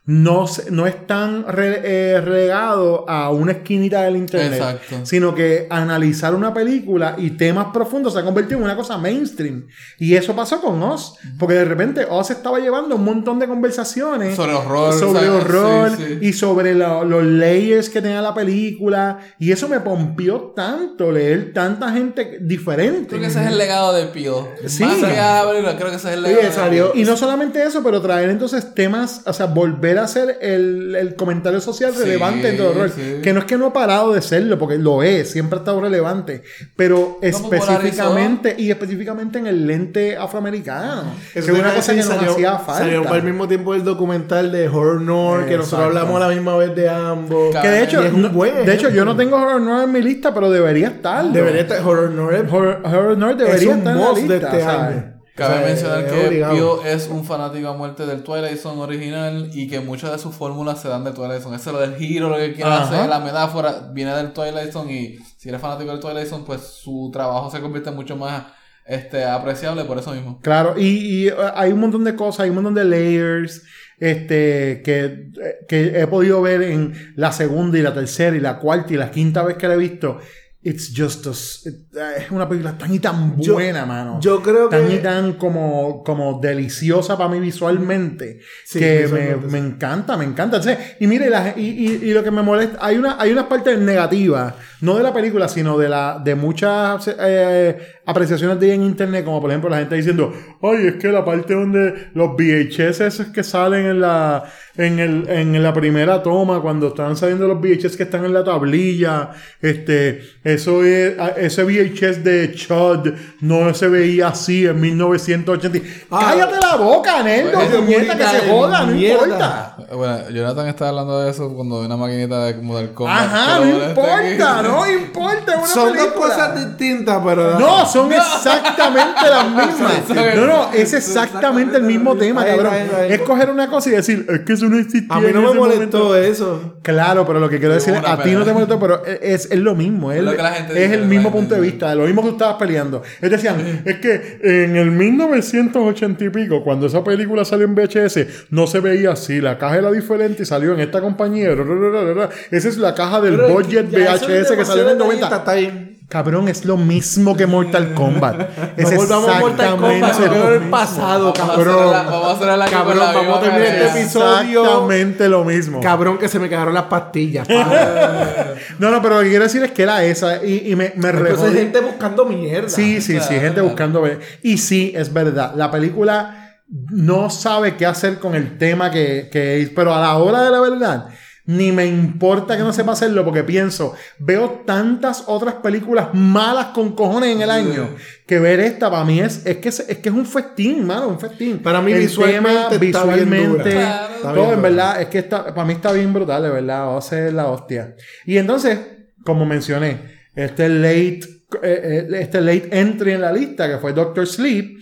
no, 0.08 0.46
no 0.70 0.86
están 0.86 1.46
re- 1.48 1.82
eh, 1.84 2.22
regados 2.22 3.02
a 3.08 3.32
una 3.32 3.54
esquinita 3.54 4.04
del 4.04 4.18
internet 4.18 4.54
Exacto. 4.54 4.96
sino 5.06 5.34
que 5.34 5.66
analizar 5.70 6.36
una 6.36 6.54
película 6.54 7.16
y 7.18 7.32
temas 7.32 7.68
profundos 7.74 8.14
se 8.14 8.20
ha 8.20 8.24
convertido 8.24 8.58
en 8.60 8.66
una 8.66 8.76
cosa 8.76 8.98
mainstream. 9.00 9.68
Y 9.98 10.16
eso 10.16 10.36
pasó 10.36 10.62
con 10.62 10.82
Oz, 10.84 11.16
porque 11.40 11.56
de 11.56 11.66
repente 11.66 12.06
Oz 12.10 12.30
estaba 12.32 12.60
llevando 12.60 12.96
un 12.98 13.04
montón 13.04 13.40
de 13.40 13.48
conversaciones 13.48 14.36
Sobre 14.36 14.54
horror, 14.54 14.94
sobre 14.94 15.22
¿sabes? 15.22 15.30
horror 15.44 15.92
Sí, 15.98 16.04
sí. 16.08 16.18
y 16.22 16.34
sobre 16.34 16.76
lo- 16.76 17.04
los 17.04 17.24
layers 17.24 17.90
que 17.90 18.02
tenía 18.02 18.22
la 18.22 18.34
película. 18.34 19.20
Y 19.40 19.52
eso 19.52 19.68
me 19.68 19.80
pompió 19.80 20.54
tanto 20.56 21.12
leer 21.12 21.52
tanta 21.54 21.92
gente 21.92 22.38
diferente. 22.42 23.08
Creo 23.10 23.22
que 23.22 23.28
ese 23.28 23.42
es 23.42 23.48
el 23.48 23.58
legado 23.58 23.94
de 23.94 24.06
Pio. 24.06 24.48
Sí. 24.68 24.84
Más 24.84 25.02
allá 25.04 25.44
creo 25.78 25.90
que 25.90 25.96
ese 25.96 26.10
es 26.10 26.14
el 26.18 26.26
Oye, 26.26 26.36
legado. 26.36 26.50
de 26.50 26.56
salió-. 26.56 26.92
Y 26.96 27.04
no 27.04 27.18
solamente 27.18 27.64
eso, 27.64 27.82
pero 27.84 28.02
traer 28.02 28.30
entonces 28.30 28.74
temas, 28.76 29.22
o 29.26 29.34
sea, 29.34 29.48
volver 29.48 29.95
a 30.00 30.04
hacer 30.04 30.38
el, 30.42 30.96
el 30.96 31.16
comentario 31.16 31.60
social 31.62 31.94
Sí, 31.94 32.00
relevante 32.00 32.48
dentro 32.48 32.70
del 32.70 32.78
horror. 32.78 32.92
sí. 32.96 33.20
Que 33.24 33.34
no 33.34 33.40
es 33.40 33.46
que 33.46 33.58
no 33.58 33.68
ha 33.68 33.74
parado 33.74 34.14
de 34.14 34.22
serlo, 34.22 34.58
porque 34.60 34.78
lo 34.78 35.04
es, 35.04 35.32
siempre 35.32 35.58
ha 35.58 35.60
estado 35.62 35.82
relevante. 35.82 36.44
Pero 36.76 37.20
específicamente, 37.22 38.56
y 38.58 38.72
específicamente 38.72 39.40
en 39.40 39.48
el 39.48 39.66
lente 39.68 40.18
afroamericano. 40.18 41.04
que 41.34 41.40
es 41.40 41.48
una 41.50 41.72
a 41.72 41.76
cosa 41.76 41.92
que 41.92 41.98
decir, 41.98 42.12
nos 42.12 42.20
salió- 42.20 42.32
hacía 42.34 42.58
falta. 42.58 42.78
Salió 42.84 43.12
al 43.12 43.24
mismo 43.24 43.48
tiempo 43.48 43.74
el 43.76 43.84
documental 43.84 44.52
de 44.52 44.68
Horror 44.68 45.02
Noir, 45.02 45.46
que 45.48 45.58
nosotros 45.58 45.88
hablamos 45.88 46.16
a 46.22 46.28
la 46.28 46.34
misma 46.34 46.58
vez 46.58 46.76
de 46.76 46.90
ambos. 46.90 47.56
Que 47.56 47.68
de 47.68 47.84
hecho, 47.84 48.02
es 48.04 48.14
un 48.14 48.22
no- 48.24 48.30
buen 48.30 48.66
de 48.66 48.74
hecho, 48.74 48.90
yo 48.90 49.06
no 49.06 49.16
tengo 49.16 49.38
Horror 49.38 49.62
Noir 49.62 49.84
en 49.86 49.92
mi 49.92 50.02
lista, 50.02 50.34
pero 50.34 50.50
debería 50.52 50.88
estar. 50.88 51.26
Debería 51.32 51.62
estar 51.62 51.80
Horror 51.86 52.12
Noir. 52.12 52.46
Horror, 52.52 52.82
Horror 52.84 53.18
Noir 53.18 53.32
es 53.34 53.38
debería 53.46 53.70
un 53.72 53.78
estar 53.80 53.96
en 53.96 54.02
la 54.02 54.12
lista. 54.14 54.28
de 54.34 54.38
este 54.38 54.64
año. 54.64 55.15
Cabe 55.36 55.56
O 55.56 55.58
sea, 55.58 55.68
mencionar 55.68 56.06
que. 56.06 56.46
Pio 56.52 56.86
es 56.86 57.10
un 57.10 57.26
fanático 57.26 57.68
a 57.68 57.74
muerte 57.74 58.06
del 58.06 58.24
Twilight 58.24 58.58
Zone 58.58 58.82
original 58.82 59.50
y 59.54 59.68
que 59.68 59.82
muchas 59.82 60.12
de 60.14 60.18
sus 60.18 60.34
fórmulas 60.34 60.82
se 60.82 60.88
dan 60.88 61.04
del 61.04 61.14
Twilight 61.14 61.42
Zone. 61.42 61.58
Eso 61.58 61.72
es 61.72 61.76
lo 61.76 61.82
del 61.82 61.96
giro, 61.98 62.30
lo 62.30 62.38
que 62.38 62.54
quiere 62.54 62.72
hacer, 62.72 63.10
la 63.10 63.20
metáfora, 63.20 63.90
viene 63.92 64.16
del 64.16 64.32
Twilight 64.32 64.72
Zone 64.72 64.94
y 64.94 65.20
si 65.38 65.50
eres 65.50 65.60
fanático 65.60 65.92
del 65.92 66.00
Twilight 66.00 66.28
Zone, 66.28 66.44
pues 66.46 66.62
su 66.62 67.10
trabajo 67.12 67.52
se 67.52 67.60
convierte 67.60 67.92
mucho 67.92 68.16
más 68.16 68.46
este, 68.86 69.26
apreciable 69.26 69.84
por 69.84 69.98
eso 69.98 70.12
mismo. 70.12 70.40
Claro, 70.42 70.76
y, 70.78 71.26
y, 71.26 71.30
uh, 71.30 71.52
hay 71.54 71.74
un 71.74 71.82
montón 71.82 72.06
de 72.06 72.16
cosas, 72.16 72.42
hay 72.42 72.50
un 72.50 72.56
montón 72.56 72.76
de 72.76 72.86
layers 72.86 73.64
este, 74.00 74.82
que, 74.84 75.32
que 75.68 76.00
he 76.00 76.08
podido 76.08 76.42
ver 76.42 76.62
en 76.62 77.14
la 77.16 77.32
segunda 77.34 77.78
y 77.78 77.82
la 77.82 77.94
tercera 77.94 78.36
y 78.38 78.40
la 78.40 78.60
cuarta 78.60 78.94
y 78.94 78.98
la 78.98 79.12
quinta 79.12 79.44
vez 79.44 79.58
que 79.58 79.68
la 79.68 79.74
he 79.74 79.78
visto. 79.78 80.20
It's 80.68 80.92
just 80.98 81.28
a 81.28 81.30
s- 81.30 81.70
it- 81.70 81.96
eh, 81.96 82.24
es 82.26 82.32
una 82.32 82.50
película 82.50 82.76
tan 82.76 82.92
y 82.92 82.98
tan 82.98 83.40
Yo- 83.40 83.54
buena, 83.54 83.86
mano. 83.86 84.20
Yo 84.20 84.42
creo 84.42 84.68
tan 84.68 84.88
y 84.88 84.96
que. 84.96 84.98
tan 84.98 85.34
como, 85.34 86.04
como 86.04 86.40
deliciosa 86.42 87.16
para 87.16 87.30
mí 87.30 87.40
visualmente. 87.40 88.40
Sí, 88.66 88.80
que 88.80 88.86
me, 88.86 89.02
visualmente, 89.04 89.46
me 89.48 89.60
sí. 89.60 89.66
encanta, 89.68 90.18
me 90.18 90.26
encanta. 90.26 90.58
Entonces, 90.58 90.96
y 91.00 91.06
mire, 91.06 91.30
la- 91.30 91.54
y, 91.56 91.62
y- 91.70 92.06
y 92.10 92.14
lo 92.14 92.24
que 92.24 92.32
me 92.32 92.42
molesta, 92.42 92.80
hay, 92.82 92.98
una, 92.98 93.16
hay 93.22 93.32
unas 93.32 93.46
partes 93.46 93.78
negativas, 93.78 94.56
no 94.82 94.96
de 94.98 95.04
la 95.04 95.14
película, 95.14 95.48
sino 95.48 95.78
de, 95.78 95.90
la, 95.90 96.20
de 96.24 96.36
muchas 96.36 97.10
eh, 97.20 97.78
apreciaciones 98.06 98.60
de 98.60 98.68
ella 98.68 98.76
en 98.76 98.84
internet, 98.84 99.26
como 99.26 99.42
por 99.42 99.50
ejemplo 99.50 99.70
la 99.70 99.78
gente 99.78 99.96
diciendo, 99.96 100.34
ay, 100.62 100.88
es 100.88 100.96
que 100.96 101.08
la 101.10 101.24
parte 101.26 101.54
donde 101.54 102.10
los 102.14 102.32
VHS 102.36 103.02
esos 103.02 103.28
que 103.28 103.44
salen 103.44 103.86
en 103.86 104.02
la, 104.02 104.44
en, 104.78 105.00
el, 105.00 105.28
en 105.30 105.62
la 105.64 105.74
primera 105.74 106.22
toma, 106.22 106.62
cuando 106.62 106.88
están 106.90 107.16
saliendo 107.18 107.48
los 107.48 107.60
VHS 107.60 107.96
que 107.98 108.04
están 108.04 108.26
en 108.26 108.34
la 108.34 108.44
tablilla, 108.44 109.32
este, 109.62 110.22
eso 110.44 110.84
es, 110.84 111.18
a- 111.20 111.30
ese 111.30 111.64
VHS 111.64 112.24
de 112.24 112.52
Chud 112.54 113.14
no 113.42 113.74
se 113.74 113.88
veía 113.88 114.28
así 114.30 114.66
en 114.66 114.80
1980. 114.82 115.80
Ah. 116.12 116.28
¡Cállate 116.32 116.56
la 116.60 116.76
boca, 116.76 117.24
Nendo! 117.24 117.60
Puñeta, 117.60 118.16
que 118.18 118.24
se 118.24 118.50
joda, 118.50 118.86
no 118.86 118.96
importa. 118.96 119.75
Bueno, 119.94 120.30
Jonathan 120.30 120.68
está 120.68 120.90
hablando 120.90 121.22
de 121.22 121.30
eso 121.30 121.54
cuando 121.54 121.80
ve 121.80 121.86
una 121.86 121.98
maquinita 121.98 122.46
de 122.46 122.56
como 122.56 122.78
del 122.78 122.92
combat. 122.92 123.24
Ajá, 123.24 123.60
pero 123.60 123.66
no 123.66 123.76
este 123.76 123.90
importa, 123.90 124.62
no 124.64 124.92
importa, 124.92 125.52
es 125.52 125.58
una 125.58 125.68
Son 125.68 125.96
dos 125.96 126.08
cosas 126.14 126.66
distintas, 126.66 127.22
pero. 127.24 127.60
No, 127.60 127.86
son 127.86 128.12
exactamente 128.12 129.22
las 129.30 129.50
mismas. 129.50 130.36
No, 130.36 130.46
no, 130.46 130.74
es 130.74 130.94
exactamente 130.94 131.78
el 131.78 131.84
mismo 131.84 132.16
tema, 132.16 132.46
cabrón. 132.46 132.74
Es 133.08 133.22
coger 133.22 133.50
una 133.50 133.70
cosa 133.70 133.90
y 133.90 133.94
decir, 133.94 134.26
es 134.30 134.40
que 134.42 134.54
eso 134.54 134.68
no 134.68 134.78
existía. 134.78 135.16
A 135.16 135.20
mí 135.20 135.28
no 135.34 135.42
me 135.42 135.54
molestó 135.54 135.98
momento. 135.98 136.16
eso. 136.16 136.76
Claro, 136.82 137.26
pero 137.26 137.40
lo 137.40 137.50
que 137.50 137.60
quiero 137.60 137.74
decir 137.74 137.94
es, 137.94 138.02
a 138.06 138.22
ti 138.22 138.32
no 138.32 138.44
te 138.44 138.54
molestó, 138.54 138.80
pero 138.80 139.06
es, 139.06 139.52
es 139.52 139.60
lo 139.60 139.76
mismo. 139.76 140.12
Es, 140.12 140.20
Es 140.20 140.24
lo 140.24 140.32
que 140.36 140.42
la 140.42 140.52
gente 140.52 140.74
es 140.74 140.80
dice, 140.80 140.94
el 140.96 141.02
la 141.02 141.08
mismo 141.08 141.24
gente 141.32 141.40
punto 141.40 141.56
de 141.56 141.62
vista, 141.62 141.90
de 141.90 141.96
lo 141.96 142.06
mismo 142.06 142.22
que 142.22 142.30
tú 142.30 142.36
estabas 142.36 142.56
peleando. 142.58 143.04
Ellos 143.22 143.32
decían, 143.32 143.84
es 143.86 144.00
que 144.00 144.40
en 144.42 144.76
el 144.76 144.92
1980 144.92 146.24
y 146.24 146.30
pico, 146.30 146.64
cuando 146.64 146.88
esa 146.88 147.04
película 147.04 147.46
salió 147.46 147.66
en 147.66 147.76
VHS, 147.76 148.50
no 148.50 148.68
se 148.68 148.80
veía 148.80 149.12
así. 149.12 149.42
La 149.42 149.58
caja 149.58 149.75
era 149.78 149.92
diferente 149.92 150.44
y 150.44 150.46
salió 150.46 150.74
en 150.74 150.80
esta 150.80 151.02
compañía. 151.02 151.50
ra, 151.50 151.64
ra, 151.64 151.76
ra, 151.76 152.04
ra, 152.04 152.14
ra. 152.14 152.30
Esa 152.52 152.70
es 152.70 152.78
la 152.78 152.94
caja 152.96 153.22
del 153.22 153.36
Pero 153.38 153.50
budget 153.54 153.90
VHS 153.92 154.52
que 154.56 154.66
salió 154.66 154.84
en 154.84 154.90
el 154.92 154.98
demasiado 154.98 155.06
90. 155.06 155.26
detallista, 155.30 155.36
Está 155.38 155.54
bien. 155.54 155.96
Cabrón, 156.08 156.48
es 156.50 156.66
lo 156.66 156.78
mismo 156.78 157.36
que 157.36 157.48
Mortal 157.48 157.96
Kombat. 157.96 158.40
Es 158.78 158.92
No 158.92 158.98
volvamos 158.98 159.28
a 159.30 159.40
Mortal 159.40 159.66
exactamente 159.66 160.02
Kombat, 160.02 160.20
lo 160.20 160.30
pero 160.30 160.54
el 160.54 160.60
mismo. 160.60 160.72
pasado, 160.78 161.34
Vamos 161.34 161.40
a 161.40 161.48
cabrón. 161.48 161.76
hacer 161.80 161.86
la- 161.92 162.04
vamos 162.04 162.28
a 162.28 162.32
hacer 162.32 162.50
el 162.50 162.62
año 162.62 162.72
Cabrón, 162.72 163.00
la 163.00 163.06
vamos 163.12 163.38
a 163.38 163.42
terminar 163.42 163.66
este 163.66 163.80
manera. 163.88 164.00
episodio. 164.02 164.62
Exactamente 164.64 165.30
lo 165.30 165.44
mismo. 165.44 165.82
Cabrón, 165.82 166.18
que 166.20 166.28
se 166.28 166.38
me 166.40 166.48
cagaron 166.48 166.74
las 166.76 166.84
pastillas. 166.84 167.48
pa. 167.48 167.56
No, 168.80 168.92
no, 168.92 169.02
pero 169.02 169.16
lo 169.18 169.22
que 169.24 169.30
quiero 169.30 169.44
decir 169.46 169.64
es 169.64 169.72
que 169.72 169.82
era 169.84 170.04
esa. 170.04 170.46
Y, 170.46 170.72
y 170.72 170.76
me, 170.76 170.94
me 170.96 171.10
Entonces, 171.10 171.54
gente 171.54 171.80
buscando 171.80 172.26
mierda. 172.26 172.70
Sí, 172.70 173.02
sí, 173.02 173.20
sí, 173.20 173.34
gente 173.36 173.62
buscando. 173.62 174.08
Y 174.44 174.58
sí, 174.60 174.94
es 174.96 175.12
verdad. 175.12 175.54
La 175.56 175.72
película 175.72 176.45
no 176.68 177.30
sabe 177.30 177.78
qué 177.78 177.86
hacer 177.86 178.20
con 178.20 178.36
el 178.36 178.58
tema 178.58 178.92
que, 178.92 179.30
que 179.32 179.62
es. 179.62 179.70
Pero 179.70 179.94
a 179.94 180.02
la 180.02 180.18
hora 180.18 180.44
de 180.44 180.52
la 180.52 180.60
verdad, 180.60 181.10
ni 181.48 181.72
me 181.72 181.86
importa 181.86 182.58
que 182.58 182.64
no 182.64 182.74
sepa 182.74 182.94
hacerlo 182.94 183.24
porque 183.24 183.44
pienso, 183.44 183.94
veo 184.18 184.64
tantas 184.66 185.26
otras 185.28 185.56
películas 185.56 186.10
malas 186.14 186.68
con 186.68 186.96
cojones 186.96 187.36
en 187.36 187.42
el 187.42 187.52
año 187.52 187.90
que 188.26 188.40
ver 188.40 188.60
esta 188.60 188.90
para 188.90 189.06
mí 189.06 189.20
es, 189.20 189.46
es, 189.46 189.58
que, 189.58 189.70
es, 189.70 189.80
es 189.82 190.00
que 190.00 190.10
es 190.10 190.16
un 190.16 190.26
festín, 190.26 190.86
mano, 190.86 191.08
un 191.08 191.20
festín. 191.20 191.60
Para 191.60 191.82
mí 191.82 191.92
El 191.92 192.00
visualmente 192.00 192.44
tema, 192.44 192.62
está 192.62 193.04
bien 193.04 193.30
visualmente, 193.30 193.70
dura. 193.70 194.08
Claro. 194.10 194.16
Está 194.16 194.34
todo 194.34 194.44
bien 194.44 194.54
en 194.56 194.62
verdad, 194.62 195.02
es 195.02 195.08
que 195.08 195.20
está, 195.20 195.46
para 195.54 195.66
mí 195.66 195.74
está 195.74 195.92
bien 195.92 196.14
brutal, 196.14 196.42
de 196.42 196.50
verdad, 196.50 196.96
o 196.96 197.02
sea, 197.02 197.28
es 197.28 197.34
la 197.34 197.48
hostia. 197.48 197.96
Y 198.26 198.38
entonces, 198.38 198.80
como 199.24 199.46
mencioné, 199.46 200.16
este 200.36 200.68
late, 200.68 201.20
eh, 201.62 202.08
eh, 202.08 202.08
este 202.14 202.42
late 202.42 202.70
entry 202.72 203.12
en 203.12 203.22
la 203.22 203.32
lista, 203.32 203.70
que 203.70 203.78
fue 203.78 203.94
Doctor 203.94 204.26
Sleep, 204.26 204.80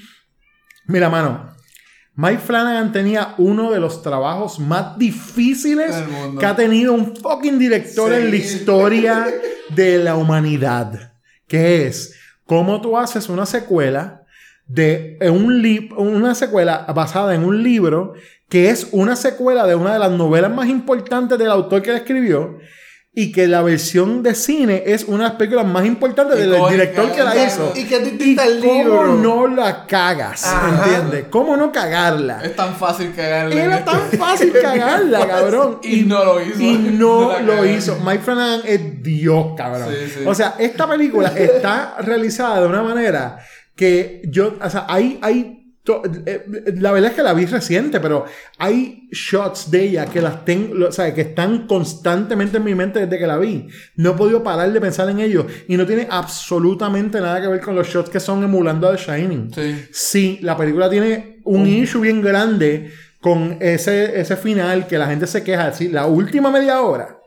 mira, 0.88 1.10
mano, 1.10 1.54
Mike 2.16 2.40
Flanagan 2.46 2.92
tenía 2.92 3.34
uno 3.40 3.72
de 3.72 3.80
los 3.80 4.02
trabajos 4.04 4.60
más 4.60 4.98
difíciles 5.00 5.92
que 6.40 6.46
ha 6.46 6.56
tenido 6.56 6.94
un 6.94 7.16
fucking 7.16 7.58
director 7.58 8.14
en 8.14 8.30
la 8.30 8.36
historia 8.36 9.28
de 9.76 9.98
la 9.98 10.16
humanidad. 10.16 11.14
Que 11.48 11.88
es 11.88 12.16
cómo 12.46 12.82
tú 12.82 12.98
haces 12.98 13.30
una 13.30 13.46
secuela 13.48 14.22
de 14.68 15.18
un 15.32 15.62
li- 15.62 15.90
una 15.98 16.36
secuela 16.36 16.86
basada 16.96 17.34
en 17.36 17.44
un 17.44 17.64
libro 17.64 18.14
que 18.48 18.70
es 18.70 18.90
una 18.92 19.16
secuela 19.16 19.66
de 19.66 19.74
una 19.76 19.94
de 19.94 20.00
las 20.00 20.12
novelas 20.12 20.54
más 20.54 20.68
importantes 20.70 21.38
del 21.40 21.50
autor 21.50 21.82
que 21.82 21.92
la 21.92 21.98
escribió 21.98 22.60
y 23.16 23.32
que 23.32 23.48
la 23.48 23.62
versión 23.62 24.24
de 24.24 24.34
cine 24.34 24.84
es 24.88 25.04
una 25.04 25.18
de 25.26 25.30
las 25.30 25.32
películas 25.34 25.68
más 25.68 25.86
importantes 25.86 26.36
del 26.40 26.52
director 26.70 27.12
que 27.12 27.24
la 27.24 27.46
hizo. 27.46 27.72
Y 27.76 27.84
que 27.86 27.98
es 27.98 28.04
distinta 28.06 28.42
al 28.44 28.60
¿Cómo 28.60 28.74
libro. 28.74 29.16
no 29.18 29.48
la 29.48 29.86
cagas? 29.86 30.44
Ajá. 30.46 30.84
¿Entiendes? 30.88 31.26
¿Cómo 31.30 31.56
no 31.56 31.72
cagarla? 31.72 32.42
Es 32.44 32.56
tan 32.56 32.76
fácil 32.76 33.14
cagarle. 33.16 33.56
en 33.56 33.66
Era 33.66 33.78
este- 33.78 33.92
tan 33.92 34.02
fácil 34.20 34.54
cagarla, 34.62 35.28
cabrón. 35.28 35.78
Y 35.84 36.02
no 36.02 36.24
lo 36.26 36.42
hizo. 36.42 36.60
Y 36.62 36.74
No 36.78 37.40
lo 37.46 37.66
hizo. 37.66 38.00
Mike 38.04 38.24
Flanagan 38.24 38.62
es 38.66 39.04
Dios, 39.04 39.46
cabrón. 39.56 39.90
Sí, 39.92 40.12
sí. 40.12 40.24
O 40.26 40.34
sea, 40.34 40.56
esta 40.58 40.88
película 40.90 41.28
está 41.38 41.98
realizada 42.00 42.62
de 42.62 42.68
una 42.68 42.82
manera 42.82 43.38
que 43.76 44.24
yo, 44.26 44.56
o 44.60 44.70
sea, 44.72 44.86
hay, 44.90 45.20
hay, 45.22 45.63
la 45.86 46.92
verdad 46.94 47.12
es 47.12 47.16
que 47.16 47.24
la 47.24 47.34
vi 47.34 47.46
reciente, 47.46 48.00
pero 48.00 48.26
hay 48.58 49.08
shots 49.12 49.70
de 49.70 49.84
ella 49.84 50.06
que 50.06 50.22
las 50.22 50.46
tengo, 50.46 50.88
o 50.88 50.92
sea, 50.92 51.14
que 51.14 51.22
están 51.22 51.68
constantemente 51.68 52.58
en 52.58 52.64
mi 52.64 52.74
mente 52.74 53.00
desde 53.02 53.20
que 53.20 53.28
la 53.28 53.38
vi. 53.38 53.68
No 53.96 54.12
he 54.12 54.14
podido 54.14 54.44
parar 54.44 54.72
de 54.72 54.80
pensar 54.80 55.10
en 55.10 55.20
ellos 55.20 55.46
y 55.68 55.76
no 55.76 55.86
tiene 55.86 56.08
absolutamente 56.10 57.20
nada 57.20 57.42
que 57.42 57.48
ver 57.48 57.60
con 57.62 57.76
los 57.76 57.88
shots 57.88 58.10
que 58.10 58.20
son 58.20 58.44
emulando 58.44 58.88
a 58.88 58.96
The 58.96 59.04
Shining. 59.04 59.52
Sí. 59.54 59.86
Sí, 59.92 60.40
la 60.42 60.56
película 60.56 60.90
tiene 60.90 61.40
un 61.44 61.68
issue 61.68 62.00
bien 62.02 62.22
grande 62.22 62.92
con 63.20 63.58
ese, 63.60 64.20
ese 64.20 64.36
final 64.38 64.88
que 64.88 64.98
la 64.98 65.08
gente 65.08 65.28
se 65.28 65.44
queja, 65.44 65.68
así, 65.68 65.90
la 65.90 66.06
última 66.08 66.50
media 66.52 66.82
hora. 66.82 67.20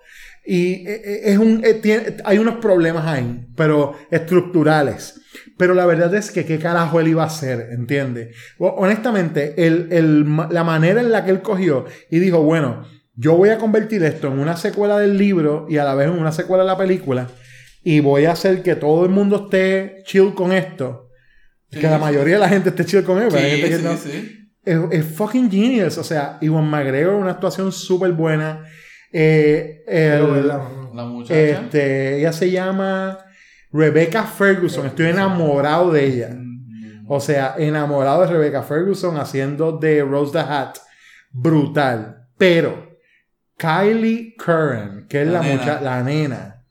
Y 0.48 0.86
eh, 0.88 1.02
eh, 1.04 1.20
es 1.24 1.38
un, 1.38 1.62
eh, 1.64 1.74
tiene- 1.74 2.16
hay 2.24 2.38
unos 2.38 2.56
problemas 2.56 3.04
ahí, 3.06 3.46
pero 3.56 3.94
estructurales. 4.10 5.20
Pero 5.56 5.74
la 5.74 5.86
verdad 5.86 6.14
es 6.14 6.30
que 6.30 6.44
qué 6.44 6.58
carajo 6.58 7.00
él 7.00 7.08
iba 7.08 7.22
a 7.22 7.26
hacer, 7.26 7.68
¿entiendes? 7.72 8.34
Honestamente, 8.58 9.54
el, 9.66 9.88
el 9.90 10.24
la 10.50 10.64
manera 10.64 11.00
en 11.00 11.10
la 11.12 11.24
que 11.24 11.30
él 11.30 11.42
cogió 11.42 11.86
y 12.10 12.18
dijo, 12.18 12.42
bueno, 12.42 12.86
yo 13.14 13.34
voy 13.36 13.48
a 13.48 13.58
convertir 13.58 14.02
esto 14.04 14.28
en 14.28 14.38
una 14.38 14.56
secuela 14.56 14.98
del 14.98 15.16
libro 15.16 15.66
y 15.68 15.78
a 15.78 15.84
la 15.84 15.94
vez 15.94 16.08
en 16.08 16.18
una 16.18 16.32
secuela 16.32 16.62
de 16.64 16.68
la 16.68 16.76
película 16.76 17.28
y 17.82 18.00
voy 18.00 18.24
a 18.24 18.32
hacer 18.32 18.62
que 18.62 18.74
todo 18.74 19.04
el 19.04 19.10
mundo 19.10 19.44
esté 19.44 20.02
chill 20.04 20.34
con 20.34 20.52
esto. 20.52 21.08
Sí, 21.70 21.80
que 21.80 21.86
la 21.86 21.96
sí. 21.98 22.02
mayoría 22.02 22.34
de 22.34 22.40
la 22.40 22.48
gente 22.48 22.70
esté 22.70 22.84
chill 22.84 23.04
con 23.04 23.22
él. 23.22 23.30
gente 23.30 23.68
que 23.68 23.76
Sí, 23.76 23.82
no. 23.84 23.96
sí. 23.96 24.50
Es, 24.64 24.78
es 24.90 25.04
fucking 25.06 25.48
genius. 25.50 25.96
O 25.96 26.04
sea, 26.04 26.38
Iwan 26.40 26.68
McGregor, 26.68 27.14
una 27.14 27.30
actuación 27.30 27.70
súper 27.70 28.12
buena. 28.12 28.64
Eh. 29.12 29.84
La 30.94 31.04
muchacha. 31.04 31.38
este, 31.40 32.18
ella 32.18 32.32
se 32.32 32.50
llama 32.50 33.18
Rebecca 33.76 34.24
Ferguson. 34.24 34.86
Estoy 34.86 35.06
enamorado 35.06 35.90
de 35.92 36.04
ella. 36.06 36.30
Mm. 36.32 37.04
O 37.08 37.20
sea, 37.20 37.54
enamorado 37.58 38.22
de 38.22 38.28
Rebecca 38.28 38.62
Ferguson 38.62 39.16
haciendo 39.18 39.72
de 39.72 40.02
Rose 40.02 40.32
the 40.32 40.38
Hat. 40.40 40.76
Brutal. 41.30 42.26
Pero 42.38 42.96
Kylie 43.56 44.34
Curran, 44.36 45.06
que 45.08 45.22
es 45.22 45.28
la, 45.28 45.40
La 45.40 45.42
nena. 45.42 45.60
mucha- 45.60 45.80
la 45.80 46.02
nena, 46.02 46.62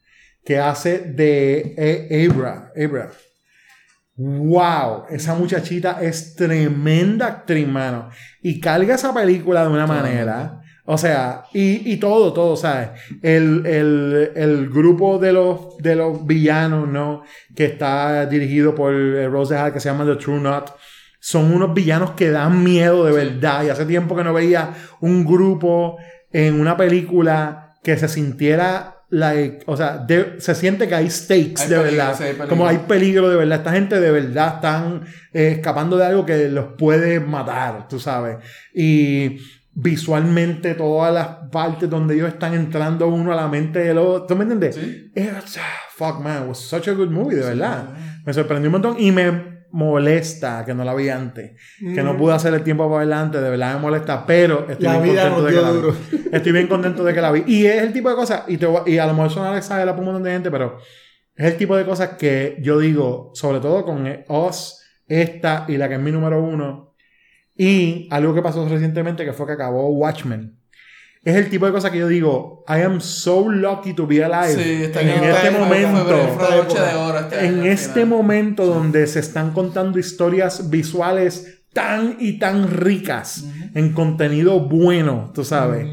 que 0.43 0.59
hace 0.59 0.99
de 0.99 1.73
eh, 1.77 2.27
Abra. 2.29 2.71
Abra. 2.75 3.09
Wow, 4.17 5.05
esa 5.09 5.35
muchachita 5.35 5.99
es 6.01 6.35
tremenda 6.35 7.27
actriz, 7.27 7.67
mano. 7.67 8.09
Y 8.41 8.59
carga 8.61 8.95
esa 8.95 9.13
película 9.13 9.63
de 9.63 9.69
una 9.69 9.85
manera. 9.87 10.61
O 10.87 10.97
sea, 10.99 11.45
y, 11.51 11.91
y 11.91 11.97
todo, 11.97 12.31
todo, 12.31 12.55
¿sabes? 12.55 12.89
El, 13.23 13.65
el, 13.65 14.31
el 14.35 14.69
grupo 14.69 15.17
de 15.17 15.33
los, 15.33 15.77
de 15.79 15.95
los 15.95 16.25
villanos, 16.27 16.87
¿no? 16.87 17.23
Que 17.55 17.65
está 17.65 18.25
dirigido 18.27 18.75
por 18.75 18.93
eh, 18.93 19.27
Rose 19.27 19.55
Hall, 19.57 19.73
que 19.73 19.79
se 19.79 19.89
llama 19.89 20.05
The 20.05 20.15
True 20.17 20.39
Knot. 20.39 20.75
Son 21.19 21.51
unos 21.51 21.73
villanos 21.73 22.11
que 22.11 22.29
dan 22.29 22.63
miedo 22.63 23.03
de 23.05 23.13
verdad. 23.13 23.63
Y 23.65 23.69
hace 23.69 23.85
tiempo 23.85 24.15
que 24.15 24.23
no 24.23 24.31
veía 24.33 24.75
un 25.01 25.25
grupo 25.25 25.97
en 26.31 26.59
una 26.59 26.77
película 26.77 27.73
que 27.83 27.97
se 27.97 28.07
sintiera 28.07 28.91
like, 29.09 29.59
o 29.67 29.75
sea, 29.77 29.97
de- 29.97 30.35
se 30.39 30.53
siente 30.53 30.87
que 30.87 30.93
hay 30.95 31.09
stakes 31.09 31.63
Hay 31.63 31.69
de 31.69 31.77
peligro, 31.79 32.05
verdad. 32.05 32.21
hay. 32.21 32.47
Como 32.47 32.67
hay 32.67 32.77
peligro 32.87 33.29
de 33.29 33.37
verdad. 33.37 33.57
Esta 33.59 33.71
gente 33.71 33.99
de 33.99 34.11
verdad 34.11 34.55
están 34.57 35.03
eh, 35.33 35.53
escapando 35.55 35.97
de 35.97 36.05
algo 36.05 36.25
que 36.27 36.49
los 36.49 36.73
puede 36.77 37.19
matar, 37.19 37.87
tú 37.87 37.99
sabes. 37.99 38.37
Y 38.73 39.37
visualmente 39.75 40.73
todas 40.73 41.13
las 41.13 41.27
partes 41.51 41.89
donde 41.89 42.15
ellos 42.15 42.29
están 42.29 42.53
entrando 42.53 43.07
uno 43.07 43.33
a 43.33 43.35
la 43.35 43.47
mente 43.47 43.79
del 43.79 43.97
otro. 43.97 44.25
¿Tú 44.25 44.35
me 44.35 44.43
entiendes? 44.43 44.75
Sí. 44.75 45.11
It's- 45.15 45.57
ah, 45.57 45.61
fuck 45.95 46.19
man, 46.21 46.43
it 46.43 46.49
was 46.49 46.57
such 46.59 46.87
a 46.87 46.93
good 46.93 47.09
movie, 47.09 47.35
de 47.35 47.43
verdad. 47.43 47.89
Me 48.25 48.33
sorprendió 48.33 48.69
un 48.69 48.73
montón 48.73 48.95
y 48.97 49.11
me 49.11 49.53
molesta 49.71 50.63
que 50.65 50.73
no 50.73 50.85
la 50.85 50.95
vi 50.95 51.09
antes. 51.09 51.51
Que 51.79 52.01
no 52.01 52.15
pude 52.17 52.33
hacer 52.33 52.53
el 52.53 52.63
tiempo 52.63 52.87
para 52.87 52.99
verla 52.99 53.19
antes, 53.21 53.41
de 53.41 53.49
verdad 53.49 53.75
me 53.75 53.81
molesta, 53.81 54.25
pero 54.25 54.65
estoy 54.69 54.85
La 54.87 54.99
bien 54.99 55.15
contento 55.17 55.43
de 55.43 55.53
que 55.53 55.61
la 55.61 55.71
vi. 55.71 55.77
duro. 55.77 55.95
Estoy 56.31 56.51
bien 56.53 56.67
contento 56.67 57.03
de 57.03 57.13
que 57.13 57.21
la 57.21 57.31
vi. 57.31 57.43
Y 57.45 57.65
es 57.65 57.81
el 57.83 57.91
tipo 57.91 58.09
de 58.09 58.15
cosas, 58.15 58.43
y, 58.47 58.57
te 58.57 58.67
y 58.85 58.97
a 58.97 59.05
lo 59.05 59.13
mejor 59.13 59.29
suena 59.31 59.57
exagerado 59.57 59.91
para 59.91 59.99
un 59.99 60.05
montón 60.05 60.23
de 60.23 60.31
gente, 60.31 60.49
pero 60.49 60.77
es 61.35 61.45
el 61.45 61.57
tipo 61.57 61.75
de 61.75 61.83
cosas 61.85 62.11
que 62.17 62.57
yo 62.61 62.79
digo, 62.79 63.31
sobre 63.33 63.59
todo 63.59 63.83
con 63.83 64.07
Us, 64.29 64.79
esta 65.07 65.65
y 65.67 65.75
la 65.77 65.89
que 65.89 65.95
es 65.95 66.01
mi 66.01 66.11
número 66.11 66.41
uno, 66.41 66.94
y 67.57 68.07
algo 68.11 68.33
que 68.33 68.41
pasó 68.41 68.67
recientemente 68.67 69.25
que 69.25 69.33
fue 69.33 69.45
que 69.45 69.53
acabó 69.53 69.89
Watchmen. 69.89 70.57
Es 71.23 71.35
el 71.35 71.49
tipo 71.49 71.65
de 71.65 71.71
cosas 71.71 71.89
que 71.89 71.97
yo 71.97 72.07
digo, 72.07 72.63
I 72.67 72.81
am 72.81 73.01
so 73.01 73.49
lucky 73.49 73.93
to 73.93 74.05
be 74.05 74.23
alive 74.23 74.63
Sí, 74.63 74.83
está 74.83 75.01
en 75.01 75.07
bien. 75.07 75.23
este 75.23 75.51
momento. 75.51 76.15
Este 77.27 77.45
en 77.47 77.65
este 77.65 78.05
momento 78.05 78.65
donde 78.67 79.07
se 79.07 79.21
están 79.21 79.51
contando 79.51 79.97
historias 79.97 80.69
visuales 80.69 81.63
tan 81.73 82.17
y 82.19 82.37
tan 82.37 82.69
ricas 82.71 83.43
en 83.73 83.93
contenido 83.93 84.59
bueno, 84.59 85.31
tú 85.33 85.43
sabes. 85.43 85.87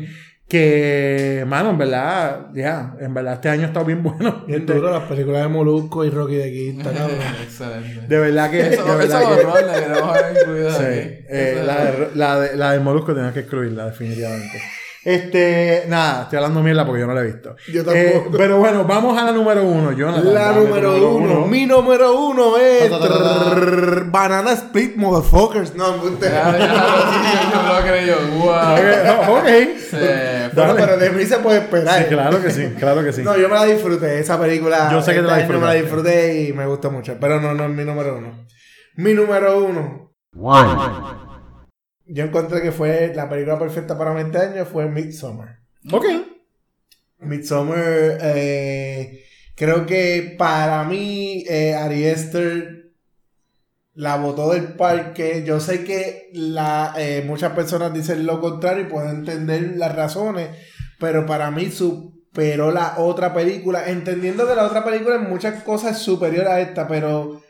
Que, 0.52 1.44
mano, 1.48 1.70
en 1.70 1.78
verdad, 1.78 2.48
ya, 2.52 2.94
en 3.00 3.14
verdad 3.14 3.32
este 3.34 3.48
año 3.48 3.62
ha 3.62 3.66
estado 3.68 3.86
bien 3.86 4.02
bueno. 4.02 4.44
Bien 4.46 4.66
duro 4.66 4.90
las 4.92 5.04
películas 5.04 5.40
de 5.44 5.48
Molusco 5.48 6.04
y 6.04 6.10
Rocky 6.10 6.34
de 6.34 6.52
Quinta, 6.52 6.92
cabrón. 6.96 7.16
Excelente. 7.42 8.06
De 8.06 8.18
verdad 8.18 8.50
que, 8.50 8.60
Eso, 8.60 8.84
de 8.84 8.96
verdad 8.96 9.22
eso 9.22 9.34
que- 9.34 9.46
horror 9.46 9.62
le 9.64 9.80
queremos 9.80 10.02
haber 10.18 10.36
incluido 10.42 10.70
Sí, 10.70 10.76
aquí. 10.84 10.84
eh, 10.90 11.54
Eso- 11.56 11.64
la, 11.64 11.84
de, 11.84 12.08
la, 12.14 12.40
de, 12.40 12.56
la 12.58 12.72
del 12.72 12.80
Molusco 12.82 13.14
tenemos 13.14 13.32
que 13.32 13.40
excluirla, 13.40 13.86
definitivamente. 13.86 14.60
Este, 15.04 15.84
nada, 15.88 16.22
estoy 16.22 16.36
hablando 16.36 16.62
mierda 16.62 16.86
porque 16.86 17.00
yo 17.00 17.08
no 17.08 17.14
la 17.14 17.22
he 17.22 17.26
visto. 17.26 17.56
Yo 17.72 17.84
tampoco. 17.84 17.96
Eh, 17.96 18.24
pero 18.36 18.58
bueno, 18.58 18.84
vamos 18.84 19.18
a 19.18 19.24
la 19.24 19.32
número 19.32 19.64
uno, 19.64 19.90
Jonathan. 19.90 20.32
La 20.32 20.52
número 20.52 21.16
uno. 21.16 21.46
Mi 21.46 21.66
número 21.66 22.16
uno 22.20 22.56
es. 22.56 22.88
trrr, 22.88 24.10
Banana 24.10 24.52
Split 24.52 24.94
Motherfuckers. 24.94 25.74
No, 25.74 25.96
me 25.96 26.08
gusta. 26.08 26.26
Sí, 26.52 27.28
yo 27.52 27.62
no 27.62 27.74
lo 27.74 27.80
creo 27.82 28.06
yo. 28.06 28.38
Wow. 28.38 29.38
Ok. 29.38 29.48
Se 29.90 30.50
Bueno, 30.54 30.74
pero 30.76 30.96
de 30.96 31.10
mí 31.10 31.24
se 31.24 31.38
puede 31.38 31.58
esperar. 31.58 32.02
Sí, 32.02 32.04
claro 32.08 32.40
que 32.40 32.50
sí, 32.50 32.74
claro 32.78 33.02
que 33.02 33.12
sí. 33.12 33.22
No, 33.22 33.36
yo 33.36 33.48
me 33.48 33.56
la 33.56 33.64
disfruté. 33.64 34.20
Esa 34.20 34.38
película. 34.40 34.88
Yo 34.92 35.02
sé 35.02 35.14
que 35.14 35.20
te 35.20 35.26
la 35.26 35.40
este 35.40 35.52
año 35.52 35.60
me 35.60 35.66
la 35.66 35.74
disfruté 35.74 36.42
y 36.42 36.52
me 36.52 36.66
gustó 36.66 36.90
mucho. 36.92 37.16
Pero 37.20 37.40
no, 37.40 37.54
no 37.54 37.64
es 37.64 37.70
mi 37.70 37.84
número 37.84 38.16
uno. 38.18 38.46
Mi 38.94 39.14
número 39.14 39.64
uno. 39.64 40.12
Yo 42.06 42.24
encontré 42.24 42.62
que 42.62 42.72
fue 42.72 43.12
la 43.14 43.28
película 43.28 43.58
perfecta 43.58 43.96
para 43.96 44.12
mí 44.12 44.20
este 44.22 44.38
año. 44.38 44.64
Fue 44.64 44.88
Midsommar. 44.88 45.60
Ok. 45.90 46.04
Midsommar, 47.18 48.18
eh, 48.20 49.24
creo 49.54 49.86
que 49.86 50.34
para 50.38 50.84
mí, 50.84 51.44
eh, 51.48 51.74
Ari 51.74 52.08
Aster 52.08 52.82
la 53.94 54.16
botó 54.16 54.52
del 54.52 54.74
parque. 54.74 55.44
Yo 55.46 55.60
sé 55.60 55.84
que 55.84 56.30
la, 56.32 56.94
eh, 56.96 57.22
muchas 57.26 57.52
personas 57.52 57.92
dicen 57.92 58.26
lo 58.26 58.40
contrario 58.40 58.84
y 58.84 58.90
puedo 58.90 59.08
entender 59.08 59.76
las 59.76 59.94
razones, 59.94 60.50
pero 60.98 61.26
para 61.26 61.50
mí 61.50 61.70
superó 61.70 62.70
la 62.70 62.94
otra 62.98 63.34
película, 63.34 63.88
entendiendo 63.88 64.46
que 64.46 64.54
la 64.54 64.66
otra 64.66 64.84
película 64.84 65.16
en 65.16 65.28
muchas 65.28 65.62
cosas 65.62 65.96
es 65.96 66.02
superior 66.02 66.48
a 66.48 66.60
esta, 66.60 66.88
pero 66.88 67.42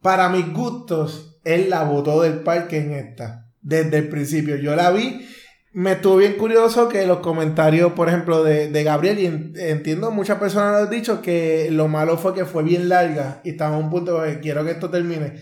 para 0.00 0.28
mis 0.28 0.52
gustos, 0.52 1.38
él 1.44 1.70
la 1.70 1.84
botó 1.84 2.22
del 2.22 2.40
parque 2.40 2.78
en 2.78 2.92
esta, 2.92 3.49
desde 3.62 3.98
el 3.98 4.08
principio. 4.08 4.56
Yo 4.56 4.74
la 4.76 4.90
vi 4.90 5.26
me 5.72 5.92
estuvo 5.92 6.16
bien 6.16 6.32
curioso 6.32 6.88
que 6.88 7.06
los 7.06 7.20
comentarios, 7.20 7.92
por 7.92 8.08
ejemplo, 8.08 8.42
de, 8.42 8.68
de 8.70 8.82
Gabriel, 8.82 9.18
y 9.20 9.26
en- 9.26 9.52
entiendo, 9.56 10.10
muchas 10.10 10.38
personas 10.40 10.72
lo 10.72 10.78
han 10.86 10.90
dicho 10.90 11.22
que 11.22 11.68
lo 11.70 11.86
malo 11.86 12.18
fue 12.18 12.34
que 12.34 12.44
fue 12.44 12.64
bien 12.64 12.88
larga 12.88 13.40
y 13.44 13.50
estaba 13.50 13.76
a 13.76 13.78
un 13.78 13.88
punto 13.88 14.20
de 14.20 14.40
quiero 14.40 14.64
que 14.64 14.72
esto 14.72 14.90
termine. 14.90 15.34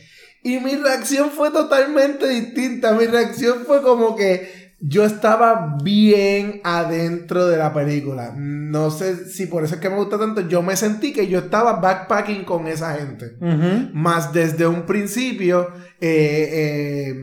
Y 0.43 0.59
mi 0.61 0.77
reacción 0.77 1.31
fue 1.31 1.51
totalmente 1.51 2.29
distinta. 2.29 2.93
Mi 2.93 3.07
reacción 3.07 3.61
fue 3.67 3.81
como 3.83 4.15
que 4.17 4.75
yo 4.81 5.05
estaba 5.07 5.79
bien 5.83 6.61
adentro 6.63 7.47
de 7.47 7.57
la 7.57 7.73
película. 7.73 8.35
No 8.37 8.91
sé 8.91 9.31
si 9.31 9.47
por 9.47 9.65
eso 9.65 9.77
es 9.77 9.81
que 9.81 9.89
me 9.89 9.97
gusta 9.97 10.19
tanto. 10.19 10.43
Yo 10.47 10.61
me 10.63 10.77
sentí 10.77 11.15
que 11.15 11.27
yo 11.27 11.39
estaba 11.39 11.81
backpacking 11.81 12.45
con 12.45 12.67
esa 12.69 12.95
gente. 12.99 13.33
Ujú. 13.41 13.91
Más 13.95 14.33
desde 14.35 14.67
un 14.67 14.83
principio, 14.83 15.69
eh, 16.01 16.51
eh, 16.53 17.15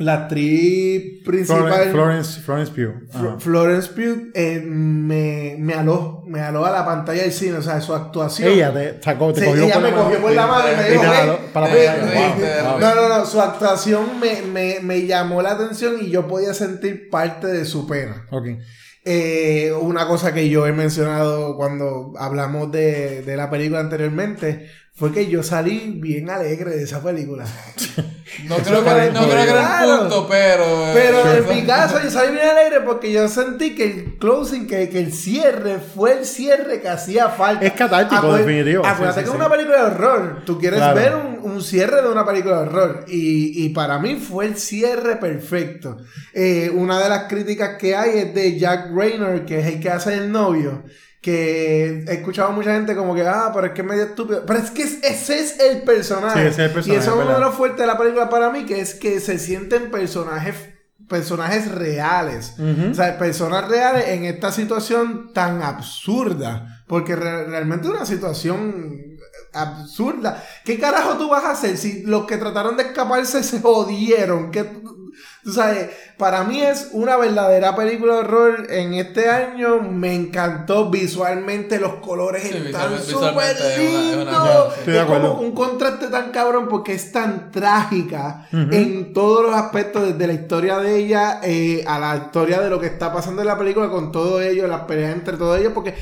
la 0.00 0.14
actriz 0.14 1.22
principal, 1.24 1.90
Florence, 1.90 2.40
Florence, 2.40 2.40
Florence 2.40 2.72
Pugh. 2.72 3.08
Fl-. 3.12 3.38
Florence 3.40 3.88
Pugh, 3.90 4.30
eh, 4.34 4.60
me, 4.64 5.56
me 5.58 5.74
aló, 5.74 6.24
me 6.26 6.40
aló 6.40 6.64
a 6.64 6.70
la 6.70 6.84
pantalla 6.84 7.22
del 7.22 7.32
cine, 7.32 7.58
o 7.58 7.62
sea, 7.62 7.80
su 7.80 7.94
actuación. 7.94 8.50
Ella 8.50 8.72
te 8.72 9.02
sacó, 9.02 9.32
te 9.32 9.40
Sí, 9.40 9.46
cogió 9.46 9.64
ella 9.64 9.74
por 9.74 9.82
me 9.82 9.90
la 9.90 9.96
mano. 9.96 10.04
cogió 10.04 10.20
por 10.22 10.32
la 10.32 10.46
mano 10.46 10.64
y 10.72 10.76
me 10.76 10.90
dijo. 10.90 11.04
No, 12.80 12.94
no, 12.94 13.08
no, 13.08 13.26
su 13.26 13.40
actuación 13.40 14.18
me, 14.20 14.42
me, 14.42 14.80
me 14.82 15.06
llamó 15.06 15.42
la 15.42 15.52
atención 15.52 15.96
y 16.00 16.10
yo 16.10 16.26
podía 16.26 16.54
sentir 16.54 17.08
parte 17.10 17.46
de 17.46 17.64
su 17.64 17.86
pena. 17.86 18.26
Ok. 18.30 18.46
Eh, 19.02 19.72
una 19.80 20.06
cosa 20.06 20.34
que 20.34 20.50
yo 20.50 20.66
he 20.66 20.72
mencionado 20.72 21.56
cuando 21.56 22.12
hablamos 22.18 22.70
de, 22.70 23.22
de 23.22 23.36
la 23.36 23.48
película 23.48 23.80
anteriormente 23.80 24.68
fue 25.00 25.10
que 25.12 25.26
yo 25.28 25.42
salí 25.42 25.94
bien 25.96 26.30
alegre 26.30 26.70
de 26.76 26.84
esa 26.84 27.02
película. 27.02 27.44
No 28.46 28.56
creo 28.58 28.84
que, 28.84 28.90
no 29.12 29.24
creo 29.24 29.26
que 29.26 29.32
era 29.32 29.42
el 29.42 29.48
Claro. 29.84 29.98
punto, 30.02 30.26
pero. 30.30 30.64
Pero 30.94 31.32
en 31.34 31.48
mi 31.48 31.66
caso 31.66 32.00
yo 32.00 32.10
salí 32.12 32.32
bien 32.32 32.46
alegre 32.46 32.80
porque 32.82 33.10
yo 33.10 33.26
sentí 33.28 33.74
que 33.74 33.84
el 33.84 34.18
closing, 34.18 34.68
que, 34.68 34.88
que 34.88 35.00
el 35.00 35.12
cierre 35.12 35.80
fue 35.80 36.18
el 36.20 36.24
cierre 36.24 36.80
que 36.80 36.88
hacía 36.88 37.28
falta. 37.30 37.66
Es 37.66 37.72
catártico, 37.72 38.22
Acuer- 38.22 38.38
definitivo. 38.44 38.86
Acuérdate 38.86 39.20
Sí, 39.22 39.24
sí, 39.24 39.24
que 39.24 39.30
es 39.30 39.30
sí. 39.32 39.36
una 39.36 39.50
película 39.50 39.78
de 39.78 39.82
horror. 39.90 40.42
Tú 40.46 40.58
quieres 40.60 40.78
Claro. 40.78 40.94
ver 40.94 41.16
un, 41.16 41.50
un 41.50 41.60
cierre 41.62 42.02
de 42.02 42.08
una 42.08 42.24
película 42.24 42.62
de 42.62 42.68
horror. 42.68 43.04
Y, 43.08 43.64
y 43.64 43.68
para 43.70 43.98
mí 43.98 44.14
fue 44.14 44.46
el 44.46 44.56
cierre 44.56 45.16
perfecto. 45.16 45.96
Eh, 46.32 46.70
una 46.72 47.00
de 47.00 47.08
las 47.08 47.24
críticas 47.24 47.76
que 47.78 47.96
hay 47.96 48.16
es 48.20 48.32
de 48.34 48.56
Jack 48.58 48.90
Raynor, 48.94 49.44
que 49.44 49.58
es 49.58 49.66
el 49.66 49.80
que 49.80 49.90
hace 49.90 50.14
el 50.14 50.30
novio. 50.30 50.84
Que 51.20 52.04
he 52.08 52.12
escuchado 52.14 52.48
a 52.48 52.52
mucha 52.52 52.72
gente 52.72 52.96
como 52.96 53.14
que, 53.14 53.26
ah, 53.26 53.50
pero 53.54 53.66
es 53.66 53.72
que 53.72 53.82
es 53.82 53.86
medio 53.86 54.04
estúpido. 54.04 54.44
Pero 54.46 54.58
es 54.58 54.70
que 54.70 54.82
es- 54.82 55.02
ese 55.02 55.38
es 55.40 55.60
el 55.60 55.82
personaje. 55.82 56.40
Sí, 56.40 56.46
ese 56.48 56.50
es 56.50 56.68
el 56.68 56.72
personaje, 56.72 56.98
Y 56.98 57.02
eso 57.02 57.10
es 57.10 57.16
uno 57.26 57.34
de 57.34 57.40
los 57.40 57.54
fuertes 57.54 57.80
de 57.80 57.86
la 57.86 57.98
película 57.98 58.28
para 58.30 58.50
mí, 58.50 58.64
que 58.64 58.80
es 58.80 58.94
que 58.94 59.20
se 59.20 59.38
sienten 59.38 59.90
personajes 59.90 60.54
personajes 61.08 61.68
reales. 61.72 62.54
O 62.92 62.94
sea, 62.94 63.18
personas 63.18 63.66
reales 63.68 64.08
en 64.10 64.24
esta 64.26 64.52
situación 64.52 65.32
tan 65.34 65.60
absurda. 65.60 66.84
Porque 66.86 67.16
re- 67.16 67.46
realmente 67.48 67.88
es 67.88 67.92
una 67.92 68.06
situación 68.06 69.16
absurda. 69.52 70.44
¿Qué 70.64 70.78
carajo 70.78 71.16
tú 71.18 71.28
vas 71.28 71.44
a 71.44 71.50
hacer 71.50 71.76
si 71.76 72.02
los 72.04 72.26
que 72.26 72.36
trataron 72.36 72.76
de 72.76 72.84
escaparse 72.84 73.42
se 73.42 73.60
jodieron? 73.60 74.50
¿Qué, 74.52 74.64
tú 75.42 75.52
sabes, 75.52 75.88
para 76.18 76.44
mí 76.44 76.60
es 76.60 76.90
una 76.92 77.16
verdadera 77.16 77.74
película 77.74 78.14
de 78.14 78.18
horror 78.20 78.66
en 78.70 78.94
este 78.94 79.28
año. 79.30 79.80
Me 79.80 80.14
encantó 80.14 80.90
visualmente, 80.90 81.78
los 81.78 81.94
colores 81.94 82.42
Sí, 82.42 82.56
están 82.66 82.98
súper 82.98 83.06
visualmente 83.06 83.74
es 83.74 83.78
una- 83.78 84.10
es 84.10 84.16
una- 84.16 84.32
lindos. 84.32 84.78
Es 84.86 85.04
como 85.04 85.40
un 85.40 85.52
contraste 85.52 86.06
tan 86.08 86.30
cabrón 86.30 86.68
porque 86.68 86.92
es 86.94 87.10
tan 87.12 87.50
trágica 87.50 88.46
en 88.52 89.12
todos 89.12 89.42
los 89.46 89.54
aspectos, 89.54 90.04
desde 90.06 90.26
la 90.26 90.32
historia 90.34 90.78
de 90.78 90.96
ella 90.96 91.40
eh, 91.42 91.84
a 91.86 91.98
la 91.98 92.16
historia 92.16 92.60
de 92.60 92.68
lo 92.70 92.78
que 92.78 92.86
está 92.86 93.12
pasando 93.12 93.42
en 93.42 93.48
la 93.48 93.56
película 93.58 93.88
con 93.88 94.12
todo 94.12 94.40
ello, 94.42 94.66
las 94.66 94.82
peleas 94.82 95.12
entre 95.14 95.36
todos 95.36 95.58
ellos, 95.58 95.72
porque 95.74 95.94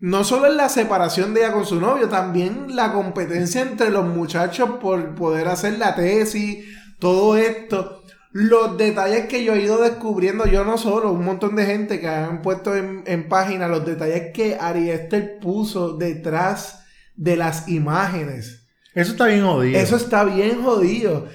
no 0.00 0.24
solo 0.24 0.46
es 0.46 0.54
la 0.54 0.68
separación 0.68 1.32
de 1.34 1.40
ella 1.40 1.52
con 1.52 1.64
su 1.66 1.80
novio, 1.80 2.08
también 2.08 2.76
la 2.76 2.92
competencia 2.92 3.62
entre 3.62 3.90
los 3.90 4.04
muchachos 4.04 4.70
por 4.80 5.14
poder 5.14 5.48
hacer 5.48 5.78
la 5.78 5.94
tesis, 5.94 6.64
todo 6.98 7.36
esto. 7.36 8.02
Los 8.38 8.76
detalles 8.76 9.28
que 9.28 9.42
yo 9.44 9.54
he 9.54 9.62
ido 9.62 9.80
descubriendo, 9.80 10.44
yo 10.46 10.62
no 10.62 10.76
solo, 10.76 11.10
un 11.10 11.24
montón 11.24 11.56
de 11.56 11.64
gente 11.64 12.00
que 12.00 12.08
han 12.08 12.42
puesto 12.42 12.76
en, 12.76 13.02
en 13.06 13.28
página 13.30 13.66
los 13.66 13.86
detalles 13.86 14.30
que 14.34 14.58
Ari 14.60 14.90
Esther 14.90 15.38
puso 15.40 15.96
detrás 15.96 16.84
de 17.14 17.36
las 17.36 17.66
imágenes. 17.66 18.66
Eso 18.94 19.12
está 19.12 19.26
bien 19.26 19.42
jodido. 19.42 19.78
Eso 19.78 19.96
está 19.96 20.24
bien 20.24 20.62
jodido. 20.62 21.28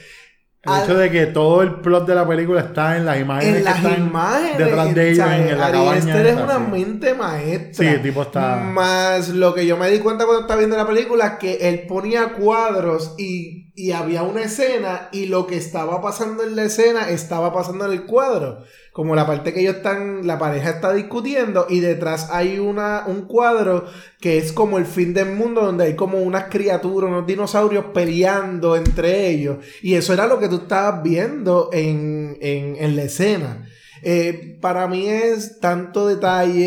El 0.64 0.84
hecho 0.84 0.96
de 0.96 1.10
que 1.10 1.26
todo 1.26 1.64
el 1.64 1.82
plot 1.82 2.06
de 2.06 2.14
la 2.14 2.28
película 2.28 2.62
está 2.62 2.96
en 2.96 3.04
las 3.08 3.20
imágenes 3.20 3.50
En 3.56 3.58
que 3.58 3.64
las 3.64 3.78
están 3.78 4.06
imágenes. 4.08 4.58
detrás 4.60 4.94
de 4.94 5.10
ellos 5.12 5.28
en 5.32 5.58
la 5.58 5.66
Ari 5.66 5.78
cabaña. 5.80 5.98
Aster 5.98 6.26
es 6.28 6.36
una 6.38 6.60
mente 6.60 7.14
maestra. 7.16 7.74
Sí, 7.74 7.86
el 7.96 8.02
tipo 8.04 8.22
está- 8.22 8.58
Más 8.58 9.30
lo 9.30 9.56
que 9.56 9.66
yo 9.66 9.76
me 9.76 9.90
di 9.90 9.98
cuenta 9.98 10.26
cuando 10.26 10.42
estaba 10.42 10.60
viendo 10.60 10.78
la 10.78 10.86
película, 10.86 11.40
que 11.40 11.68
él 11.68 11.88
ponía 11.88 12.34
cuadros 12.34 13.16
y, 13.18 13.71
y 13.82 13.94
había 13.94 14.22
una 14.22 14.44
escena 14.44 15.10
y 15.12 15.26
lo 15.26 15.48
que 15.48 15.58
estaba 15.58 16.04
pasando 16.04 16.44
en 16.44 16.56
la 16.56 16.66
escena 16.66 17.10
estaba 17.10 17.52
pasando 17.52 17.88
en 17.88 17.94
el 17.94 18.06
cuadro. 18.06 18.60
Como 18.94 19.16
la 19.16 19.26
parte 19.26 19.54
que 19.54 19.62
ellos 19.62 19.78
están, 19.78 20.28
la 20.28 20.38
pareja 20.38 20.70
está 20.70 20.94
discutiendo 20.94 21.66
y 21.68 21.80
detrás 21.80 22.30
hay 22.30 22.60
una, 22.60 23.06
un 23.08 23.26
cuadro 23.26 23.86
que 24.20 24.38
es 24.38 24.54
como 24.54 24.78
el 24.78 24.86
fin 24.86 25.16
del 25.16 25.32
mundo 25.32 25.62
donde 25.62 25.86
hay 25.86 25.96
como 25.96 26.20
unas 26.20 26.44
criaturas, 26.44 27.10
unos 27.10 27.26
dinosaurios 27.26 27.86
peleando 27.92 28.76
entre 28.76 29.30
ellos. 29.30 29.66
Y 29.82 29.96
eso 29.96 30.14
era 30.14 30.28
lo 30.28 30.38
que 30.38 30.48
tú 30.48 30.58
estabas 30.58 31.02
viendo 31.02 31.72
en, 31.74 32.38
en, 32.40 32.96
la 32.96 33.02
escena. 33.02 33.68
Eh, 34.04 34.60
para 34.62 34.88
mí 34.88 35.10
es 35.10 35.60
tanto 35.60 36.08
detalle, 36.08 36.60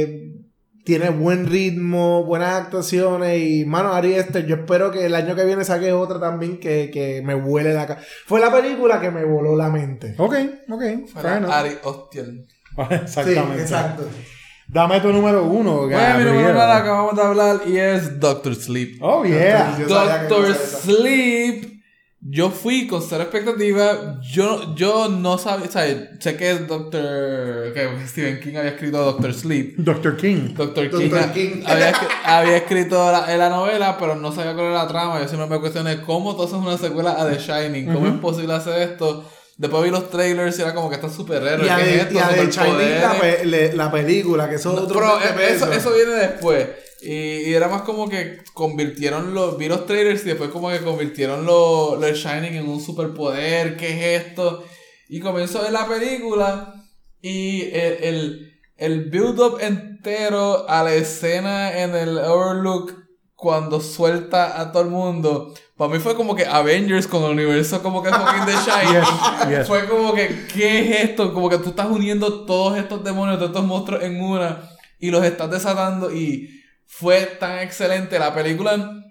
eh, 0.00 0.33
tiene 0.84 1.08
buen 1.10 1.46
ritmo, 1.46 2.24
buenas 2.24 2.60
actuaciones 2.62 3.40
y, 3.42 3.64
mano, 3.64 3.92
Ari 3.92 4.16
Aster, 4.16 4.46
yo 4.46 4.56
espero 4.56 4.90
que 4.90 5.06
el 5.06 5.14
año 5.14 5.34
que 5.34 5.44
viene 5.44 5.64
saque 5.64 5.92
otra 5.92 6.20
también 6.20 6.60
que, 6.60 6.90
que 6.92 7.22
me 7.24 7.34
vuele 7.34 7.72
la 7.72 7.86
cara. 7.86 8.00
Fue 8.26 8.38
la 8.40 8.52
película 8.52 9.00
que 9.00 9.10
me 9.10 9.24
voló 9.24 9.56
la 9.56 9.70
mente. 9.70 10.14
Ok, 10.18 10.34
ok. 10.70 10.82
Enough. 10.82 11.50
Ari 11.50 11.70
Hostiel. 11.82 12.46
Exactamente. 12.90 13.54
Sí, 13.56 13.62
exacto. 13.62 14.08
Dame 14.66 15.00
tu 15.00 15.12
número 15.12 15.44
uno, 15.44 15.82
Bueno, 15.82 15.86
mi 15.88 15.92
Gabriel. 15.94 16.28
número 16.34 16.50
uno 16.52 16.62
acabamos 16.62 17.16
de 17.16 17.22
hablar 17.22 17.60
y 17.66 17.76
es 17.78 18.18
Doctor 18.18 18.54
Sleep. 18.54 18.98
Oh, 19.02 19.24
yeah. 19.24 19.76
Doctor. 19.86 20.54
Sleep. 20.54 21.73
Yo 22.26 22.48
fui 22.50 22.86
con 22.86 23.02
cero 23.02 23.22
expectativa. 23.24 24.18
Yo, 24.22 24.74
yo 24.74 25.08
no 25.08 25.36
sabía. 25.36 25.66
O 25.68 25.70
sea, 25.70 25.84
sé 26.18 26.36
que 26.36 26.54
Doctor. 26.60 27.72
Que 27.74 27.88
Stephen 28.06 28.40
King 28.40 28.56
había 28.56 28.70
escrito 28.70 28.98
Doctor 29.04 29.34
Sleep. 29.34 29.74
Dr. 29.76 30.16
King. 30.16 30.54
Doctor. 30.54 30.88
King, 30.90 31.10
King. 31.34 31.62
Había, 31.66 31.92
escri- 31.92 32.08
había 32.24 32.56
escrito 32.56 33.12
la, 33.12 33.36
la 33.36 33.50
novela, 33.50 33.98
pero 33.98 34.16
no 34.16 34.32
sabía 34.32 34.54
cuál 34.54 34.66
era 34.68 34.84
la 34.84 34.88
trama. 34.88 35.20
Yo 35.20 35.28
siempre 35.28 35.48
me 35.50 35.60
cuestioné 35.60 36.00
cómo 36.00 36.34
todo 36.34 36.46
eso 36.46 36.56
es 36.58 36.62
una 36.66 36.78
secuela 36.78 37.10
a 37.20 37.28
The 37.28 37.38
Shining. 37.38 37.92
¿Cómo 37.92 38.06
es 38.06 38.14
posible 38.14 38.54
hacer 38.54 38.80
esto? 38.80 39.24
Después 39.56 39.84
vi 39.84 39.90
los 39.90 40.08
trailers 40.10 40.58
y 40.58 40.62
era 40.62 40.74
como 40.74 40.88
que 40.88 40.96
está 40.96 41.08
superhéroe. 41.10 41.66
Y 41.66 41.68
a, 41.68 41.76
¿Qué 41.76 41.84
de, 41.84 41.94
es 41.96 42.02
esto? 42.04 42.14
y 42.14 42.18
a 42.18 42.28
de 42.28 42.34
Chinese 42.36 42.52
Superpoderes. 42.54 43.02
la, 43.02 43.20
pe- 43.20 43.44
le- 43.44 43.72
la 43.74 43.92
película, 43.92 44.48
que 44.48 44.54
eso 44.56 44.72
otro 44.74 44.98
Pero 44.98 45.18
20 45.36 45.54
eso, 45.54 45.70
eso 45.72 45.92
viene 45.94 46.12
después. 46.12 46.66
Y, 47.04 47.50
y 47.50 47.54
era 47.54 47.68
más 47.68 47.82
como 47.82 48.08
que 48.08 48.38
convirtieron 48.52 49.34
los. 49.34 49.58
Vi 49.58 49.68
los 49.68 49.86
trailers 49.86 50.22
y 50.22 50.28
después 50.28 50.50
como 50.50 50.70
que 50.70 50.80
convirtieron 50.80 51.44
lo, 51.44 51.96
lo 51.96 52.12
Shining 52.12 52.54
en 52.54 52.68
un 52.68 52.80
superpoder. 52.80 53.76
¿Qué 53.76 53.90
es 53.90 54.26
esto? 54.26 54.64
Y 55.08 55.20
comenzó 55.20 55.58
a 55.58 55.62
ver 55.62 55.72
la 55.72 55.86
película. 55.86 56.74
Y 57.20 57.62
el, 57.72 58.04
el, 58.04 58.52
el 58.76 59.10
build-up 59.10 59.58
entero 59.60 60.68
a 60.68 60.82
la 60.82 60.94
escena 60.94 61.80
en 61.80 61.94
el 61.94 62.18
Overlook. 62.18 63.04
Cuando 63.36 63.80
suelta 63.80 64.58
a 64.58 64.72
todo 64.72 64.84
el 64.84 64.88
mundo. 64.88 65.52
Para 65.76 65.92
mí 65.92 65.98
fue 65.98 66.14
como 66.14 66.34
que 66.34 66.46
Avengers 66.46 67.06
con 67.06 67.24
el 67.24 67.32
universo 67.32 67.82
como 67.82 68.02
que 68.02 68.08
fucking 68.08 68.46
de 68.46 68.52
Shining. 68.64 69.02
Yes, 69.02 69.58
yes. 69.58 69.66
Fue 69.66 69.86
como 69.86 70.14
que, 70.14 70.46
¿qué 70.54 70.78
es 70.78 71.10
esto? 71.10 71.34
Como 71.34 71.50
que 71.50 71.58
tú 71.58 71.70
estás 71.70 71.90
uniendo 71.90 72.46
todos 72.46 72.78
estos 72.78 73.04
demonios, 73.04 73.38
todos 73.38 73.50
estos 73.50 73.66
monstruos 73.66 74.02
en 74.02 74.18
una 74.22 74.70
y 74.98 75.10
los 75.10 75.22
estás 75.22 75.50
desatando 75.50 76.10
y 76.10 76.63
fue 76.96 77.22
tan 77.40 77.58
excelente 77.58 78.18
la 78.18 78.34
película. 78.34 79.02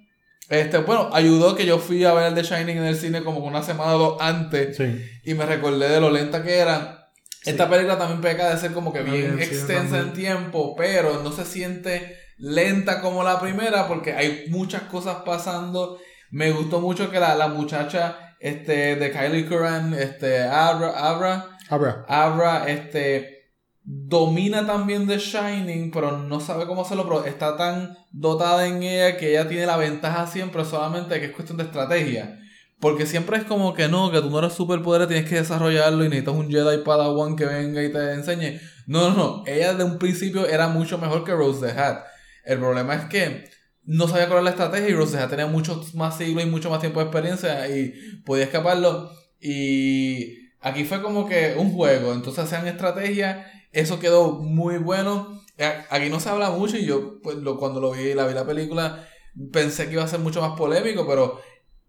Este, 0.50 0.78
bueno, 0.78 1.10
ayudó 1.14 1.56
que 1.56 1.66
yo 1.66 1.80
fui 1.80 2.04
a 2.06 2.14
ver 2.14 2.28
el 2.28 2.36
The 2.36 2.44
Shining 2.44 2.78
en 2.78 2.86
el 2.86 2.96
cine 2.96 3.24
como 3.24 3.40
una 3.40 3.64
semana 3.64 3.96
o 3.96 3.98
dos 3.98 4.18
antes 4.22 4.78
Sí. 4.78 5.04
y 5.24 5.34
me 5.34 5.46
recordé 5.46 5.90
de 5.90 6.00
lo 6.00 6.10
lenta 6.10 6.44
que 6.44 6.58
era. 6.58 7.10
Esta 7.46 7.70
película 7.70 7.98
también 7.98 8.22
peca 8.22 8.50
de 8.50 8.58
ser 8.58 8.72
como 8.72 8.94
que 8.94 9.02
bien 9.02 9.38
extensa 9.42 10.00
en 10.00 10.14
tiempo, 10.14 10.76
pero 10.78 11.22
no 11.24 11.32
se 11.34 11.44
siente 11.44 12.18
lenta 12.38 13.02
como 13.02 13.22
la 13.24 13.40
primera 13.40 13.88
porque 13.88 14.14
hay 14.14 14.46
muchas 14.50 14.84
cosas 14.84 15.18
pasando. 15.26 16.00
Me 16.32 16.52
gustó 16.52 16.80
mucho 16.80 17.12
que 17.12 17.20
la, 17.20 17.36
la 17.36 17.50
muchacha 17.50 18.36
este, 18.40 18.96
de 18.96 19.12
Kylie 19.12 19.46
Curran, 19.46 19.94
este, 19.94 20.42
Abra, 20.44 20.92
Abra, 20.92 21.58
Abra. 21.70 22.06
Abra, 22.08 22.64
este, 22.70 23.43
domina 23.84 24.66
también 24.66 25.08
The 25.08 25.18
Shining, 25.18 25.92
pero 25.92 26.18
no 26.18 26.40
sabe 26.40 26.66
cómo 26.66 26.84
hacerlo, 26.84 27.04
pero 27.04 27.26
está 27.26 27.58
tan 27.58 27.98
dotada 28.12 28.68
en 28.68 28.82
ella 28.82 29.18
que 29.18 29.32
ella 29.32 29.48
tiene 29.48 29.66
la 29.66 29.78
ventaja 29.78 30.28
siempre, 30.28 30.64
solamente 30.64 31.20
que 31.20 31.28
es 31.28 31.32
cuestión 31.32 31.58
de 31.58 31.66
estrategia. 31.66 32.40
Porque 32.80 33.06
siempre 33.06 33.38
es 33.38 33.46
como 33.46 33.74
que 33.74 33.88
no, 33.88 34.12
que 34.12 34.20
tú 34.20 34.30
no 34.30 34.40
eres 34.40 34.54
superpoder, 34.54 35.08
tienes 35.08 35.30
que 35.30 35.36
desarrollarlo 35.36 36.04
y 36.04 36.10
necesitas 36.10 36.36
un 36.36 36.50
Jedi 36.50 36.84
Padawan 36.84 37.36
que 37.36 37.46
venga 37.46 37.82
y 37.82 37.92
te 37.92 38.14
enseñe. 38.14 38.60
No, 38.88 39.10
no, 39.10 39.16
no. 39.16 39.44
Ella 39.48 39.74
de 39.74 39.86
un 39.86 39.98
principio 39.98 40.46
era 40.46 40.68
mucho 40.68 40.98
mejor 40.98 41.24
que 41.24 41.32
Rose 41.32 41.66
the 41.66 41.80
Hat. 41.80 42.04
El 42.44 42.60
problema 42.60 42.96
es 42.96 43.06
que 43.06 43.46
no 43.84 44.08
sabía 44.08 44.28
cuál 44.28 44.44
la 44.44 44.50
estrategia 44.50 44.90
y 44.90 44.94
Rose 44.94 45.16
the 45.16 45.24
Hat 45.24 45.30
tenía 45.30 45.48
muchos 45.48 45.96
más 45.96 46.18
siglos 46.18 46.44
y 46.44 46.48
mucho 46.48 46.70
más 46.70 46.82
tiempo 46.82 47.00
de 47.00 47.06
experiencia 47.06 47.70
y 47.70 47.94
podía 48.26 48.44
escaparlo. 48.44 49.10
Y 49.40 50.52
aquí 50.60 50.84
fue 50.84 51.02
como 51.02 51.26
que 51.26 51.56
un 51.58 51.72
juego. 51.72 52.14
Entonces 52.14 52.44
hacían 52.44 52.68
estrategia. 52.68 53.50
Eso 53.74 54.00
quedó 54.00 54.34
muy 54.40 54.78
bueno. 54.78 55.42
Aquí 55.90 56.10
no 56.10 56.20
se 56.20 56.30
habla 56.30 56.52
mucho 56.52 56.78
y 56.78 56.86
yo 56.86 57.20
pues, 57.22 57.38
cuando 57.60 57.82
lo 57.82 57.92
vi, 57.92 58.14
la 58.14 58.26
vi 58.26 58.34
la 58.34 58.46
película, 58.46 59.08
pensé 59.52 59.88
que 59.88 59.94
iba 59.94 60.04
a 60.04 60.08
ser 60.08 60.20
mucho 60.20 60.42
más 60.42 60.58
polémico, 60.58 61.06
pero 61.08 61.42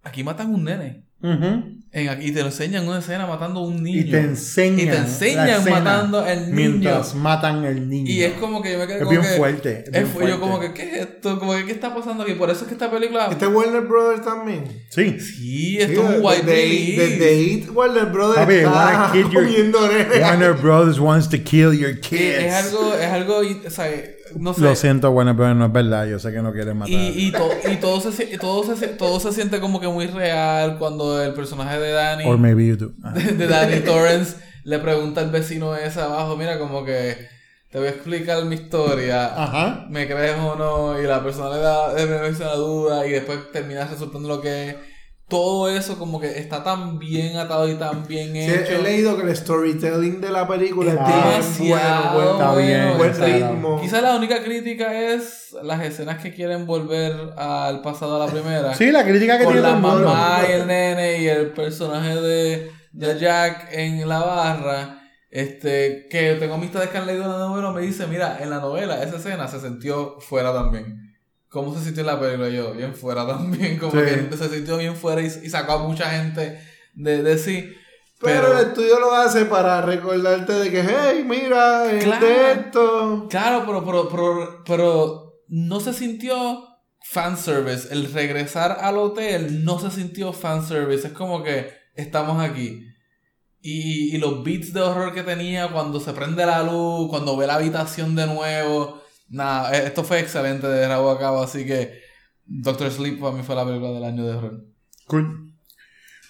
aquí 0.02 0.24
matan 0.24 0.52
un 0.52 0.64
nene. 0.64 1.06
Ujú. 1.24 1.74
En 1.96 2.08
aquí 2.08 2.32
te 2.32 2.40
lo 2.40 2.46
enseñan 2.46 2.88
una 2.88 2.98
escena 2.98 3.24
matando 3.24 3.60
a 3.60 3.62
un 3.68 3.80
niño. 3.80 4.00
Y 4.00 4.10
te 4.10 4.18
enseñan. 4.18 4.80
Y 4.80 4.90
te 4.90 4.96
enseñan 4.96 5.64
matando 5.70 6.18
al 6.24 6.46
niño. 6.52 6.54
Mientras 6.70 7.14
matan 7.14 7.64
al 7.64 7.88
niño. 7.88 8.10
Y 8.10 8.24
es 8.24 8.32
como 8.32 8.60
que 8.60 8.72
yo 8.72 8.78
me 8.80 8.86
quedé 8.88 8.96
Es 8.96 9.04
como 9.04 9.10
bien 9.12 9.22
que- 9.22 9.36
fuerte. 9.38 9.70
es 9.78 9.84
es 9.86 9.92
bien 9.92 10.06
fu- 10.08 10.12
fuerte. 10.14 10.30
yo 10.32 10.40
como 10.40 10.58
que, 10.58 10.74
¿qué 10.74 10.82
es 10.82 11.00
esto? 11.02 11.38
Como 11.38 11.54
que, 11.54 11.66
¿qué 11.66 11.70
está 11.70 11.94
pasando 11.94 12.24
aquí? 12.24 12.32
Por 12.34 12.50
eso 12.50 12.62
es 12.62 12.66
que 12.66 12.74
esta 12.74 12.90
película... 12.90 13.28
Este 13.30 13.46
Warner 13.46 13.82
Brothers 13.82 14.24
también. 14.24 14.64
Sí. 14.90 15.20
Sí, 15.20 15.78
esto 15.78 16.02
es 16.02 16.16
un 16.18 16.24
white 16.24 16.42
desde, 16.42 16.62
release. 16.62 17.00
desde 17.16 17.42
It, 17.42 17.70
Warner 17.72 18.06
Brothers 18.06 18.40
Papi, 18.40 18.64
wanna 18.64 19.04
está 19.06 19.14
your- 19.14 19.32
comiendo 19.32 19.86
nenes. 19.88 20.20
Warner 20.20 20.52
Brothers 20.54 20.98
wants 20.98 21.28
to 21.28 21.36
kill 21.44 21.72
your 21.78 22.00
kids. 22.00 22.20
Es, 22.20 22.44
es 22.44 22.52
algo, 22.54 22.94
es 22.94 23.06
algo, 23.06 23.36
o 23.38 23.70
sea, 23.70 23.86
no 24.38 24.54
sé. 24.54 24.60
Lo 24.62 24.74
siento, 24.74 25.10
Warner 25.10 25.34
Brothers, 25.34 25.56
no 25.56 25.66
es 25.66 25.72
verdad. 25.72 26.06
Yo 26.06 26.18
sé 26.18 26.32
que 26.32 26.42
no 26.42 26.52
quieren 26.52 26.76
matar. 26.78 26.92
Y, 26.92 27.26
y, 27.28 27.32
to- 27.32 27.50
y 27.70 27.76
todo, 27.76 28.00
se, 28.00 28.38
todo, 28.38 28.76
se, 28.76 28.86
todo 28.88 29.20
se 29.20 29.32
siente 29.32 29.60
como 29.60 29.80
que 29.80 29.88
muy 29.88 30.06
real 30.06 30.78
cuando 30.78 31.22
el 31.22 31.34
personaje 31.34 31.78
de 31.78 31.92
Danny, 31.92 32.24
Or 32.26 32.38
maybe 32.38 32.66
you 32.66 32.76
do. 32.76 32.92
Ah. 33.02 33.12
de 33.14 33.46
Danny 33.46 33.80
Torrance, 33.80 34.36
le 34.64 34.78
pregunta 34.78 35.20
al 35.20 35.30
vecino 35.30 35.74
ese 35.76 36.00
abajo, 36.00 36.36
mira, 36.36 36.58
como 36.58 36.84
que 36.84 37.28
te 37.70 37.78
voy 37.78 37.88
a 37.88 37.90
explicar 37.90 38.44
mi 38.44 38.54
historia, 38.54 39.26
Ajá. 39.36 39.86
¿me 39.90 40.06
crees 40.06 40.36
o 40.38 40.54
no? 40.56 41.00
Y 41.00 41.06
la 41.06 41.22
persona 41.22 41.54
le 41.56 41.60
da 41.62 41.92
le 41.94 42.06
menciona 42.06 42.52
la 42.52 42.56
duda 42.56 43.06
y 43.06 43.10
después 43.10 43.50
termina 43.52 43.84
resultando 43.84 44.28
lo 44.28 44.40
que 44.40 44.70
es. 44.70 44.76
Todo 45.26 45.70
eso 45.70 45.98
como 45.98 46.20
que 46.20 46.38
está 46.38 46.62
tan 46.62 46.98
bien 46.98 47.36
atado 47.38 47.66
y 47.68 47.74
tan 47.76 48.06
bien 48.06 48.32
Sí, 48.34 48.40
hecho. 48.40 48.72
he 48.74 48.82
leído 48.82 49.16
que 49.16 49.22
el 49.22 49.34
storytelling 49.34 50.20
de 50.20 50.30
la 50.30 50.46
película 50.46 50.92
Es 50.92 50.98
demasiado 51.58 52.14
bueno, 52.14 52.32
Está 52.32 52.52
buen, 52.52 52.66
bien, 52.66 52.98
buen 52.98 53.10
está 53.10 53.24
ritmo. 53.24 53.80
Quizá 53.80 54.00
la 54.02 54.16
única 54.16 54.44
crítica 54.44 55.00
es 55.14 55.56
las 55.62 55.82
escenas 55.82 56.22
que 56.22 56.34
quieren 56.34 56.66
volver 56.66 57.32
al 57.38 57.80
pasado 57.80 58.20
a 58.22 58.26
la 58.26 58.30
primera. 58.32 58.74
Sí, 58.74 58.92
la 58.92 59.04
crítica 59.04 59.38
que 59.38 59.44
con 59.44 59.54
tiene 59.54 59.66
la 59.68 59.76
mamá 59.76 60.40
y 60.46 60.52
el 60.52 60.66
nene 60.66 61.22
y 61.22 61.28
el 61.28 61.52
personaje 61.52 62.14
de, 62.16 62.70
de 62.92 63.18
Jack 63.18 63.68
en 63.72 64.06
la 64.08 64.20
barra. 64.20 65.00
Este, 65.30 66.06
que 66.10 66.34
tengo 66.34 66.54
amistades 66.54 66.90
que 66.90 66.98
han 66.98 67.06
leído 67.06 67.26
la 67.26 67.38
novela, 67.38 67.72
me 67.72 67.80
dice, 67.80 68.06
mira, 68.06 68.38
en 68.40 68.50
la 68.50 68.60
novela 68.60 69.02
esa 69.02 69.16
escena 69.16 69.48
se 69.48 69.58
sintió 69.58 70.20
fuera 70.20 70.52
también. 70.52 71.13
¿Cómo 71.54 71.72
se 71.78 71.84
sintió 71.84 72.00
en 72.02 72.08
la 72.08 72.20
película? 72.20 72.48
Yo, 72.50 72.72
bien 72.74 72.94
fuera 72.94 73.24
también, 73.26 73.78
como 73.78 73.92
Sí. 73.92 73.98
que 74.28 74.36
se 74.36 74.48
sintió 74.50 74.76
bien 74.76 74.96
fuera 74.96 75.22
y, 75.22 75.26
y 75.26 75.48
sacó 75.48 75.72
a 75.72 75.78
mucha 75.88 76.10
gente 76.10 76.60
de, 76.94 77.22
de 77.22 77.38
sí. 77.38 77.72
Pero, 78.20 78.42
Pero, 78.48 78.58
el 78.58 78.66
estudio 78.68 78.98
lo 79.00 79.14
hace 79.14 79.44
para 79.44 79.80
recordarte 79.82 80.52
de 80.52 80.70
que, 80.70 80.82
hey, 80.82 81.24
mira, 81.26 81.84
Claro. 82.00 82.26
esto. 82.26 83.26
claro, 83.30 83.62
pero, 83.66 83.84
pero, 83.84 84.08
pero, 84.08 84.64
pero 84.66 85.34
no 85.48 85.78
se 85.80 85.92
sintió 85.92 86.64
fanservice. 87.02 87.92
El 87.92 88.12
regresar 88.12 88.78
al 88.80 88.98
hotel 88.98 89.64
no 89.64 89.78
se 89.78 89.90
sintió 89.90 90.32
fanservice. 90.32 91.06
Es 91.08 91.12
como 91.12 91.42
que 91.44 91.70
estamos 91.94 92.42
aquí. 92.42 92.86
Y, 93.60 94.14
y 94.14 94.18
los 94.18 94.42
beats 94.42 94.72
de 94.72 94.80
horror 94.80 95.14
que 95.14 95.22
tenía 95.22 95.68
cuando 95.70 96.00
se 96.00 96.12
prende 96.12 96.44
la 96.46 96.62
luz, 96.62 97.08
cuando 97.10 97.36
ve 97.36 97.46
la 97.46 97.54
habitación 97.56 98.14
de 98.14 98.26
nuevo. 98.26 99.02
Nada, 99.34 99.76
eh, 99.76 99.86
esto 99.86 100.04
fue 100.04 100.20
excelente 100.20 100.66
de 100.66 100.86
rabo 100.88 101.10
a 101.10 101.18
cabo. 101.18 101.42
Así 101.42 101.66
que 101.66 102.00
Doctor 102.46 102.90
Sleep 102.90 103.20
para 103.20 103.34
mí 103.36 103.42
fue 103.42 103.54
la 103.54 103.64
película 103.64 103.90
del 103.92 104.04
año 104.04 104.24
de 104.24 104.34
horror. 104.34 104.64
Cool. 105.06 105.52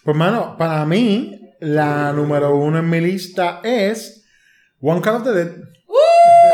Pues, 0.05 0.17
mano, 0.17 0.57
para 0.59 0.85
mí, 0.87 1.41
la 1.61 2.13
número 2.13 2.57
uno 2.57 2.79
en 2.79 2.89
mi 2.91 3.01
lista 3.01 3.61
es 3.63 4.25
One 4.81 5.01
Cut 5.01 5.13
of 5.13 5.25
the 5.25 5.33
Dead. 5.33 5.53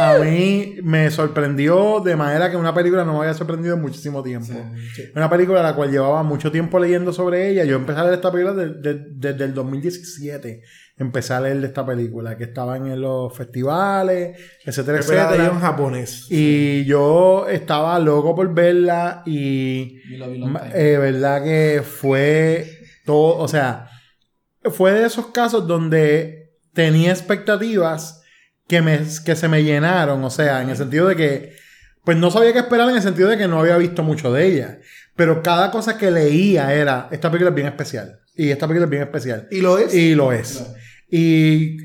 A 0.00 0.18
mí 0.18 0.76
me 0.82 1.10
sorprendió 1.10 2.00
de 2.00 2.16
manera 2.16 2.50
que 2.50 2.56
una 2.56 2.74
película 2.74 3.04
no 3.04 3.12
me 3.14 3.18
había 3.20 3.34
sorprendido 3.34 3.74
en 3.76 3.82
muchísimo 3.82 4.22
tiempo. 4.22 4.52
Una 5.14 5.28
película 5.30 5.60
a 5.60 5.62
la 5.62 5.74
cual 5.74 5.90
llevaba 5.90 6.22
mucho 6.22 6.50
tiempo 6.50 6.78
leyendo 6.78 7.12
sobre 7.12 7.48
ella. 7.50 7.64
Yo 7.64 7.76
empecé 7.76 8.00
a 8.00 8.02
leer 8.04 8.14
esta 8.14 8.30
película 8.32 8.54
de- 8.54 8.74
de- 8.74 9.04
desde 9.14 9.44
el 9.44 9.54
2017. 9.54 10.62
Empecé 11.00 11.32
a 11.32 11.40
leer 11.40 11.60
de 11.60 11.66
esta 11.66 11.84
película, 11.84 12.36
que 12.36 12.44
estaban 12.44 12.86
en 12.86 13.00
los 13.00 13.34
festivales, 13.36 14.38
etcétera, 14.64 14.98
Pero 15.00 15.12
era 15.12 15.24
etcétera. 15.30 15.48
en 15.48 15.60
japonés. 15.60 16.26
Y 16.28 16.84
yo 16.84 17.48
estaba 17.48 17.98
loco 17.98 18.34
por 18.36 18.52
verla 18.54 19.22
y 19.24 19.98
Y 20.12 20.16
lo 20.18 20.30
vi 20.30 20.44
eh, 20.74 20.98
verdad 20.98 21.42
que 21.42 21.82
fue 21.82 22.66
todo, 23.06 23.38
o 23.38 23.48
sea, 23.48 23.88
fue 24.64 24.92
de 24.92 25.06
esos 25.06 25.28
casos 25.28 25.66
donde 25.66 26.52
tenía 26.74 27.10
expectativas 27.10 28.22
que, 28.68 28.82
me, 28.82 29.00
que 29.24 29.34
se 29.34 29.48
me 29.48 29.64
llenaron, 29.64 30.22
o 30.22 30.30
sea, 30.30 30.60
en 30.62 30.68
el 30.68 30.76
sentido 30.76 31.08
de 31.08 31.16
que, 31.16 31.56
pues 32.04 32.16
no 32.18 32.30
sabía 32.30 32.52
qué 32.52 32.58
esperar 32.60 32.88
en 32.90 32.96
el 32.96 33.02
sentido 33.02 33.30
de 33.30 33.38
que 33.38 33.48
no 33.48 33.58
había 33.58 33.76
visto 33.78 34.02
mucho 34.02 34.30
de 34.32 34.46
ella, 34.46 34.78
pero 35.16 35.42
cada 35.42 35.70
cosa 35.70 35.96
que 35.96 36.10
leía 36.10 36.72
era, 36.74 37.08
esta 37.10 37.30
película 37.30 37.48
es 37.50 37.54
bien 37.56 37.68
especial, 37.68 38.20
y 38.36 38.50
esta 38.50 38.68
película 38.68 38.84
es 38.84 38.90
bien 38.90 39.02
especial, 39.02 39.48
Y 39.50 39.60
lo 39.62 39.78
es. 39.78 39.94
y 39.94 40.14
lo 40.14 40.30
es. 40.32 40.62
Y 41.10 41.78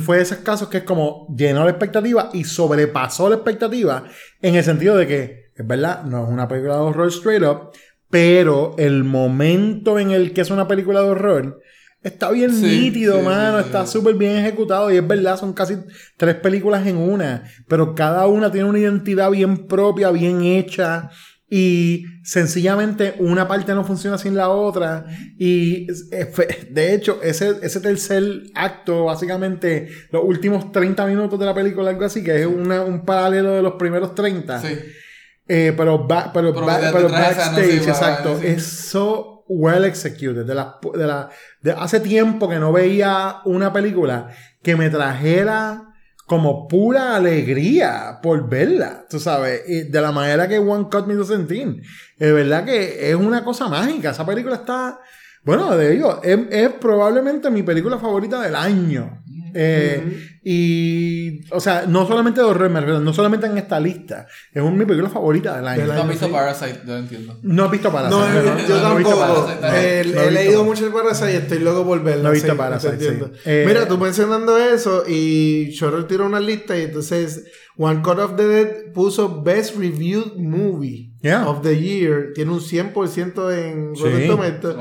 fue 0.00 0.18
de 0.18 0.22
esos 0.22 0.38
casos 0.38 0.68
que 0.68 0.78
es 0.78 0.84
como 0.84 1.26
llenó 1.36 1.64
la 1.64 1.70
expectativa 1.70 2.30
y 2.32 2.44
sobrepasó 2.44 3.28
la 3.28 3.36
expectativa 3.36 4.04
en 4.40 4.54
el 4.54 4.64
sentido 4.64 4.96
de 4.96 5.06
que, 5.06 5.52
es 5.54 5.66
verdad, 5.66 6.04
no 6.04 6.24
es 6.24 6.30
una 6.30 6.48
película 6.48 6.76
de 6.76 6.82
horror 6.82 7.08
straight 7.08 7.42
up, 7.42 7.70
pero 8.08 8.74
el 8.78 9.04
momento 9.04 9.98
en 9.98 10.10
el 10.10 10.32
que 10.32 10.42
es 10.42 10.50
una 10.50 10.68
película 10.68 11.00
de 11.00 11.08
horror 11.08 11.60
está 12.02 12.30
bien 12.30 12.52
Sí, 12.52 12.66
nítido, 12.66 13.18
sí, 13.18 13.24
mano, 13.24 13.58
sí, 13.58 13.66
está 13.66 13.86
súper 13.86 14.14
bien 14.14 14.36
ejecutado 14.36 14.92
y 14.92 14.96
es 14.96 15.06
verdad, 15.06 15.38
son 15.38 15.52
casi 15.52 15.76
tres 16.16 16.34
películas 16.36 16.86
en 16.86 16.96
una, 16.96 17.44
pero 17.68 17.94
cada 17.94 18.26
una 18.26 18.50
tiene 18.50 18.68
una 18.68 18.78
identidad 18.78 19.30
bien 19.30 19.66
propia, 19.66 20.10
bien 20.10 20.42
hecha. 20.42 21.10
Y 21.54 22.06
sencillamente 22.24 23.14
una 23.18 23.46
parte 23.46 23.74
no 23.74 23.84
funciona 23.84 24.16
sin 24.16 24.34
la 24.34 24.48
otra. 24.48 25.04
Y 25.38 25.86
eh, 26.10 26.32
de 26.70 26.94
hecho, 26.94 27.20
ese, 27.22 27.56
ese 27.62 27.80
tercer 27.80 28.24
acto, 28.54 29.04
básicamente, 29.04 29.88
los 30.12 30.22
últimos 30.24 30.72
30 30.72 31.04
minutos 31.04 31.38
de 31.38 31.44
la 31.44 31.52
película, 31.54 31.90
algo 31.90 32.06
así, 32.06 32.24
que 32.24 32.40
es 32.40 32.46
una- 32.46 32.80
un 32.80 33.04
paralelo 33.04 33.50
de 33.50 33.60
los 33.62 33.74
primeros 33.74 34.14
30. 34.14 34.62
Sí. 34.62 34.78
Eh, 35.46 35.74
pero 35.76 36.06
ba- 36.06 36.30
pero, 36.32 36.54
ba- 36.54 36.80
no, 36.90 37.08
backstage, 37.10 37.86
exacto. 37.86 38.38
sí. 38.40 38.46
Es 38.46 38.62
so 38.64 39.44
well 39.46 39.84
executed. 39.84 40.46
De 40.46 40.54
la, 40.54 40.78
de 40.94 41.06
la, 41.06 41.28
de 41.60 41.72
hace 41.72 42.00
tiempo 42.00 42.48
que 42.48 42.58
no 42.58 42.72
veía 42.72 43.40
una 43.44 43.74
película 43.74 44.30
que 44.62 44.74
me 44.76 44.88
trajera 44.88 45.91
como 46.32 46.66
pura 46.66 47.14
alegría 47.14 48.18
por 48.22 48.48
verla, 48.48 49.04
tú 49.06 49.20
sabes, 49.20 49.64
y 49.68 49.82
de 49.82 50.00
la 50.00 50.12
manera 50.12 50.48
que 50.48 50.58
One 50.58 50.88
Cut 50.90 51.06
me 51.06 51.12
hizo 51.12 51.26
sentir. 51.26 51.82
Es 52.18 52.32
verdad 52.32 52.64
que 52.64 53.10
es 53.10 53.14
una 53.14 53.44
cosa 53.44 53.68
mágica. 53.68 54.12
Esa 54.12 54.24
película 54.24 54.54
está, 54.54 54.98
bueno, 55.44 55.76
te 55.76 55.90
digo, 55.90 56.22
es 56.22 56.70
probablemente 56.80 57.50
mi 57.50 57.62
película 57.62 57.98
favorita 57.98 58.40
del 58.40 58.56
año. 58.56 59.21
Eh, 59.54 60.28
Y, 60.44 61.40
o 61.52 61.60
sea, 61.60 61.84
no 61.86 62.04
solamente 62.04 62.40
de 62.40 62.46
horror, 62.48 62.68
me 62.68 62.80
refiero, 62.80 62.98
no 63.00 63.12
solamente 63.14 63.46
en 63.46 63.56
esta 63.58 63.78
lista, 63.78 64.26
es 64.52 64.60
un- 64.60 64.76
mi 64.76 64.84
película 64.84 65.08
favorita 65.08 65.54
del 65.56 65.68
año. 65.68 65.86
¿No 65.86 65.92
has 65.92 66.08
visto. 66.08 66.30
Parasite? 66.32 66.80
Yo 66.84 66.92
lo 66.94 66.98
entiendo. 66.98 67.38
No 67.42 67.66
he 67.66 67.70
visto 67.70 67.92
Parasite. 67.92 68.16
No, 68.20 68.28
no, 68.28 68.58
yo 68.68 68.76
no 68.76 68.82
tampoco. 68.82 69.20
Parasite. 69.20 70.04
No 70.14 70.20
he 70.22 70.30
leído 70.32 70.64
mucho 70.64 70.84
el 70.86 70.92
Parasite 70.92 71.32
y 71.32 71.36
estoy 71.36 71.58
loco 71.60 71.84
por 71.84 72.02
verlo. 72.02 72.24
No 72.24 72.30
he 72.30 72.32
visto 72.32 72.50
sí, 72.50 72.58
Parasite, 72.58 72.98
sí. 72.98 73.18
Eh, 73.44 73.64
Mira, 73.68 73.86
tú 73.86 73.98
mencionando 73.98 74.58
eso 74.58 75.04
y 75.06 75.68
Shorter 75.70 76.08
tiró 76.08 76.26
una 76.26 76.40
lista 76.40 76.76
y 76.76 76.82
entonces 76.82 77.44
One 77.76 78.02
Cut 78.02 78.18
of 78.18 78.34
the 78.36 78.44
Dead 78.44 78.68
puso 78.92 79.42
Best 79.44 79.76
Reviewed 79.76 80.32
Movie 80.38 81.11
Yeah. 81.22 81.48
of 81.48 81.62
the 81.62 81.78
Year. 81.78 82.32
Tiene 82.34 82.50
un 82.52 82.60
100% 82.60 83.50
en 83.52 83.94
Sí. 83.96 84.02
Rotten 84.02 84.26
Tomatoes. 84.28 84.76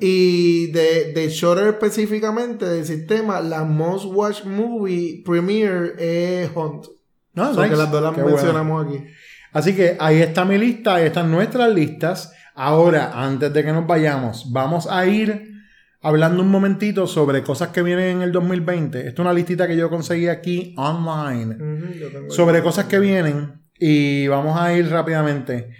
Y 0.00 0.66
de, 0.72 1.12
de 1.14 1.28
Shutter 1.28 1.68
específicamente 1.68 2.66
del 2.66 2.84
sistema, 2.84 3.40
la 3.40 3.64
Most 3.64 4.06
Watched 4.06 4.44
Movie 4.46 5.22
Premiere 5.24 5.92
es 5.98 6.50
Hunt. 6.54 6.86
No, 7.34 7.50
O 7.50 7.54
sea, 7.54 7.64
que 7.64 7.70
nice. 7.70 7.82
las 7.82 7.90
dos 7.90 8.02
las 8.02 8.14
Qué 8.14 8.22
bueno. 8.22 8.36
mencionamos 8.36 8.86
aquí. 8.86 9.04
Así 9.52 9.74
que 9.74 9.96
ahí 10.00 10.20
está 10.20 10.44
mi 10.44 10.58
lista, 10.58 10.96
ahí 10.96 11.06
están 11.06 11.30
nuestras 11.30 11.72
listas. 11.72 12.32
Ahora, 12.56 13.12
antes 13.14 13.52
de 13.52 13.64
que 13.64 13.72
nos 13.72 13.86
vayamos, 13.86 14.52
vamos 14.52 14.88
a 14.90 15.06
ir 15.06 15.52
hablando 16.00 16.42
un 16.42 16.48
momentito 16.50 17.06
sobre 17.06 17.42
cosas 17.42 17.68
que 17.68 17.82
vienen 17.82 18.16
en 18.18 18.22
el 18.22 18.32
2020. 18.32 18.98
Esta 18.98 19.10
es 19.10 19.18
una 19.18 19.32
listita 19.32 19.66
que 19.66 19.76
yo 19.76 19.88
conseguí 19.90 20.28
aquí 20.28 20.74
online. 20.76 21.54
Ujú, 21.54 21.92
yo 21.98 22.08
tengo 22.10 22.30
Sobre 22.30 22.62
cosas 22.62 22.86
que 22.86 22.98
vienen. 22.98 23.60
Y 23.78 24.28
vamos 24.28 24.60
a 24.60 24.72
ir 24.76 24.88
rápidamente. 24.88 25.70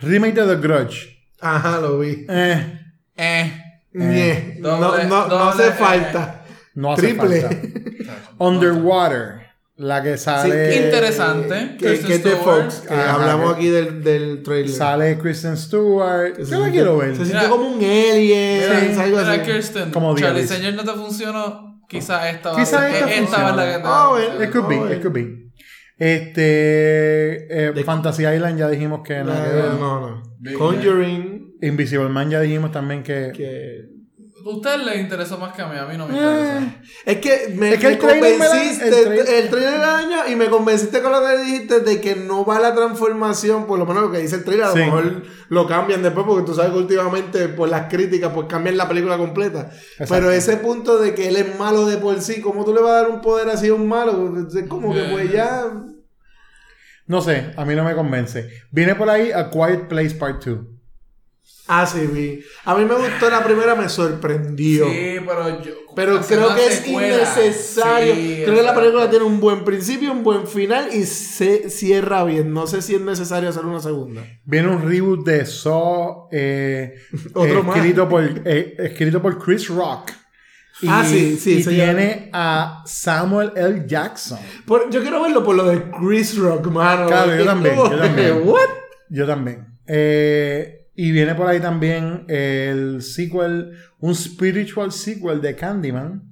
Remake 0.00 0.34
de 0.34 0.46
The 0.56 0.56
Grudge. 0.60 1.18
Ajá, 1.40 1.78
lo 1.80 1.98
vi. 1.98 2.26
Eh, 2.28 2.78
Eh. 3.16 3.52
Ñe. 3.94 4.56
No, 4.60 4.78
Doble- 4.78 5.04
no, 5.06 5.26
no 5.28 5.48
hace 5.50 5.68
E. 5.68 5.72
falta. 5.72 6.44
no 6.74 6.92
hace 6.92 7.02
Triple. 7.02 7.40
falta. 7.42 7.66
Underwater. 8.38 9.42
La 9.76 10.02
que 10.02 10.16
sale. 10.16 10.76
Interesante. 10.84 11.76
Que, 11.78 11.86
Kristen 11.86 12.06
que 12.06 12.14
es 12.14 12.24
de 12.24 12.30
Stewart. 12.36 12.62
Fox. 12.70 12.80
Que 12.86 12.94
Ajá, 12.94 13.14
hablamos 13.14 13.52
que- 13.54 13.58
aquí 13.58 13.68
del, 13.68 14.04
del 14.04 14.42
trailer. 14.42 14.70
Sale 14.70 15.18
Kristen 15.18 15.56
Stewart. 15.56 16.34
Yo 16.36 16.40
la 16.40 16.46
siente- 16.46 16.70
quiero 16.70 16.98
ver. 16.98 17.10
Se 17.16 17.24
siente 17.24 17.36
Mira. 17.38 17.48
como 17.48 17.66
un 17.68 17.74
alien. 17.82 18.90
Mira, 18.92 19.06
mira, 19.06 19.32
así. 19.32 19.40
Kirsten, 19.42 19.90
Como 19.90 20.16
Charlie. 20.16 20.46
Señor 20.46 20.74
no 20.74 20.84
te 20.84 20.92
funcionó. 20.92 21.80
Quizá 21.88 22.30
esta 22.30 22.50
va 22.52 22.56
Quizá 22.58 22.78
a 22.78 22.90
ser- 22.90 22.94
esta 23.08 23.10
esta 23.14 23.36
va 23.42 23.44
a 23.44 23.48
ser 23.48 23.56
la 23.56 23.64
que 23.72 23.78
te 23.78 23.84
Ah, 23.84 24.08
bueno. 24.10 24.44
It 24.44 24.50
could 24.52 24.68
be, 24.68 24.76
Oh, 24.78 24.92
it 24.92 25.02
could 25.02 25.12
be. 25.14 25.41
Este. 26.02 27.68
eh, 27.80 27.84
Fantasy 27.84 28.24
Island 28.26 28.58
ya 28.58 28.68
dijimos 28.68 29.00
que 29.04 29.18
Eh, 29.20 29.24
no, 29.24 30.00
no. 30.00 30.22
Conjuring. 30.58 31.42
Invisible 31.62 32.08
Man 32.08 32.28
ya 32.30 32.40
dijimos 32.40 32.72
también 32.72 33.02
que... 33.04 33.30
Que- 33.36 33.92
A 34.44 34.48
usted 34.50 34.76
le 34.84 35.00
interesó 35.00 35.38
más 35.38 35.52
que 35.54 35.62
a 35.62 35.68
mí, 35.68 35.78
a 35.78 35.86
mí 35.86 35.96
no 35.96 36.08
me 36.08 36.14
interesa. 36.14 36.74
Es 37.06 37.16
que 37.18 37.54
me, 37.56 37.74
Es 37.74 37.78
que 37.78 37.86
el 37.86 37.92
me 37.92 37.98
trailer 38.00 38.20
me 38.32 38.38
la- 38.38 38.46
convenciste, 38.48 38.88
el 38.88 39.12
el, 39.12 39.50
trailer- 39.50 39.70
del 39.70 39.80
año, 39.82 40.16
y 40.28 40.34
me 40.34 40.46
convenciste 40.46 41.00
con 41.00 41.12
lo 41.12 41.20
que 41.24 41.36
dijiste 41.44 41.78
de 41.80 42.00
que 42.00 42.16
no 42.16 42.44
va 42.44 42.58
la 42.58 42.74
transformación, 42.74 43.68
por 43.68 43.78
lo 43.78 43.86
menos 43.86 44.02
lo 44.02 44.10
que 44.10 44.18
dice 44.18 44.34
el 44.34 44.42
trailer, 44.44 44.64
a 44.66 44.68
lo 44.70 44.74
Sí. 44.74 44.80
mejor 44.80 45.22
lo 45.48 45.66
cambian 45.68 46.02
después, 46.02 46.26
porque 46.26 46.44
tú 46.44 46.54
sabes 46.54 46.72
que 46.72 46.78
últimamente 46.78 47.46
por 47.50 47.68
las 47.68 47.88
críticas 47.88 48.32
pues 48.34 48.48
cambian 48.48 48.76
la 48.76 48.88
película 48.88 49.16
completa. 49.16 49.70
Pero 50.08 50.32
ese 50.32 50.56
punto 50.56 50.98
de 50.98 51.14
que 51.14 51.28
él 51.28 51.36
es 51.36 51.56
malo 51.56 51.86
de 51.86 51.98
por 51.98 52.20
sí, 52.20 52.40
¿cómo 52.40 52.64
tú 52.64 52.74
le 52.74 52.80
vas 52.80 52.90
a 52.90 53.02
dar 53.02 53.10
un 53.10 53.20
poder 53.20 53.48
así 53.48 53.68
a 53.68 53.74
un 53.74 53.86
malo? 53.86 54.34
Es 54.52 54.66
como 54.68 54.92
que 54.92 55.04
pues 55.12 55.30
ya... 55.32 55.66
No 57.12 57.20
sé, 57.20 57.52
a 57.58 57.66
mí 57.66 57.74
no 57.74 57.84
me 57.84 57.94
convence. 57.94 58.48
Viene 58.70 58.94
por 58.94 59.10
ahí 59.10 59.32
A 59.32 59.50
Quiet 59.50 59.86
Place 59.86 60.14
Part 60.14 60.46
2. 60.46 60.58
Ah, 61.68 61.84
sí, 61.84 62.06
vi. 62.06 62.42
A 62.64 62.74
mí 62.74 62.86
me 62.86 62.94
gustó 62.94 63.28
la 63.28 63.44
primera, 63.44 63.74
me 63.74 63.90
sorprendió. 63.90 64.86
Sí, 64.86 65.18
pero 65.26 65.62
yo. 65.62 65.72
Pero 65.94 66.22
creo 66.22 66.54
que 66.54 66.66
es 66.68 66.74
secuela, 66.76 67.16
innecesario. 67.16 68.14
sí, 68.14 68.40
creo 68.44 68.56
que 68.56 68.62
la 68.62 68.74
película 68.74 69.10
tiene 69.10 69.26
un 69.26 69.40
buen 69.40 69.62
principio, 69.62 70.10
un 70.10 70.24
buen 70.24 70.46
final 70.46 70.88
y 70.90 71.04
se 71.04 71.68
cierra 71.68 72.24
bien. 72.24 72.50
No 72.54 72.66
sé 72.66 72.80
si 72.80 72.94
es 72.94 73.00
necesario 73.02 73.50
hacer 73.50 73.66
una 73.66 73.80
segunda. 73.80 74.24
Viene 74.46 74.68
un 74.68 74.80
reboot 74.80 75.22
de 75.26 75.44
Saw 75.44 76.28
eh, 76.32 76.94
Otro 77.34 77.58
eh, 77.58 77.62
más. 77.62 77.76
escrito, 77.76 78.08
por, 78.08 78.24
eh, 78.24 78.74
escrito 78.78 79.20
por 79.20 79.38
Chris 79.38 79.68
Rock. 79.68 80.12
Y, 80.80 80.86
Ah, 80.88 81.04
sí, 81.06 81.36
sí, 81.36 81.58
Y 81.60 81.64
tiene 81.64 82.30
a 82.32 82.82
Samuel 82.86 83.52
L. 83.54 83.84
Jackson. 83.86 84.38
Por- 84.66 84.90
yo 84.90 85.00
quiero 85.02 85.22
verlo 85.22 85.44
por 85.44 85.54
lo 85.54 85.64
de 85.64 85.82
Chris 85.90 86.36
Rock, 86.38 86.66
mano. 86.68 87.06
Claro, 87.06 87.36
yo 87.36 87.44
también, 87.44 87.76
yo 87.76 87.98
también. 87.98 88.40
¿What? 88.44 88.68
Yo 89.10 89.26
también. 89.26 89.66
Eh, 89.86 90.86
y 90.94 91.10
viene 91.12 91.34
por 91.34 91.46
ahí 91.46 91.60
también 91.60 92.24
el 92.28 93.02
sequel, 93.02 93.72
un 94.00 94.14
spiritual 94.14 94.92
sequel 94.92 95.40
de 95.40 95.54
Candyman, 95.56 96.22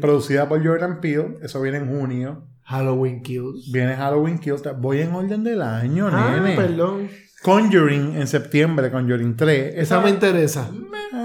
producida 0.00 0.48
por 0.48 0.64
Jordan 0.64 1.00
Peele. 1.00 1.38
Eso 1.42 1.60
viene 1.62 1.78
en 1.78 1.88
junio. 1.88 2.46
Halloween 2.64 3.22
Kills. 3.22 3.70
Viene 3.72 3.94
Halloween 3.94 4.38
Kills. 4.38 4.62
Voy 4.78 5.00
en 5.00 5.12
orden 5.12 5.44
del 5.44 5.62
año, 5.62 6.08
Ah, 6.10 6.36
nene. 6.40 6.56
perdón. 6.56 7.08
Conjuring 7.42 8.16
en 8.16 8.26
septiembre, 8.26 8.90
Conjuring 8.90 9.36
3. 9.36 9.74
Esa 9.76 10.00
me 10.00 10.10
interesa. 10.10 10.68
Eh, 10.72 11.15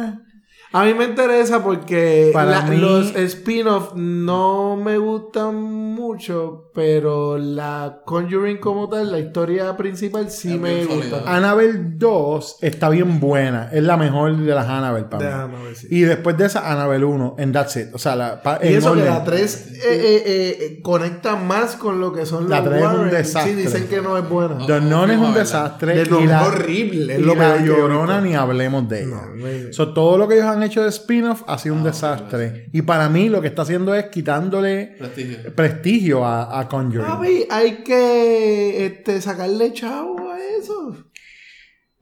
A 0.74 0.86
mí 0.86 0.94
me 0.94 1.04
interesa 1.04 1.62
porque 1.62 2.30
Para 2.32 2.52
la- 2.52 2.62
mí- 2.62 2.78
los 2.78 3.14
spin-off 3.14 3.94
no 3.96 4.78
me 4.78 4.98
gustan 4.98 5.56
mucho, 5.62 6.70
pero 6.74 7.38
la 7.38 8.00
Conjuring 8.06 8.58
como 8.60 8.88
tal, 8.88 9.12
la 9.12 9.20
historia 9.20 9.76
principal 9.76 10.30
sí 10.32 10.54
Es 10.54 10.60
me 10.62 10.86
gusta. 10.86 11.24
Annabelle 11.28 11.78
2 11.98 12.60
está 12.62 12.88
bien 12.88 13.20
buena. 13.20 13.70
Es 13.74 13.84
la 13.84 13.98
mejor 13.98 14.38
de 14.38 14.56
las 14.56 14.66
Annabelle 14.68 15.08
para 15.10 15.48
mí. 15.48 15.54
Y 15.90 16.02
después 16.04 16.38
de 16.38 16.46
esa, 16.46 16.72
Annabelle 16.72 17.04
1 17.04 17.36
en 17.38 17.52
That's 17.52 17.76
It. 17.76 17.88
O 17.94 17.98
sea, 17.98 18.16
la, 18.16 18.42
pa- 18.42 18.60
Y 18.64 18.70
eso 18.74 18.94
que 18.94 19.04
la 19.04 19.26
3 19.26 19.74
eh, 19.74 19.80
eh, 19.84 20.24
eh, 20.26 20.80
conecta 20.82 21.36
más 21.36 21.76
con 21.76 22.00
lo 22.00 22.14
que 22.14 22.26
son 22.26 22.50
La 22.50 22.62
los 22.62 22.70
3 22.70 22.82
es 22.82 22.88
un 22.88 22.96
Warren. 22.98 23.12
desastre. 23.14 23.54
Sí, 23.56 23.62
dicen 23.62 23.88
que 23.90 24.02
no 24.02 24.18
es 24.18 24.30
buena. 24.30 24.56
No. 24.56 24.66
The 24.68 24.80
Nun 24.80 25.12
es 25.12 25.18
un 25.20 25.34
desastre. 25.34 25.96
De 26.06 26.22
y 26.24 26.28
la, 26.28 26.46
horrible. 26.48 27.14
Es 27.16 27.20
y 27.20 27.24
lo 27.24 27.36
la 27.36 27.58
Llorona 27.62 28.22
ni 28.22 28.36
hablemos 28.36 28.88
de 28.88 29.04
ella. 29.04 29.22
No, 29.36 29.36
no. 29.36 29.74
So, 29.74 29.94
todo 29.94 30.18
lo 30.18 30.28
que 30.30 30.36
ellos 30.36 30.46
han 30.48 30.61
hecho 30.64 30.84
de 30.84 30.90
spin-off 30.90 31.44
ha 31.48 31.58
sido 31.58 31.76
un 31.76 31.84
desastre. 31.84 32.70
Y 32.72 32.82
para 32.82 33.10
mí 33.10 33.30
lo 33.30 33.42
que 33.42 33.48
está 33.48 33.64
haciendo 33.64 33.94
es 33.96 34.06
quitándole 34.06 34.96
Prestigio. 34.98 35.56
prestigio 35.56 36.26
a, 36.26 36.60
a 36.60 36.68
Conjuring. 36.68 37.06
Papi, 37.08 37.46
hay 37.50 37.84
que 37.84 38.86
este, 38.86 39.22
sacarle 39.22 39.74
chavo 39.74 40.32
a 40.32 40.38
eso. 40.40 41.06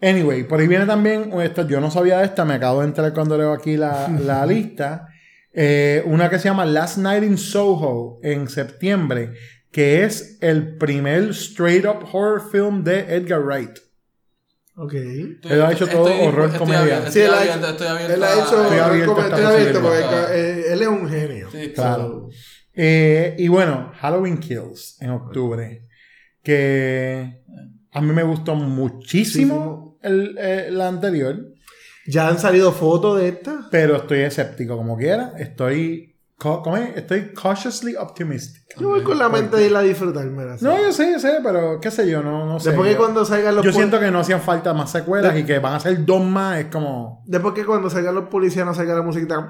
Anyway, 0.01 0.43
por 0.43 0.59
ahí 0.59 0.67
viene 0.67 0.85
también, 0.85 1.31
esta, 1.41 1.67
yo 1.67 1.81
no 1.81 1.91
sabía 1.91 2.19
de 2.19 2.25
esta, 2.25 2.45
me 2.45 2.53
acabo 2.53 2.79
de 2.81 2.87
enterar 2.87 3.13
cuando 3.13 3.37
leo 3.37 3.51
aquí 3.51 3.75
la, 3.75 4.07
la 4.25 4.45
lista. 4.45 5.07
Eh, 5.51 6.03
una 6.05 6.29
que 6.29 6.39
se 6.39 6.45
llama 6.45 6.65
Last 6.65 6.97
Night 6.97 7.23
in 7.23 7.37
Soho 7.37 8.19
en 8.23 8.47
septiembre, 8.47 9.33
que 9.71 10.03
es 10.03 10.37
el 10.41 10.77
primer 10.77 11.31
straight 11.31 11.85
up 11.85 12.07
horror 12.13 12.41
film 12.51 12.83
de 12.83 13.15
Edgar 13.15 13.41
Wright. 13.43 13.79
Ok. 14.81 14.93
Él 14.93 15.61
ha 15.61 15.71
hecho 15.73 15.87
todo 15.87 16.05
horror 16.21 16.45
estoy 16.45 16.59
comedia. 16.59 16.79
abierto- 16.79 17.11
Sí, 17.11 17.19
Estoy 17.19 17.21
él 17.21 17.33
ha 17.33 17.37
abierto, 17.41 17.59
hecho- 17.59 17.69
estoy 17.71 17.87
abierto. 17.87 18.13
Él 18.13 18.23
ha 18.23 18.33
hecho. 18.33 18.63
Estoy 18.63 18.79
abierto 18.79 19.11
a 19.17 19.21
esta 19.23 19.35
estoy 19.35 19.45
abierto 19.53 19.81
porque 19.81 19.97
posibilidad. 19.99 20.35
eh, 20.35 20.73
él 20.73 20.81
es 20.81 20.87
un 20.87 21.09
genio. 21.09 21.47
Sí, 21.51 21.71
Claro. 21.73 22.29
Eh, 22.81 23.35
y 23.37 23.47
bueno, 23.49 23.91
Halloween 23.99 24.37
Kills 24.37 24.97
en 25.01 25.09
octubre, 25.09 25.85
que 26.43 27.41
a 27.91 28.01
mí 28.01 28.13
me 28.13 28.23
gustó 28.23 28.55
muchísimo 28.55 29.97
el, 30.01 30.37
eh, 30.39 30.69
la 30.71 30.87
anterior. 30.87 31.37
Ya 32.07 32.27
han 32.29 32.39
salido 32.39 32.71
fotos 32.71 33.19
de 33.19 33.29
esta. 33.29 33.67
Pero 33.69 33.97
estoy 33.97 34.19
escéptico 34.19 34.77
como 34.77 34.97
quiera. 34.97 35.33
Estoy. 35.37 36.08
Co- 36.39 36.63
¿Cómo 36.63 36.77
es? 36.77 36.95
Estoy 36.97 37.31
cautiously 37.33 37.95
optimistic. 37.95 38.63
Yo 38.79 38.89
voy 38.89 39.03
con 39.03 39.19
la 39.19 39.29
mente 39.29 39.57
de 39.57 39.67
ir 39.67 39.75
a 39.75 39.81
disfrutarme. 39.81 40.43
así. 40.53 40.65
No, 40.65 40.75
yo 40.77 40.91
sé, 40.91 41.11
yo 41.11 41.19
sé, 41.19 41.33
pero 41.43 41.79
qué 41.79 41.91
sé 41.91 42.09
yo, 42.09 42.23
no, 42.23 42.45
no 42.47 42.59
sé. 42.59 42.69
Después 42.69 42.87
que 42.87 42.93
yo 42.93 42.99
cuando 42.99 43.23
salgan 43.25 43.55
los 43.55 43.65
yo 43.65 43.71
siento 43.71 43.99
que 43.99 44.09
no 44.09 44.19
hacían 44.19 44.41
falta 44.41 44.73
más 44.73 44.91
secuelas 44.91 45.33
De- 45.35 45.41
y 45.41 45.43
que 45.43 45.59
van 45.59 45.73
a 45.73 45.79
ser 45.79 46.03
dos 46.05 46.23
más, 46.25 46.57
es 46.59 46.65
como. 46.65 47.23
Después 47.27 47.53
que 47.53 47.65
cuando 47.65 47.89
salgan 47.89 48.15
los 48.15 48.29
policías 48.29 48.65
no 48.65 48.73
salga 48.73 48.95
la 48.95 49.01
musiquita. 49.03 49.47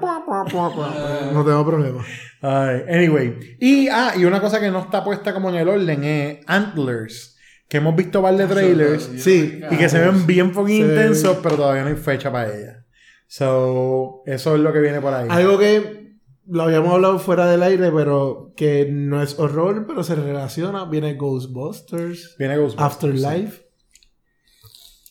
no 1.32 1.44
tengo 1.44 1.64
problema. 1.64 2.04
Ay, 2.42 2.82
anyway. 2.88 3.56
Y, 3.60 3.88
ah, 3.88 4.12
y 4.16 4.24
una 4.24 4.40
cosa 4.40 4.60
que 4.60 4.70
no 4.70 4.80
está 4.80 5.02
puesta 5.04 5.32
como 5.32 5.48
en 5.50 5.54
el 5.56 5.68
orden 5.68 6.04
es 6.04 6.38
Antlers. 6.46 7.36
Que 7.68 7.76
hemos 7.76 7.94
visto 7.94 8.20
varios 8.20 8.50
trailers. 8.50 9.10
Sí. 9.18 9.60
Y 9.70 9.76
que 9.76 9.88
se 9.88 10.00
ven 10.00 10.26
bien 10.26 10.52
fucking 10.52 10.86
intensos, 10.86 11.38
pero 11.40 11.54
todavía 11.54 11.82
no 11.82 11.88
hay 11.88 11.94
fecha 11.94 12.32
para 12.32 12.48
ella. 12.52 12.84
So, 13.28 14.22
eso 14.26 14.56
es 14.56 14.60
lo 14.60 14.72
que 14.72 14.80
viene 14.80 15.00
por 15.00 15.14
ahí. 15.14 15.28
Algo 15.30 15.56
que 15.56 16.09
lo 16.50 16.64
habíamos 16.64 16.92
hablado 16.92 17.18
fuera 17.18 17.46
del 17.46 17.62
aire, 17.62 17.90
pero 17.92 18.52
que 18.56 18.88
no 18.90 19.22
es 19.22 19.38
horror, 19.38 19.86
pero 19.86 20.02
se 20.02 20.16
relaciona. 20.16 20.84
Viene 20.84 21.14
Ghostbusters, 21.14 22.36
Viene 22.38 22.56
Ghostbusters. 22.56 22.84
Afterlife. 23.24 23.70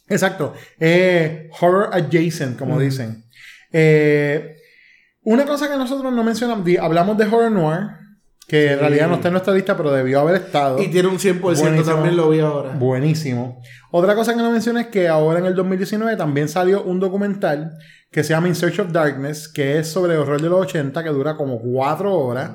Exacto. 0.07 0.53
Eh, 0.79 1.49
horror 1.61 1.89
adjacent, 1.93 2.57
como 2.57 2.79
dicen. 2.79 3.25
Eh, 3.71 4.55
una 5.23 5.45
cosa 5.45 5.69
que 5.69 5.77
nosotros 5.77 6.11
no 6.11 6.23
mencionamos, 6.23 6.67
hablamos 6.81 7.17
de 7.17 7.25
horror 7.25 7.51
noir, 7.51 7.79
que 8.47 8.73
en 8.73 8.79
realidad 8.79 9.07
no 9.07 9.15
está 9.15 9.27
en 9.27 9.33
nuestra 9.33 9.53
lista, 9.53 9.77
pero 9.77 9.91
debió 9.91 10.21
haber 10.21 10.41
estado. 10.41 10.81
Y 10.81 10.87
tiene 10.87 11.07
un 11.07 11.19
100%, 11.19 11.39
Buenísimo. 11.39 11.83
también 11.83 12.17
lo 12.17 12.29
vi 12.29 12.39
ahora. 12.39 12.71
Buenísimo. 12.73 13.61
Otra 13.91 14.15
cosa 14.15 14.33
que 14.33 14.41
no 14.41 14.51
mencioné 14.51 14.81
es 14.81 14.87
que 14.87 15.07
ahora 15.07 15.39
en 15.39 15.45
el 15.45 15.55
2019 15.55 16.17
también 16.17 16.49
salió 16.49 16.83
un 16.83 16.99
documental 16.99 17.77
que 18.11 18.23
se 18.23 18.29
llama 18.29 18.47
In 18.47 18.55
Search 18.55 18.79
of 18.79 18.91
Darkness, 18.91 19.47
que 19.47 19.79
es 19.79 19.87
sobre 19.87 20.17
horror 20.17 20.41
de 20.41 20.49
los 20.49 20.61
80, 20.61 21.03
que 21.03 21.09
dura 21.09 21.35
como 21.35 21.61
cuatro 21.61 22.13
horas. 22.13 22.51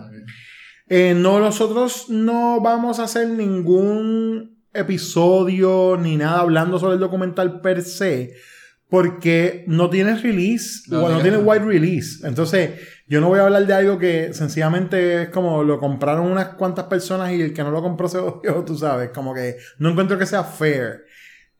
Eh, 0.89 1.15
no, 1.17 1.39
nosotros 1.39 2.07
no 2.09 2.61
vamos 2.61 2.99
a 2.99 3.05
hacer 3.05 3.29
ningún 3.29 4.65
episodio 4.73 5.97
ni 6.01 6.17
nada 6.17 6.41
hablando 6.41 6.79
sobre 6.79 6.95
el 6.95 7.01
documental 7.01 7.61
per 7.61 7.83
se, 7.83 8.35
porque 8.89 9.65
no 9.69 9.89
tiene 9.89 10.17
release, 10.17 10.83
No, 10.89 11.05
o 11.05 11.09
no 11.09 11.21
tiene 11.21 11.39
wide 11.39 11.65
release. 11.65 12.27
Entonces, 12.27 12.71
yo 13.07 13.21
no 13.21 13.29
voy 13.29 13.39
a 13.39 13.45
hablar 13.45 13.67
de 13.67 13.75
algo 13.75 13.99
que 13.99 14.35
sencillamente 14.35 15.23
es 15.23 15.29
como 15.29 15.63
lo 15.63 15.79
compraron 15.79 16.27
unas 16.27 16.49
cuantas 16.55 16.87
personas 16.87 17.33
y 17.33 17.41
el 17.41 17.55
que 17.55 17.63
no 17.63 17.71
lo 17.71 17.81
compró 17.81 18.09
se 18.09 18.19
odió, 18.19 18.65
tú 18.65 18.77
sabes, 18.77 19.11
como 19.11 19.33
que 19.33 19.57
no 19.79 19.91
encuentro 19.91 20.19
que 20.19 20.27
sea 20.27 20.43
fair. 20.43 21.05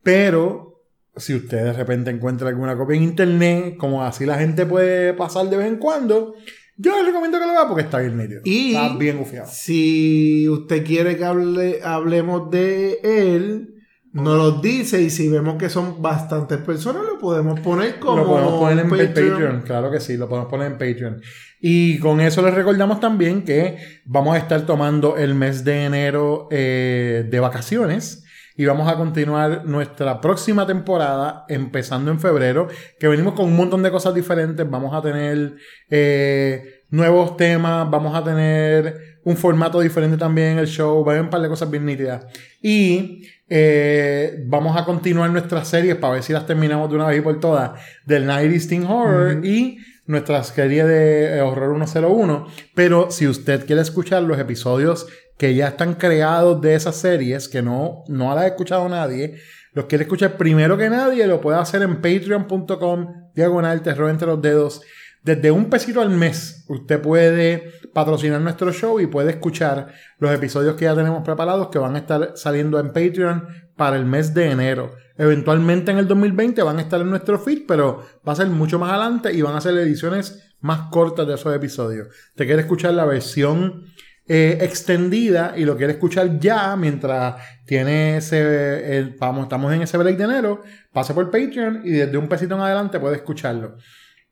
Pero 0.03 0.74
si 1.17 1.35
usted 1.35 1.65
de 1.65 1.73
repente 1.73 2.11
encuentra 2.11 2.49
alguna 2.49 2.77
copia 2.77 2.97
en 2.97 3.03
internet, 3.05 3.77
como 3.79 4.03
así 4.05 4.25
la 4.27 4.39
gente 4.39 4.67
puede 4.67 5.13
pasar 5.15 5.49
de 5.49 5.57
vez 5.57 5.67
en 5.69 5.77
cuando, 5.77 6.35
yo 6.77 6.97
le 6.97 7.07
recomiendo 7.09 7.39
que 7.39 7.47
lo 7.47 7.53
vea 7.53 7.69
porque 7.69 7.83
está 7.85 7.99
bien 8.01 8.17
nítido. 8.17 8.41
Y- 8.45 8.75
Está 8.75 8.97
bien 8.97 9.19
gufiado. 9.19 9.49
Si 9.51 10.49
usted 10.49 10.85
quiere 10.85 11.17
que 11.17 11.25
hable, 11.25 11.81
hablemos 11.85 12.51
de 12.51 12.99
él, 13.03 13.71
nos 14.13 14.37
lo 14.37 14.61
dice 14.61 15.01
y 15.03 15.11
si 15.11 15.29
vemos 15.29 15.57
que 15.57 15.69
son 15.69 16.01
bastantes 16.03 16.59
personas, 16.59 17.03
lo 17.05 17.19
podemos 17.19 17.59
poner 17.61 17.99
como 17.99 18.17
Lo 18.19 18.27
podemos 18.27 18.53
poner 18.61 18.79
en 18.85 18.91
Patreon. 18.91 19.31
Patreon. 19.33 19.63
claro 19.63 19.91
que 19.91 20.01
sí, 20.01 20.17
lo 20.17 20.29
podemos 20.29 20.49
poner 20.51 20.67
en 20.69 20.79
Patreon. 20.79 21.21
Y 21.61 21.99
con 21.99 22.21
eso 22.21 22.43
les 22.43 22.55
recordamos 22.55 23.01
también 23.01 23.43
que 23.43 23.77
vamos 24.05 24.35
a 24.35 24.39
estar 24.39 24.67
tomando 24.67 25.17
el 25.17 25.35
mes 25.35 25.65
de 25.65 25.85
enero 25.85 26.49
eh, 26.51 27.27
de 27.29 27.41
vacaciones 27.41 28.24
y 28.57 28.65
vamos 28.67 28.89
a 28.89 28.97
continuar 28.97 29.65
nuestra 29.65 30.21
próxima 30.21 30.67
temporada 30.67 31.45
empezando 31.49 32.11
en 32.11 32.21
febrero, 32.21 32.69
que 33.01 33.09
venimos 33.09 33.35
con 33.35 33.47
un 33.47 33.57
montón 33.57 33.83
de 33.83 33.91
cosas 33.91 34.15
diferentes. 34.15 34.69
Vamos 34.69 34.95
a 34.95 35.03
tener 35.03 35.57
eh, 35.91 36.83
nuevos 36.91 37.37
temas, 37.37 37.91
vamos 37.91 38.15
a 38.15 38.23
tener 38.23 39.19
un 39.25 39.37
formato 39.37 39.81
diferente 39.81 40.17
también 40.17 40.53
en 40.53 40.59
el 40.59 40.67
show, 40.67 41.05
va 41.05 41.13
a 41.13 41.15
haber 41.15 41.25
un 41.25 41.31
par 41.31 41.41
de 41.41 41.49
cosas 41.49 41.69
bien 41.69 41.85
nítidas. 41.85 42.27
Y 42.63 43.27
eh, 43.49 44.45
vamos 44.47 44.77
a 44.77 44.85
continuar 44.85 45.31
nuestras 45.31 45.67
series 45.67 45.97
para 45.97 46.15
ver 46.15 46.23
si 46.23 46.33
las 46.33 46.47
terminamos 46.47 46.89
de 46.89 46.97
una 46.97 47.07
vez 47.07 47.19
y 47.19 47.23
por 47.23 47.41
todas 47.41 47.73
del 48.07 48.27
90s 48.29 48.69
Teen 48.69 48.85
Horror 48.85 49.45
y 49.45 49.79
nuestra 50.07 50.45
serie 50.45 50.85
de 50.85 51.39
eh, 51.39 51.41
Horror 51.41 51.77
101. 51.77 52.47
Pero 52.75 53.11
si 53.11 53.27
usted 53.27 53.67
quiere 53.67 53.83
escuchar 53.83 54.23
los 54.23 54.39
episodios 54.39 55.07
que 55.37 55.55
ya 55.55 55.69
están 55.69 55.95
creados 55.95 56.61
de 56.61 56.75
esas 56.75 56.97
series, 56.97 57.49
que 57.49 57.63
no, 57.63 58.05
no 58.09 58.35
las 58.35 58.45
ha 58.45 58.47
escuchado 58.49 58.89
nadie, 58.89 59.37
los 59.73 59.87
quiere 59.87 60.05
escuchar 60.05 60.37
primero 60.37 60.77
que 60.79 60.89
nadie, 60.89 61.27
lo 61.27 61.41
puede 61.41 61.59
hacer 61.59 61.83
en 61.83 61.97
patreon.com, 61.97 63.31
diagonal 63.35 63.83
terror 63.83 64.11
entre 64.11 64.29
los 64.29 64.41
dedos. 64.41 64.83
Desde 65.25 65.51
un 65.51 65.71
pesito 65.71 66.01
al 66.01 66.11
mes, 66.11 66.65
usted 66.69 67.01
puede 67.01 67.73
patrocinar 67.93 68.41
nuestro 68.41 68.73
show 68.73 69.01
y 69.01 69.07
puede 69.07 69.31
escuchar 69.31 69.89
los 70.19 70.31
episodios 70.33 70.77
que 70.77 70.85
ya 70.85 70.95
tenemos 70.95 71.25
preparados 71.25 71.69
que 71.69 71.79
van 71.79 71.97
a 71.97 72.01
estar 72.01 72.33
saliendo 72.37 72.79
en 72.79 72.89
Patreon 72.89 73.49
para 73.75 73.97
el 73.97 74.05
mes 74.05 74.35
de 74.35 74.51
enero. 74.51 74.93
Eventualmente 75.17 75.91
en 75.91 75.99
el 75.99 76.07
2020 76.07 76.63
van 76.63 76.79
a 76.79 76.83
estar 76.83 77.01
en 77.01 77.11
nuestro 77.11 77.39
feed, 77.39 77.63
pero 77.67 78.03
va 78.27 78.35
a 78.35 78.37
ser 78.37 78.49
mucho 78.49 78.79
más 78.79 78.91
adelante 78.91 79.33
y 79.33 79.43
van 79.43 79.57
a 79.57 79.61
ser 79.61 79.77
ediciones 79.79 80.55
más 80.61 80.91
cortas 80.91 81.27
de 81.27 81.35
esos 81.35 81.55
episodios. 81.57 82.09
Te 82.35 82.47
quiere 82.47 82.63
escuchar 82.63 82.95
la 82.95 83.05
versión 83.05 83.85
eh, 84.27 84.59
extendida 84.63 85.53
y 85.57 85.65
lo 85.65 85.77
quiere 85.77 85.93
escuchar 85.93 86.39
ya 86.39 86.77
mientras 86.77 87.37
tiene 87.67 88.17
ese, 88.19 88.97
el- 88.97 89.17
vamos, 89.19 89.45
estamos 89.45 89.73
en 89.75 89.83
ese 89.83 89.99
break 89.99 90.17
de 90.17 90.25
enero, 90.25 90.63
pase 90.93 91.13
por 91.15 91.27
Patreon 91.31 91.83
y 91.85 91.91
desde 91.91 92.17
un 92.17 92.29
pesito 92.29 92.55
en 92.55 92.63
adelante 92.63 92.99
puede 93.01 93.17
escucharlo. 93.17 93.77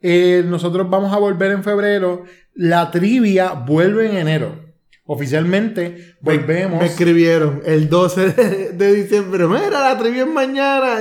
Eh, 0.01 0.43
nosotros 0.47 0.89
vamos 0.91 1.13
a 1.13 1.19
volver 1.19 1.53
en 1.53 1.63
febrero. 1.63 2.25
La 2.55 2.91
trivia 2.91 3.53
vuelve 3.53 4.11
en 4.11 4.17
enero. 4.17 4.73
Oficialmente 5.05 6.15
volvemos. 6.21 6.81
Me 6.81 6.87
escribieron 6.87 7.61
el 7.65 7.89
12 7.89 8.31
de, 8.33 8.69
de 8.73 8.93
diciembre. 8.95 9.47
Mira, 9.47 9.71
la 9.71 9.99
trivia 9.99 10.23
es 10.23 10.29
mañana. 10.29 10.99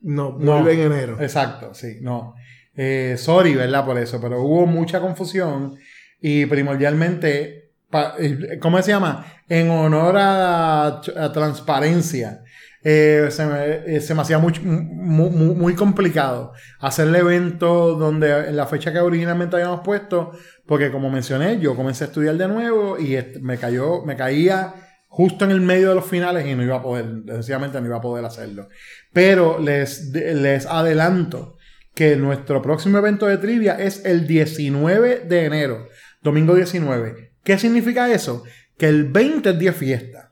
No, 0.00 0.36
No. 0.38 0.52
vuelve 0.62 0.74
en 0.74 0.92
enero. 0.92 1.16
Exacto, 1.20 1.72
sí, 1.74 1.98
no. 2.02 2.34
Eh, 2.76 3.14
sorry, 3.18 3.54
¿verdad? 3.54 3.84
Por 3.84 3.98
eso, 3.98 4.20
pero 4.20 4.42
hubo 4.42 4.66
mucha 4.66 5.00
confusión 5.00 5.76
y 6.20 6.46
primordialmente, 6.46 7.65
¿cómo 8.60 8.82
se 8.82 8.90
llama? 8.90 9.26
En 9.48 9.70
honor 9.70 10.16
a, 10.18 11.00
transparencia, 11.32 12.42
eh, 12.82 13.28
se, 13.30 13.46
me, 13.46 13.96
eh, 13.96 14.00
se 14.00 14.14
me 14.14 14.22
hacía 14.22 14.38
muy, 14.38 15.74
complicado 15.74 16.52
hacer 16.80 17.08
el 17.08 17.16
evento 17.16 17.94
donde 17.94 18.48
en 18.48 18.56
la 18.56 18.66
fecha 18.66 18.92
que 18.92 19.00
originalmente 19.00 19.56
habíamos 19.56 19.80
puesto, 19.80 20.32
porque 20.66 20.90
como 20.90 21.10
mencioné, 21.10 21.58
yo 21.58 21.74
comencé 21.74 22.04
a 22.04 22.06
estudiar 22.08 22.36
de 22.36 22.48
nuevo 22.48 22.98
y 22.98 23.18
me 23.40 23.58
cayó, 23.58 24.04
me 24.04 24.16
caía 24.16 24.74
justo 25.08 25.44
en 25.46 25.50
el 25.50 25.60
medio 25.60 25.88
de 25.88 25.94
los 25.94 26.04
finales 26.04 26.46
y 26.46 26.54
no 26.54 26.62
iba 26.62 26.76
a 26.76 26.82
poder, 26.82 27.06
sencillamente 27.26 27.80
no 27.80 27.86
iba 27.86 27.96
a 27.96 28.02
poder 28.02 28.24
hacerlo. 28.24 28.68
Pero 29.12 29.58
les, 29.58 30.12
les 30.12 30.66
adelanto 30.66 31.56
que 31.94 32.16
nuestro 32.16 32.60
próximo 32.60 32.98
evento 32.98 33.26
de 33.26 33.38
trivia 33.38 33.76
es 33.76 34.04
el 34.04 34.26
19 34.26 35.20
de 35.20 35.44
enero, 35.46 35.88
domingo 36.20 36.54
19. 36.54 37.35
¿Qué 37.46 37.56
significa 37.60 38.10
eso? 38.10 38.42
Que 38.76 38.88
el 38.88 39.04
20 39.04 39.50
es 39.50 39.58
día 39.60 39.72
fiesta. 39.72 40.30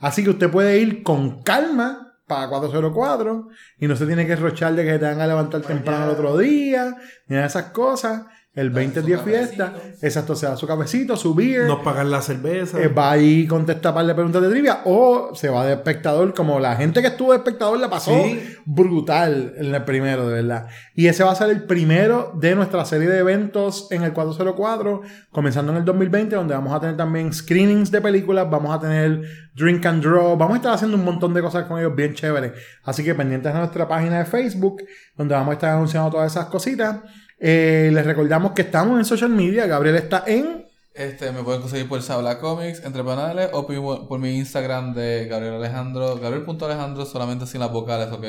Así 0.00 0.24
que 0.24 0.30
usted 0.30 0.50
puede 0.50 0.78
ir 0.78 1.04
con 1.04 1.44
calma 1.44 2.18
para 2.26 2.48
404 2.48 3.48
y 3.78 3.86
no 3.86 3.94
se 3.94 4.04
tiene 4.04 4.26
que 4.26 4.34
rochar 4.34 4.74
de 4.74 4.84
que 4.84 4.98
te 4.98 5.04
van 5.04 5.20
a 5.20 5.28
levantar 5.28 5.62
temprano 5.62 6.06
el 6.06 6.10
otro 6.10 6.36
día, 6.36 6.96
ni 7.28 7.36
nada 7.36 7.42
de 7.42 7.46
esas 7.46 7.70
cosas. 7.70 8.24
El 8.56 8.70
20 8.70 9.00
es 9.00 9.06
día 9.06 9.18
fiesta. 9.18 9.74
Exacto, 10.00 10.34
se 10.34 10.46
da 10.46 10.56
su 10.56 10.66
cafecito, 10.66 11.14
su 11.16 11.34
beer. 11.34 11.66
Nos 11.66 11.80
pagan 11.84 12.10
la 12.10 12.22
cerveza. 12.22 12.80
Eh, 12.80 12.88
va 12.88 13.12
ahí 13.12 13.40
y 13.40 13.46
contesta 13.46 13.94
par 13.94 14.06
de 14.06 14.14
preguntas 14.14 14.40
de 14.42 14.48
trivia 14.48 14.80
o 14.86 15.30
se 15.34 15.50
va 15.50 15.64
de 15.66 15.74
espectador 15.74 16.32
como 16.32 16.58
la 16.58 16.74
gente 16.74 17.02
que 17.02 17.08
estuvo 17.08 17.32
de 17.32 17.38
espectador 17.38 17.78
la 17.78 17.90
pasó 17.90 18.12
Sí. 18.24 18.40
brutal 18.64 19.52
en 19.58 19.74
el 19.74 19.84
primero 19.84 20.26
de 20.26 20.34
verdad 20.42 20.66
y 20.94 21.06
ese 21.08 21.22
va 21.22 21.32
a 21.32 21.34
ser 21.34 21.50
el 21.50 21.64
primero 21.64 22.32
de 22.40 22.54
nuestra 22.54 22.84
serie 22.86 23.08
de 23.08 23.18
eventos 23.18 23.88
en 23.90 24.02
el 24.02 24.12
404 24.14 25.02
comenzando 25.30 25.72
en 25.72 25.78
el 25.78 25.84
2020 25.84 26.34
donde 26.36 26.54
vamos 26.54 26.72
a 26.74 26.80
tener 26.80 26.96
también 26.96 27.32
screenings 27.32 27.90
de 27.90 28.00
películas 28.00 28.48
vamos 28.50 28.74
a 28.74 28.80
tener 28.80 29.20
drink 29.54 29.84
and 29.86 30.02
draw 30.02 30.36
vamos 30.36 30.54
a 30.54 30.56
estar 30.56 30.72
haciendo 30.72 30.96
un 30.96 31.04
montón 31.04 31.34
de 31.34 31.42
cosas 31.42 31.64
con 31.66 31.78
ellos 31.78 31.94
bien 31.94 32.14
chéveres 32.14 32.52
así 32.84 33.04
que 33.04 33.14
pendientes 33.14 33.54
a 33.54 33.58
nuestra 33.58 33.86
página 33.86 34.18
de 34.18 34.24
Facebook 34.24 34.82
donde 35.16 35.34
vamos 35.34 35.50
a 35.50 35.54
estar 35.54 35.70
anunciando 35.74 36.10
todas 36.10 36.32
esas 36.32 36.46
cositas 36.46 37.00
Eh, 37.38 37.90
les 37.92 38.04
recordamos 38.06 38.52
que 38.52 38.62
estamos 38.62 38.98
en 38.98 39.04
social 39.04 39.30
media 39.30 39.66
Gabriel 39.66 39.96
está 39.96 40.24
en 40.26 40.64
Este, 40.94 41.30
me 41.32 41.42
pueden 41.42 41.60
conseguir 41.60 41.86
por 41.88 42.00
Sabla 42.00 42.38
Comics, 42.38 42.82
entre 42.82 43.04
panales, 43.04 43.50
o 43.52 43.66
por, 43.66 44.08
por 44.08 44.18
mi 44.18 44.38
Instagram 44.38 44.94
de 44.94 45.26
Gabriel 45.26 45.52
Alejandro, 45.56 46.16
Gabriel.alejandro, 46.18 47.04
solamente 47.04 47.46
sin 47.46 47.60
las 47.60 47.70
vocales, 47.70 48.08
ok. 48.10 48.24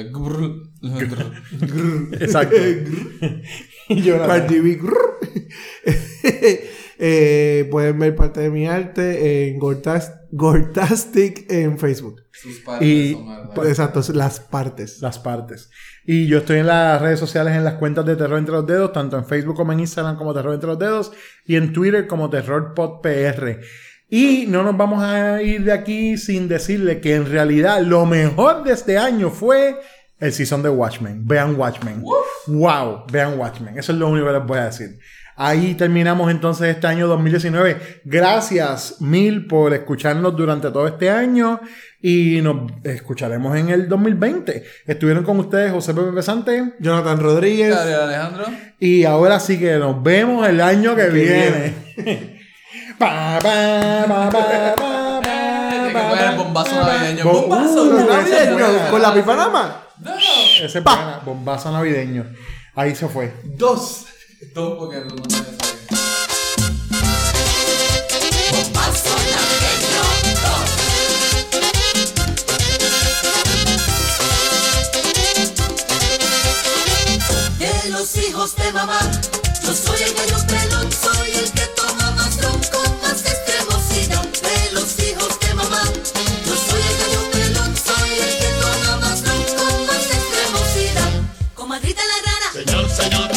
Exacto. 2.19 2.55
y 3.87 4.01
yo. 4.01 4.17
Eh, 6.99 7.67
pueden 7.71 7.99
ver 7.99 8.15
parte 8.15 8.39
de 8.41 8.49
mi 8.49 8.67
arte 8.67 9.47
en 9.49 9.59
Gortas- 9.59 10.16
Gortastic 10.37 11.51
en 11.51 11.77
Facebook. 11.77 12.21
Sus 12.31 12.59
partes 12.59 12.87
Y- 12.87 13.13
son 13.13 13.27
verdad. 13.27 13.67
Exacto, 13.67 14.01
las 14.13 14.39
partes. 14.39 15.01
las 15.01 15.19
partes. 15.19 15.69
Y 16.05 16.27
yo 16.27 16.37
estoy 16.39 16.59
en 16.59 16.67
las 16.67 17.01
redes 17.01 17.19
sociales 17.19 17.53
en 17.55 17.63
las 17.63 17.73
cuentas 17.75 18.05
de 18.05 18.15
Terror 18.15 18.37
Entre 18.39 18.53
los 18.53 18.65
Dedos, 18.65 18.93
tanto 18.93 19.17
en 19.17 19.25
Facebook 19.25 19.55
como 19.55 19.73
en 19.73 19.79
Instagram 19.81 20.17
como 20.17 20.33
Terror 20.33 20.53
Entre 20.53 20.67
los 20.69 20.79
Dedos 20.79 21.11
y 21.45 21.55
en 21.55 21.73
Twitter 21.73 22.07
como 22.07 22.29
TerrorPodPR. 22.29 23.59
Y 24.09 24.45
no 24.47 24.63
nos 24.63 24.77
vamos 24.77 25.03
a 25.03 25.41
ir 25.41 25.63
de 25.65 25.73
aquí 25.73 26.17
sin 26.17 26.47
decirle 26.47 27.01
que 27.01 27.15
en 27.15 27.25
realidad 27.29 27.81
lo 27.81 28.05
mejor 28.05 28.63
de 28.63 28.71
este 28.73 28.97
año 28.97 29.29
fue 29.31 29.75
el 30.19 30.31
season 30.31 30.63
de 30.63 30.69
Watchmen. 30.69 31.27
Vean 31.27 31.59
Watchmen. 31.59 32.01
Wow, 32.47 33.03
vean 33.11 33.37
Watchmen. 33.37 33.77
Eso 33.77 33.91
es 33.91 33.97
lo 33.97 34.07
único 34.07 34.27
que 34.27 34.33
les 34.33 34.45
voy 34.45 34.57
a 34.59 34.65
decir. 34.65 34.97
Ahí 35.39 35.75
terminamos 35.75 36.31
entonces 36.31 36.67
este 36.75 36.87
año 36.87 37.07
2019. 37.07 38.01
Gracias 38.05 38.95
mil 39.01 39.45
por 39.45 39.71
escucharnos 39.73 40.35
durante 40.35 40.71
todo 40.71 40.87
este 40.87 41.11
año 41.11 41.59
y 42.01 42.41
nos 42.41 42.71
escucharemos 42.83 43.55
en 43.55 43.69
el 43.69 43.87
2020. 43.87 44.63
Estuvieron 44.87 45.23
con 45.23 45.39
ustedes 45.39 45.71
José 45.71 45.93
Pepe 45.93 46.11
Pesante 46.11 46.73
Jonathan 46.79 47.19
Rodríguez. 47.19 47.75
Alejandro. 47.75 48.45
y 48.79 49.03
ahora 49.03 49.39
sí 49.39 49.59
que 49.59 49.77
nos 49.77 50.01
vemos 50.01 50.47
el 50.47 50.59
año 50.59 50.95
que, 50.95 51.03
Que 51.03 51.09
viene. 51.09 52.37
Pa, 52.97 53.37
pa, 53.43 54.05
pa, 54.07 54.29
pa, 54.31 54.75
pa, 54.75 55.69
Tiene 55.69 55.87
que 55.89 55.93
pa, 55.93 56.09
poner 56.09 56.23
el 56.25 56.35
pa, 56.35 56.43
bombazo 56.43 56.71
pa, 56.81 56.87
navideño. 56.93 57.23
Bo- 57.25 57.41
¡Bombazo 57.41 57.83
Uh, 57.83 58.07
navideño! 58.09 58.89
Con 58.89 59.01
la 59.03 59.13
pipa 59.13 59.35
nada 59.35 59.49
más. 59.49 59.67
No. 59.99 60.11
Ese 60.63 60.81
bombazo 61.23 61.71
navideño. 61.71 62.25
Ahí 62.75 62.95
se 62.95 63.07
fue. 63.07 63.33
Dos. 63.43 64.07
Todo 64.53 64.77
porque 64.77 64.97
no 64.99 65.15
me 65.15 65.29
sabe. 65.31 65.57
Bombazo 68.51 69.15
navideño 69.31 70.03
dos. 70.43 70.69
De 77.57 77.89
los 77.89 78.15
hijos 78.17 78.55
de 78.55 78.71
mamá, 78.73 78.99
yo 79.63 79.73
soy 79.73 80.03
el 80.03 80.13
gallo 80.13 80.37
pelón, 80.45 80.91
soy 80.91 81.31
el 81.31 81.51
que 81.51 81.65
toma 81.75 82.11
más 82.11 82.37
ron 82.39 82.61
con 82.71 83.01
más 83.01 83.25
extremosidad. 83.25 84.23
De 84.23 84.71
los 84.71 84.99
hijos 84.99 85.39
de 85.39 85.53
mamá, 85.55 85.81
yo 86.45 86.55
soy 86.55 86.81
el 86.81 86.97
gallo 86.99 87.31
pelón, 87.31 87.75
soy 87.75 88.19
el 88.19 88.37
que 88.37 88.49
toma 88.61 88.97
más 88.97 89.23
ron 89.25 89.43
con 89.57 89.85
más 89.87 90.05
extremosidad. 90.05 91.11
Comadrita 91.55 92.03
la 92.05 92.17
rana, 92.31 92.51
Señor, 92.53 92.89
señor, 92.89 93.36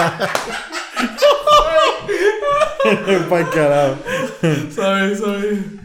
el. 2.84 3.24
Pa'l 3.28 3.50
carajo. 3.50 3.96
Sorry, 4.70 5.16
sorry. 5.16 5.80